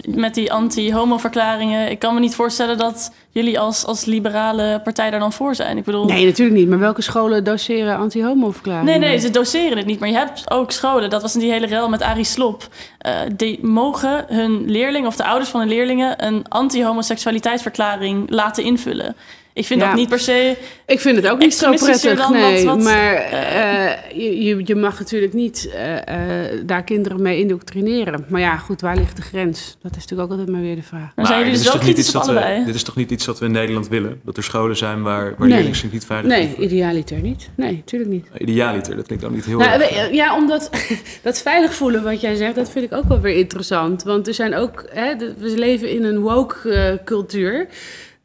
met 0.08 0.34
die 0.34 0.52
anti-homo-verklaringen. 0.52 1.90
Ik 1.90 1.98
kan 1.98 2.14
me 2.14 2.20
niet 2.20 2.34
voorstellen 2.34 2.78
dat 2.78 3.12
jullie 3.30 3.58
als, 3.60 3.84
als 3.84 4.04
liberale 4.04 4.80
partij 4.84 5.10
daar 5.10 5.20
dan 5.20 5.32
voor 5.32 5.54
zijn. 5.54 5.76
Ik 5.76 5.84
bedoel, 5.84 6.04
Nee, 6.04 6.24
natuurlijk 6.24 6.58
niet. 6.58 6.68
Maar 6.68 6.78
welke 6.78 7.02
scholen 7.02 7.44
doseren 7.44 7.96
anti-homo-verklaringen? 7.96 9.00
Nee, 9.00 9.08
nee, 9.08 9.18
ze 9.18 9.30
doseren 9.30 9.76
het 9.76 9.86
niet. 9.86 10.00
Maar 10.00 10.08
je 10.08 10.14
hebt 10.14 10.50
ook 10.50 10.70
scholen, 10.70 11.10
dat 11.10 11.22
was 11.22 11.34
in 11.34 11.40
die 11.40 11.50
hele 11.52 11.66
rel 11.66 11.88
met 11.88 12.02
Arie 12.02 12.24
Slop. 12.24 12.68
eh, 12.98 13.12
die 13.36 13.58
mogen 13.66 14.24
hun 14.28 14.70
leerlingen 14.70 15.08
of 15.08 15.16
de 15.16 15.24
ouders 15.24 15.50
van 15.50 15.60
hun 15.60 15.68
leerlingen 15.68 16.26
een 16.26 16.44
anti-homoseksualiteitsverklaring 16.48 18.30
laten 18.30 18.64
invullen. 18.64 19.16
Ik 19.58 19.66
vind 19.66 19.80
Ja. 19.80 19.86
dat 19.86 19.96
niet 19.96 20.08
per 20.08 20.18
se. 20.18 20.56
Ik 20.86 21.00
vind 21.00 21.16
het 21.16 21.28
ook 21.28 21.38
niet 21.38 21.54
zo 21.54 21.72
prettig, 21.72 22.16
dan 22.18 22.32
nee. 22.32 22.54
wat- 22.64 22.74
wat, 22.76 22.84
maar 22.84 23.14
eh, 23.14 23.90
je, 24.14 24.42
je, 24.44 24.60
je 24.64 24.74
mag 24.74 24.98
natuurlijk 24.98 25.32
niet 25.32 25.70
eh, 25.74 25.96
eh, 25.96 26.60
daar 26.66 26.84
kinderen 26.84 27.22
mee 27.22 27.38
indoctrineren. 27.38 28.24
Maar 28.28 28.40
ja, 28.40 28.56
goed, 28.56 28.80
waar 28.80 28.96
ligt 28.96 29.16
de 29.16 29.22
grens? 29.22 29.76
Dat 29.82 29.90
is 29.90 29.96
natuurlijk 29.96 30.22
ook 30.22 30.30
altijd 30.38 30.48
maar 30.56 30.60
weer 30.66 30.74
de 30.76 30.82
vraag. 30.82 31.12
Zijn 31.14 31.26
Maar 31.28 31.28
jullie 31.38 31.44
dit 31.44 31.52
dus 31.54 31.62
wel 31.62 31.72
toch 31.72 31.82
niet 31.82 31.92
kritisch 31.94 32.14
iets 32.14 32.28
op 32.28 32.34
we-. 32.34 32.62
Dit 32.66 32.74
is 32.74 32.82
toch 32.82 32.96
niet 32.96 33.10
iets 33.10 33.26
wat 33.26 33.38
we 33.38 33.44
in 33.46 33.52
Nederland 33.52 33.88
willen? 33.88 34.20
Dat 34.24 34.36
er 34.36 34.42
scholen 34.42 34.76
zijn 34.76 35.02
waar, 35.02 35.24
waar 35.24 35.34
Nee. 35.38 35.48
leerlingen 35.48 35.76
zich 35.76 35.92
niet 35.92 36.04
veilig 36.06 36.30
Nee, 36.30 36.54
idealiter 36.58 37.18
niet. 37.20 37.48
Nee, 37.54 37.72
natuurlijk 37.72 38.10
niet. 38.10 38.26
Idealiter, 38.38 38.96
dat 38.96 39.06
klinkt 39.06 39.24
ook 39.24 39.30
niet 39.34 39.44
heel 39.44 39.58
Nou, 39.58 39.80
erg... 39.82 40.06
we- 40.08 40.14
ja, 40.14 40.36
omdat 40.36 40.70
dat 41.22 41.42
veilig 41.42 41.74
voelen 41.74 42.02
wat 42.02 42.20
jij 42.20 42.34
zegt, 42.34 42.54
dat 42.54 42.70
vind 42.70 42.84
ik 42.84 42.92
ook 42.92 43.04
wel 43.08 43.20
weer 43.20 43.36
interessant. 43.36 44.02
Want 44.02 44.26
er 44.28 44.34
zijn 44.34 44.54
ook, 44.54 44.84
hè, 44.92 45.16
de- 45.16 45.34
we 45.38 45.58
leven 45.58 45.90
in 45.90 46.04
een 46.04 46.18
woke 46.18 46.70
eh, 46.72 47.04
cultuur. 47.04 47.66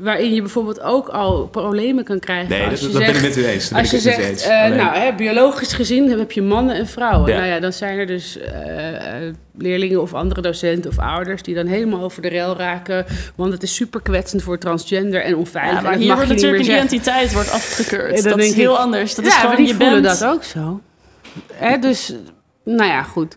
Waarin 0.04 0.34
je 0.34 0.42
bijvoorbeeld 0.42 0.82
ook 0.82 1.08
al 1.08 1.48
problemen 1.48 2.04
kan 2.04 2.20
krijgen. 2.20 2.50
Nee, 2.50 2.62
als 2.70 2.70
dat, 2.70 2.80
je 2.80 2.86
dat 2.88 3.06
ben 3.06 3.16
zegt, 3.16 3.24
ik 3.24 3.36
met 3.36 3.46
u 3.46 3.48
eens. 3.50 3.70
Dat 3.70 3.80
Als 3.80 3.92
je 3.92 4.00
zegt, 4.00 4.20
eh, 4.20 4.28
eens. 4.28 4.48
Alleen- 4.48 4.76
nou, 4.76 4.98
hè, 4.98 5.14
biologisch 5.14 5.74
gezien 5.74 6.10
heb 6.20 6.32
je 6.32 6.42
mannen 6.42 6.76
en 6.76 6.88
vrouwen. 6.88 7.32
Ja. 7.32 7.38
Nou 7.38 7.48
ja, 7.50 7.60
dan 7.60 7.74
zijn 7.74 7.98
er 7.98 8.06
dus 8.06 8.38
eh, 8.38 9.28
eh, 9.28 9.34
leerlingen 9.58 10.02
of 10.02 10.14
andere 10.14 10.42
docenten 10.42 10.92
of 10.92 11.00
ouders 11.00 11.42
die 11.42 11.56
dan 11.56 11.66
helemaal 11.66 12.02
over 12.04 12.22
de 12.22 12.28
rel 12.28 12.58
raken. 12.58 13.06
Want 13.36 13.54
het 13.54 13.64
is 13.64 13.76
super 13.76 14.02
kwetsend 14.02 14.44
voor 14.44 14.58
transgender 14.58 15.24
en 15.24 15.36
onveilig. 15.36 15.76
Ja, 15.76 15.82
maar 15.82 15.96
hier 15.98 16.16
wordt 16.16 16.30
natuurlijk 16.30 16.64
zeggen. 16.64 16.84
identiteit 16.86 17.34
wordt 17.34 17.52
afgekeurd. 17.52 18.24
Ja, 18.24 18.30
dat 18.30 18.40
is 18.40 18.54
heel 18.54 18.74
ik- 18.74 18.80
anders. 18.80 19.16
Dat 19.16 19.26
ja, 19.26 19.32
is 19.32 19.38
gewoon, 19.38 19.50
maar 19.50 19.58
die 19.66 19.68
je 19.68 19.76
voelen 19.76 20.02
bent... 20.02 20.20
dat 20.20 20.30
ook 20.30 20.44
zo. 20.44 20.82
Hè, 21.54 21.78
dus, 21.78 22.14
nou 22.66 22.90
ja, 22.90 23.04
goed. 23.04 23.36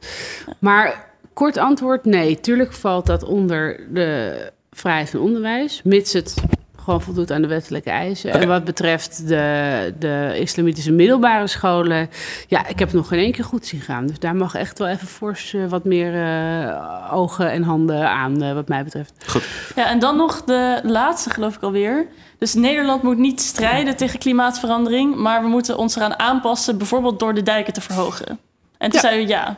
Maar 0.58 1.10
kort 1.32 1.56
antwoord, 1.58 2.04
nee. 2.04 2.40
Tuurlijk 2.40 2.72
valt 2.72 3.06
dat 3.06 3.22
onder 3.22 3.80
de 3.92 4.34
vrijheid 4.80 5.10
van 5.10 5.20
onderwijs. 5.20 5.80
Mits 5.84 6.12
het 6.12 6.34
gewoon 6.76 7.02
voldoet 7.02 7.30
aan 7.32 7.42
de 7.42 7.48
wettelijke 7.48 7.90
eisen. 7.90 8.32
En 8.32 8.48
wat 8.48 8.64
betreft 8.64 9.28
de, 9.28 9.94
de 9.98 10.36
islamitische 10.38 10.92
middelbare 10.92 11.46
scholen... 11.46 12.10
Ja, 12.48 12.60
ik 12.66 12.78
heb 12.78 12.88
het 12.88 12.96
nog 12.96 13.08
geen 13.08 13.18
één 13.18 13.32
keer 13.32 13.44
goed 13.44 13.66
zien 13.66 13.80
gaan. 13.80 14.06
Dus 14.06 14.18
daar 14.18 14.36
mag 14.36 14.54
echt 14.54 14.78
wel 14.78 14.88
even 14.88 15.06
fors 15.06 15.54
eh, 15.54 15.66
wat 15.68 15.84
meer 15.84 16.14
eh, 16.14 17.12
ogen 17.12 17.50
en 17.50 17.62
handen 17.62 18.08
aan, 18.10 18.42
eh, 18.42 18.52
wat 18.54 18.68
mij 18.68 18.84
betreft. 18.84 19.12
Goed. 19.26 19.42
Ja, 19.76 19.88
en 19.88 19.98
dan 19.98 20.16
nog 20.16 20.44
de 20.44 20.80
laatste, 20.82 21.30
geloof 21.30 21.54
ik 21.56 21.62
alweer. 21.62 22.06
Dus 22.38 22.54
Nederland 22.54 23.02
moet 23.02 23.18
niet 23.18 23.40
strijden 23.40 23.96
tegen 23.96 24.18
klimaatverandering, 24.18 25.16
maar 25.16 25.42
we 25.42 25.48
moeten 25.48 25.76
ons 25.78 25.96
eraan 25.96 26.18
aanpassen, 26.18 26.78
bijvoorbeeld 26.78 27.18
door 27.18 27.34
de 27.34 27.42
dijken 27.42 27.72
te 27.72 27.80
verhogen. 27.80 28.38
En 28.78 28.90
toen 28.90 29.00
Ja. 29.02 29.08
zei 29.08 29.24
u 29.24 29.28
ja. 29.28 29.56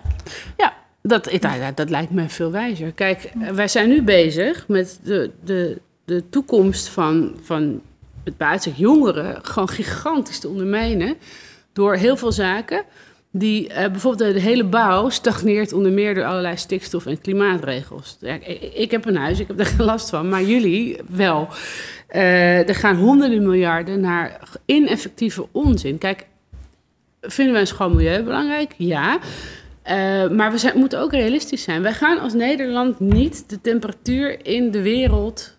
Ja, 0.56 0.72
dat, 1.02 1.24
dat, 1.40 1.76
dat 1.76 1.90
lijkt 1.90 2.10
me 2.10 2.28
veel 2.28 2.50
wijzer. 2.50 2.92
Kijk, 2.92 3.32
wij 3.52 3.68
zijn 3.68 3.88
nu 3.88 4.02
bezig 4.02 4.68
met 4.68 5.00
de, 5.02 5.30
de, 5.44 5.80
de 6.04 6.28
toekomst 6.28 6.88
van, 6.88 7.36
van 7.42 7.80
het 8.24 8.36
buiten 8.36 8.72
jongeren 8.76 9.38
gewoon 9.42 9.68
gigantisch 9.68 10.38
te 10.38 10.48
ondermijnen. 10.48 11.16
Door 11.72 11.94
heel 11.94 12.16
veel 12.16 12.32
zaken. 12.32 12.84
Die 13.30 13.68
eh, 13.68 13.90
bijvoorbeeld 13.90 14.34
de 14.34 14.40
hele 14.40 14.64
bouw 14.64 15.08
stagneert 15.08 15.72
onder 15.72 15.92
meer 15.92 16.14
door 16.14 16.24
allerlei 16.24 16.56
stikstof- 16.56 17.06
en 17.06 17.20
klimaatregels. 17.20 18.16
Ja, 18.20 18.34
ik, 18.34 18.62
ik 18.62 18.90
heb 18.90 19.04
een 19.06 19.16
huis, 19.16 19.40
ik 19.40 19.46
heb 19.46 19.56
daar 19.56 19.66
geen 19.66 19.86
last 19.86 20.10
van, 20.10 20.28
maar 20.28 20.42
jullie 20.42 21.00
wel. 21.08 21.48
Eh, 22.06 22.68
er 22.68 22.74
gaan 22.74 22.96
honderden 22.96 23.42
miljarden 23.42 24.00
naar 24.00 24.40
ineffectieve 24.64 25.46
onzin. 25.52 25.98
Kijk, 25.98 26.26
vinden 27.20 27.52
wij 27.52 27.62
een 27.62 27.68
schoon 27.68 27.96
milieu 27.96 28.22
belangrijk? 28.22 28.74
Ja. 28.76 29.18
Eh, 29.88 30.28
maar 30.28 30.50
we 30.50 30.58
zijn, 30.58 30.78
moeten 30.78 31.00
ook 31.00 31.12
realistisch 31.12 31.62
zijn. 31.62 31.82
Wij 31.82 31.92
gaan 31.92 32.18
als 32.18 32.32
Nederland 32.32 33.00
niet 33.00 33.48
de 33.48 33.60
temperatuur 33.60 34.46
in 34.46 34.70
de 34.70 34.82
wereld 34.82 35.56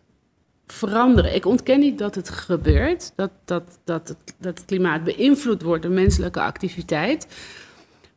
veranderen. 0.67 1.35
Ik 1.35 1.45
ontken 1.45 1.79
niet 1.79 1.97
dat 1.97 2.15
het 2.15 2.29
gebeurt, 2.29 3.11
dat, 3.15 3.31
dat, 3.45 3.79
dat, 3.83 4.07
het, 4.07 4.35
dat 4.39 4.57
het 4.57 4.65
klimaat 4.65 5.03
beïnvloed 5.03 5.61
wordt 5.61 5.83
door 5.83 5.91
menselijke 5.91 6.41
activiteit. 6.41 7.27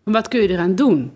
Maar 0.02 0.14
wat 0.14 0.28
kun 0.28 0.42
je 0.42 0.48
eraan 0.48 0.74
doen? 0.74 1.12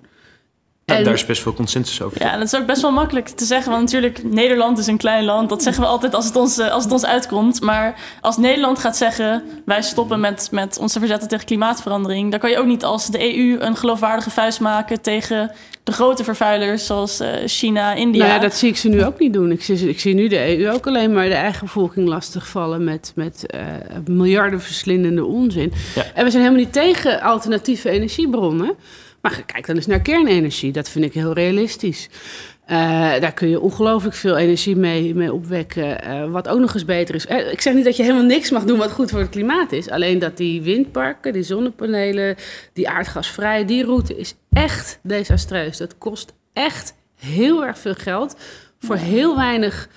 Ja, 0.93 0.97
En- 0.97 1.05
daar 1.05 1.15
is 1.15 1.27
best 1.27 1.43
veel 1.43 1.55
consensus 1.55 2.03
over. 2.03 2.23
Ja, 2.23 2.37
dat 2.37 2.47
is 2.47 2.57
ook 2.57 2.67
best 2.67 2.83
wel 2.83 2.93
makkelijk 2.93 3.29
te 3.29 3.45
zeggen. 3.45 3.71
Want 3.71 3.83
natuurlijk, 3.83 4.23
Nederland 4.25 4.79
is 4.79 4.87
een 4.87 4.97
klein 4.97 5.25
land. 5.25 5.49
Dat 5.49 5.63
zeggen 5.63 5.83
we 5.83 5.89
altijd 5.89 6.15
als 6.15 6.25
het 6.25 6.37
ons, 6.37 6.59
eh, 6.59 6.71
als 6.71 6.85
het 6.85 6.93
ons 6.93 7.05
uitkomt. 7.05 7.61
Maar 7.61 8.01
als 8.21 8.37
Nederland 8.37 8.79
gaat 8.79 8.97
zeggen... 8.97 9.43
wij 9.65 9.83
stoppen 9.83 10.21
met, 10.21 10.49
met 10.51 10.79
onze 10.79 10.99
verzetten 10.99 11.29
tegen 11.29 11.47
klimaatverandering... 11.47 12.31
dan 12.31 12.41
kan 12.41 12.51
je 12.51 12.59
ook 12.59 12.67
niet 12.67 12.85
als 12.85 13.07
de 13.07 13.37
EU 13.37 13.59
een 13.61 13.77
geloofwaardige 13.77 14.31
vuist 14.31 14.61
maken... 14.61 15.01
tegen 15.01 15.51
de 15.85 15.93
grote 15.93 16.25
vervuilers 16.25 16.87
zoals 16.87 17.21
eh, 17.21 17.29
China, 17.47 17.95
India. 17.95 18.23
Nou 18.23 18.35
ja, 18.35 18.41
dat 18.41 18.55
zie 18.55 18.69
ik 18.69 18.77
ze 18.77 18.89
nu 18.89 19.05
ook 19.05 19.19
niet 19.19 19.33
doen. 19.33 19.51
Ik 19.51 19.63
zie, 19.63 19.89
ik 19.89 20.01
zie 20.01 20.15
nu 20.15 20.29
de 20.29 20.59
EU 20.59 20.73
ook 20.73 20.87
alleen 20.87 21.13
maar 21.13 21.29
de 21.29 21.35
eigen 21.35 21.61
bevolking 21.61 22.09
lastigvallen 22.09 22.85
met, 22.85 23.13
met 23.15 23.47
eh, 23.47 23.61
miljarden 24.07 24.61
verslindende 24.61 25.25
onzin. 25.25 25.73
Ja. 25.95 26.05
En 26.15 26.25
we 26.25 26.31
zijn 26.31 26.43
helemaal 26.43 26.65
niet 26.65 26.73
tegen 26.73 27.21
alternatieve 27.21 27.91
energiebronnen. 27.91 28.75
Maar 29.31 29.43
kijk 29.47 29.67
dan 29.67 29.77
eens 29.77 29.87
naar 29.87 30.01
kernenergie. 30.01 30.73
Dat 30.73 30.89
vind 30.89 31.05
ik 31.05 31.13
heel 31.13 31.33
realistisch. 31.33 32.09
Eh, 32.67 32.77
daar 33.21 33.33
kun 33.33 33.49
je 33.49 33.61
ongelooflijk 33.61 34.15
veel 34.15 34.37
energie 34.37 34.77
mee, 34.77 35.15
mee 35.15 35.33
opwekken. 35.33 36.03
eh, 36.03 36.31
wat 36.31 36.49
ook 36.49 36.61
nog 36.61 36.75
eens 36.75 36.85
beter 36.85 37.15
is. 37.15 37.27
Eh, 37.27 37.53
ik 37.53 37.61
zeg 37.61 37.75
niet 37.75 37.85
dat 37.85 37.97
je 37.97 38.03
helemaal 38.03 38.25
niks 38.25 38.51
mag 38.51 38.65
doen 38.65 38.79
wat 38.79 38.91
goed 38.91 39.11
voor 39.11 39.21
het 39.21 39.29
klimaat 39.29 39.73
is. 39.73 39.91
Alleen 39.91 40.19
dat 40.19 40.37
die 40.37 40.63
windparken, 40.63 41.33
die 41.33 41.43
zonnepanelen, 41.43 42.37
die 42.73 42.89
aardgasvrij, 42.89 43.65
die 43.65 43.85
route 43.85 44.17
is 44.17 44.35
echt 44.53 44.99
desastreus. 45.03 45.77
Dat 45.77 45.99
kost 45.99 46.33
echt 46.53 46.95
heel 47.21 47.65
erg 47.65 47.79
veel 47.79 47.95
geld 47.95 48.37
voor 48.79 48.97
heel 48.97 49.37
weinig 49.37 49.89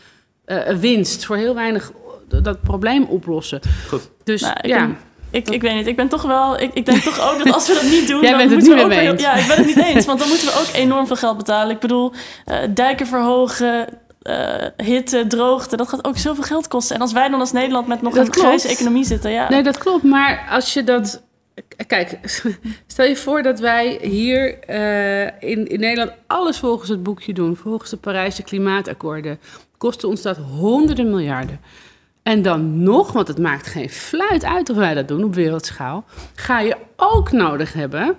eh, 0.46 0.68
winst, 0.68 1.26
voor 1.26 1.36
heel 1.36 1.56
weinig 1.56 1.92
dat 2.28 2.62
probleem 2.62 3.04
oplossen. 3.04 3.60
Goed. 3.88 4.10
Dus 4.24 4.42
Nou, 4.42 4.54
ik 4.62 4.66
ja. 4.66 4.96
Ik, 5.32 5.50
ik 5.50 5.62
weet 5.62 5.76
niet, 5.76 5.88
ik 5.88 5.96
ben 5.96 6.08
toch 6.08 6.22
wel... 6.22 6.60
Ik, 6.60 6.74
ik 6.74 6.86
denk 6.86 7.02
toch 7.02 7.32
ook 7.32 7.44
dat 7.44 7.54
als 7.54 7.68
we 7.68 7.74
dat 7.74 7.84
niet 7.84 8.08
doen... 8.08 8.22
Jij 8.24 8.30
dan 8.30 8.40
bent 8.40 8.50
het 8.52 8.60
moeten 8.60 8.88
niet 8.88 8.96
we 8.96 9.10
ook 9.10 9.12
eens. 9.12 9.22
Ja, 9.22 9.34
ik 9.34 9.48
ben 9.48 9.58
het 9.58 9.66
niet 9.66 9.86
eens. 9.86 10.06
Want 10.06 10.20
dan 10.20 10.28
moeten 10.28 10.48
we 10.48 10.54
ook 10.54 10.76
enorm 10.76 11.08
veel 11.08 11.16
geld 11.16 11.38
betalen. 11.38 11.76
Ik 11.76 11.80
bedoel, 11.80 12.12
eh, 12.46 12.58
dijken 12.70 13.08
verhogen, 13.08 13.88
eh, 14.22 14.66
hitte, 14.78 15.28
droogte... 15.28 15.78
dat 15.78 15.90
gaat 15.90 16.06
ook 16.06 16.18
zoveel 16.18 16.44
geld 16.44 16.68
kosten. 16.68 16.96
En 16.96 17.02
als 17.02 17.14
wij 17.14 17.30
dan 17.30 17.40
als 17.40 17.52
Nederland 17.52 17.88
met 17.88 18.02
nog 18.02 18.14
Dat 18.14 18.28
een 18.28 18.34
grijze 18.34 18.68
economie 18.68 19.06
zitten... 19.06 19.32
Ja, 19.32 19.50
Nee, 19.50 19.64
dat 19.64 19.78
klopt. 19.78 20.04
Maar 20.04 20.48
als 20.50 20.74
je 20.74 20.84
dat. 20.84 21.24
Kijk, 21.88 22.20
stel 22.88 23.06
je 23.06 23.16
voor 23.16 23.44
dat 23.44 23.60
wij 23.60 24.00
hier 24.02 24.60
eh, 24.60 25.50
in, 25.50 25.68
in 25.68 25.80
Nederland 25.80 26.12
alles 26.28 26.58
volgens 26.58 26.90
het 26.90 27.04
boekje 27.04 27.34
doen, 27.34 27.56
volgens 27.56 27.90
de 27.90 27.98
Parijse 27.98 28.44
klimaatakkoorden. 28.44 29.40
Kosten 29.78 30.10
ons 30.10 30.22
dat 30.22 30.38
honderden 30.38 31.10
miljarden. 31.10 31.60
En 32.30 32.42
dan 32.42 32.84
nog, 32.84 33.12
want 33.12 33.28
het 33.28 33.38
maakt 33.38 33.68
geen 33.68 33.90
fluit 33.90 34.46
uit 34.46 34.70
of 34.70 34.76
wij 34.76 34.94
dat 34.94 35.08
doen 35.08 35.24
op 35.24 35.36
wereldschaal, 35.36 36.06
ga 36.36 36.60
je 36.60 36.78
ook 36.96 37.32
nodig 37.32 37.74
hebben 37.74 38.18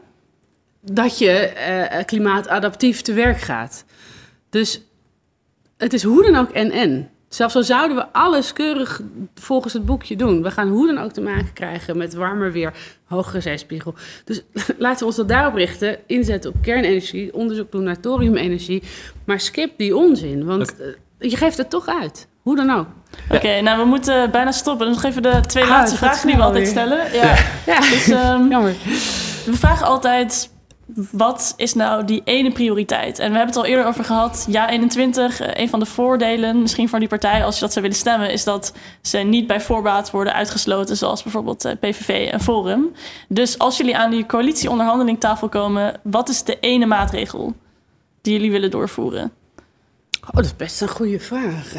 dat 0.80 1.18
je 1.18 1.30
eh, 1.30 2.04
klimaatadaptief 2.04 3.02
te 3.02 3.12
werk 3.12 3.40
gaat. 3.40 3.84
Dus 4.48 4.80
het 5.76 5.92
is 5.92 6.02
hoe 6.02 6.22
dan 6.22 6.36
ook 6.36 6.50
en 6.50 6.70
en. 6.70 7.10
Zelfs 7.28 7.56
al 7.56 7.62
zouden 7.62 7.96
we 7.96 8.12
alles 8.12 8.52
keurig 8.52 9.00
volgens 9.34 9.72
het 9.72 9.86
boekje 9.86 10.16
doen. 10.16 10.42
We 10.42 10.50
gaan 10.50 10.68
hoe 10.68 10.86
dan 10.86 11.04
ook 11.04 11.12
te 11.12 11.20
maken 11.20 11.52
krijgen 11.52 11.96
met 11.96 12.14
warmer 12.14 12.52
weer, 12.52 12.72
hogere 13.04 13.40
zeespiegel. 13.40 13.94
Dus 14.24 14.42
laten 14.78 14.98
we 14.98 15.04
ons 15.04 15.16
dat 15.16 15.28
daarop 15.28 15.54
richten. 15.54 15.98
Inzetten 16.06 16.50
op 16.50 16.62
kernenergie, 16.62 17.34
onderzoek 17.34 17.72
doen 17.72 17.84
naar 17.84 18.00
thoriumenergie. 18.00 18.82
Maar 19.24 19.40
skip 19.40 19.72
die 19.76 19.96
onzin, 19.96 20.44
want 20.44 20.80
eh, 20.80 21.30
je 21.30 21.36
geeft 21.36 21.56
het 21.56 21.70
toch 21.70 21.86
uit. 21.86 22.28
Hoe 22.42 22.56
dan 22.56 22.70
ook. 22.70 22.86
Oké, 23.30 23.60
nou 23.60 23.78
we 23.78 23.84
moeten 23.84 24.30
bijna 24.30 24.52
stoppen. 24.52 24.86
Dus 24.86 24.94
nog 24.96 25.04
even 25.04 25.22
de 25.22 25.40
twee 25.46 25.62
Ah, 25.64 25.68
laatste 25.70 25.96
vragen 25.96 26.26
die 26.26 26.36
we 26.36 26.42
altijd 26.42 26.62
weer. 26.62 26.70
stellen. 26.72 27.12
Ja. 27.12 27.34
Ja, 27.66 27.80
Dus, 27.80 28.08
ehm, 28.08 28.48
jammer. 28.50 28.74
We 29.46 29.52
vragen 29.56 29.86
altijd, 29.86 30.50
wat 31.12 31.54
is 31.56 31.74
nou 31.74 32.04
die 32.04 32.20
ene 32.24 32.52
prioriteit? 32.52 33.18
En 33.18 33.30
we 33.30 33.36
hebben 33.36 33.54
het 33.54 33.64
al 33.64 33.70
eerder 33.70 33.86
over 33.86 34.04
gehad. 34.04 34.46
Ja, 34.48 34.68
21, 34.68 35.40
eh, 35.40 35.62
een 35.62 35.68
van 35.68 35.78
de 35.78 35.86
voordelen 35.86 36.60
misschien 36.60 36.88
voor 36.88 36.98
die 36.98 37.08
partij... 37.08 37.44
als 37.44 37.54
je 37.54 37.60
dat 37.60 37.70
zou 37.72 37.84
willen 37.84 38.00
stemmen... 38.00 38.30
is 38.30 38.44
dat 38.44 38.72
ze 39.02 39.18
niet 39.18 39.46
bij 39.46 39.60
voorbaat 39.60 40.10
worden 40.10 40.32
uitgesloten... 40.34 40.96
zoals 40.96 41.22
bijvoorbeeld 41.22 41.64
eh, 41.64 41.72
PVV 41.80 42.28
en 42.32 42.40
Forum. 42.40 42.92
Dus 43.28 43.58
als 43.58 43.76
jullie 43.76 43.96
aan 43.96 44.10
die 44.10 44.26
coalitieonderhandelingtafel 44.26 45.48
komen... 45.48 46.00
wat 46.02 46.28
is 46.28 46.42
de 46.42 46.58
ene 46.60 46.86
maatregel 46.86 47.54
die 48.22 48.32
jullie 48.32 48.50
willen 48.50 48.70
doorvoeren? 48.70 49.32
Oh, 50.30 50.36
dat 50.36 50.44
is 50.44 50.56
best 50.56 50.80
een 50.80 50.88
goede 50.88 51.20
vraag. 51.20 51.72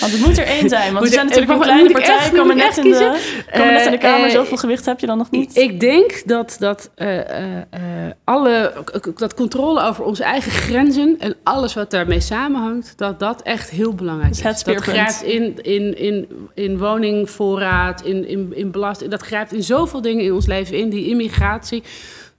Want 0.00 0.12
het 0.12 0.20
moet 0.26 0.38
er 0.38 0.44
één 0.46 0.68
zijn. 0.68 0.92
Want 0.92 1.04
we 1.06 1.12
zijn 1.12 1.26
natuurlijk 1.26 1.52
moet 1.52 1.62
kleine 1.64 1.88
ik 1.88 1.98
echt- 1.98 2.08
partij. 2.08 2.38
Komen 2.38 2.56
net, 2.56 2.76
in 2.76 2.82
de, 2.90 3.18
komen 3.52 3.72
net 3.72 3.84
in 3.84 3.90
de 3.90 3.96
Eh, 3.96 4.02
Kamer. 4.02 4.26
eh, 4.26 4.32
Zoveel 4.32 4.56
gewicht 4.56 4.86
heb 4.86 5.00
je 5.00 5.06
dan 5.06 5.18
nog 5.18 5.30
niet. 5.30 5.56
Ik 5.56 5.80
denk 5.80 6.22
dat, 6.26 6.56
dat, 6.58 6.90
eh, 6.94 7.18
eh, 7.18 7.56
eh, 7.70 8.12
alle, 8.24 8.72
dat 9.16 9.34
controle 9.34 9.82
over 9.82 10.04
onze 10.04 10.24
eigen 10.24 10.50
grenzen 10.50 11.16
en 11.18 11.34
alles 11.42 11.74
wat 11.74 11.90
daarmee 11.90 12.20
samenhangt, 12.20 12.92
dat 12.96 13.18
dat 13.18 13.42
echt 13.42 13.70
heel 13.70 13.94
belangrijk 13.94 14.30
is 14.30 14.42
het 14.42 14.62
dat 14.64 14.76
grijpt 14.82 15.22
in, 15.22 15.58
in, 15.62 15.98
in, 15.98 16.28
in 16.54 16.78
woningvoorraad, 16.78 18.02
in, 18.04 18.28
in, 18.28 18.52
in 18.54 18.70
belasting. 18.70 19.10
Dat 19.10 19.22
grijpt 19.22 19.52
in 19.52 19.62
zoveel 19.62 20.00
dingen 20.00 20.24
in 20.24 20.32
ons 20.32 20.46
leven 20.46 20.76
in, 20.76 20.88
die 20.88 21.08
immigratie. 21.08 21.82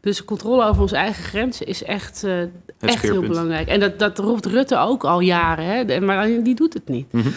Dus 0.01 0.25
controle 0.25 0.65
over 0.65 0.81
onze 0.81 0.95
eigen 0.95 1.23
grenzen 1.23 1.65
is 1.65 1.83
echt, 1.83 2.23
eh, 2.23 2.41
echt 2.79 3.01
heel 3.01 3.21
belangrijk. 3.21 3.67
En 3.67 3.79
dat, 3.79 3.99
dat 3.99 4.19
roept 4.19 4.45
Rutte 4.45 4.77
ook 4.77 5.03
al 5.03 5.19
jaren, 5.19 5.65
hè? 5.65 5.99
Maar 5.99 6.27
die 6.43 6.55
doet 6.55 6.73
het 6.73 6.87
niet. 6.87 7.11
Mhm. 7.11 7.29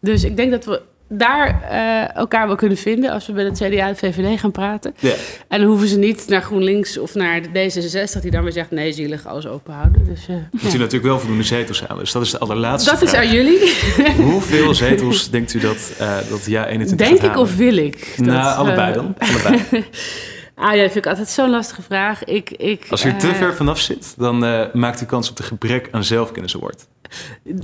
Dus 0.00 0.24
ik 0.24 0.36
denk 0.36 0.50
dat 0.50 0.64
we 0.64 0.82
daar 1.08 1.62
eh, 1.62 2.16
elkaar 2.16 2.46
wel 2.46 2.56
kunnen 2.56 2.78
vinden 2.78 3.10
als 3.10 3.26
we 3.26 3.32
met 3.32 3.46
het 3.46 3.56
CDA 3.56 3.82
en 3.82 3.86
het 3.86 3.98
VVD 3.98 4.40
gaan 4.40 4.50
praten. 4.50 4.94
En 5.48 5.60
dan 5.60 5.68
hoeven 5.68 5.88
ze 5.88 5.98
niet 5.98 6.24
naar 6.28 6.42
GroenLinks 6.42 6.98
of 6.98 7.14
naar 7.14 7.42
de 7.42 7.48
D66, 7.48 8.20
die 8.20 8.30
dan 8.30 8.42
weer 8.42 8.52
zegt: 8.52 8.70
nee, 8.70 8.92
zielig, 8.92 9.26
alles 9.26 9.46
open 9.46 9.74
houden. 9.74 10.04
Dus, 10.04 10.28
eh, 10.28 10.34
Moet 10.50 10.62
ja. 10.62 10.68
u 10.68 10.78
natuurlijk 10.78 11.04
wel 11.04 11.18
voldoende 11.18 11.44
zetels 11.44 11.80
halen. 11.80 11.98
Dus 11.98 12.12
dat 12.12 12.22
is 12.22 12.30
de 12.30 12.38
allerlaatste 12.38 12.90
Dat 12.90 13.02
is 13.02 13.14
aan 13.14 13.30
jullie. 13.30 13.74
Hoeveel 14.30 14.74
zetels 14.74 15.30
denkt 15.30 15.54
u 15.54 15.58
dat, 15.58 15.92
eh 15.98 16.16
dat 16.30 16.46
ja 16.46 16.66
21 16.66 17.08
Denk 17.08 17.20
ik 17.20 17.28
halen? 17.28 17.42
of 17.42 17.56
wil 17.56 17.76
ik? 17.76 18.14
Dat, 18.16 18.26
nou, 18.26 18.56
allebei 18.56 18.92
dan. 18.92 19.14
Allebei. 19.18 19.64
Ah 20.58 20.74
ja, 20.74 20.82
dat 20.82 20.92
vind 20.92 21.04
ik 21.04 21.06
altijd 21.06 21.28
zo'n 21.28 21.50
lastige 21.50 21.82
vraag. 21.82 22.24
Ik, 22.24 22.50
ik, 22.50 22.86
Als 22.90 23.04
u 23.04 23.08
er 23.08 23.16
te 23.18 23.28
eh, 23.28 23.34
ver 23.34 23.54
vanaf 23.54 23.78
zit, 23.80 24.14
dan 24.16 24.44
eh, 24.44 24.64
maakt 24.72 25.00
u 25.00 25.04
kans 25.06 25.30
op 25.30 25.36
de 25.36 25.42
gebrek 25.42 25.88
aan 25.90 26.04
zelfkennis 26.04 26.56
award. 26.56 26.86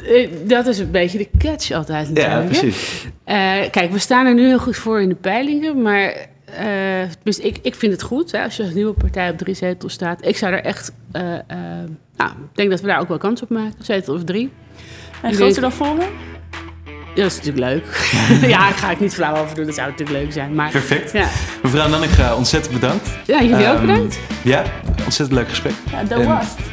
eh, 0.05 0.29
Dat 0.47 0.67
is 0.67 0.79
een 0.79 0.91
beetje 0.91 1.19
de 1.19 1.29
catch 1.39 1.71
altijd 1.71 2.07
Ja, 2.07 2.13
natuurlijk. 2.29 2.47
precies. 2.61 3.07
Eh, 3.25 3.37
kijk, 3.71 3.91
we 3.93 3.99
staan 3.99 4.27
er 4.27 4.35
nu 4.35 4.47
heel 4.47 4.59
goed 4.59 4.77
voor 4.77 5.01
in 5.01 5.09
de 5.09 5.15
peilingen, 5.15 5.83
maar 5.83 6.09
eh, 6.45 6.57
tenminste, 7.11 7.43
ik, 7.43 7.59
ik 7.63 7.75
vind 7.75 7.93
het 7.93 8.03
goed 8.03 8.33
hè, 8.33 8.43
als 8.43 8.57
je 8.57 8.63
als 8.63 8.73
nieuwe 8.75 8.93
partij 8.93 9.31
op 9.31 9.39
drie 9.39 9.55
zetels 9.55 9.93
staat. 9.93 10.27
Ik 10.27 10.37
zou 10.37 10.53
er 10.53 10.63
echt, 10.65 10.93
nou, 11.13 12.31
ik 12.31 12.55
denk 12.55 12.71
dat 12.71 12.81
we 12.81 12.87
daar 12.87 13.01
ook 13.01 13.09
wel 13.09 13.19
kans 13.19 13.43
op 13.43 13.49
maken, 13.49 13.85
zetel 13.85 14.15
of 14.15 14.25
drie. 14.25 14.51
En 15.23 15.35
groter 15.35 15.61
dan 15.63 15.73
Forum? 15.73 16.09
Ja, 17.15 17.23
dat 17.23 17.31
is 17.33 17.37
natuurlijk 17.43 17.67
leuk. 17.73 17.85
ja, 18.51 18.59
daar 18.59 18.73
ga 18.79 18.91
ik 18.91 19.01
niet 19.01 19.15
flauw 19.15 19.37
over 19.37 19.55
doen, 19.55 19.67
dat 19.67 19.75
zou 19.75 19.91
natuurlijk 19.91 20.19
leuk 20.19 20.33
zijn. 20.33 20.55
Maar 20.55 20.71
Perfect. 20.71 21.13
ja, 21.13 21.27
Mevrouw 21.63 21.89
Nanninga, 21.89 22.35
ontzettend 22.35 22.75
bedankt. 22.81 23.09
ja 23.27 23.43
jullie 23.43 23.55
ook 23.69 23.75
Ehm, 23.77 23.81
bedankt. 23.87 24.19
Ja, 24.43 24.63
ontzettend 25.05 25.39
leuk 25.39 25.49
gesprek. 25.49 25.73
Ja, 25.91 26.03
dat 26.03 26.25
was 26.25 26.45
het. 26.57 26.67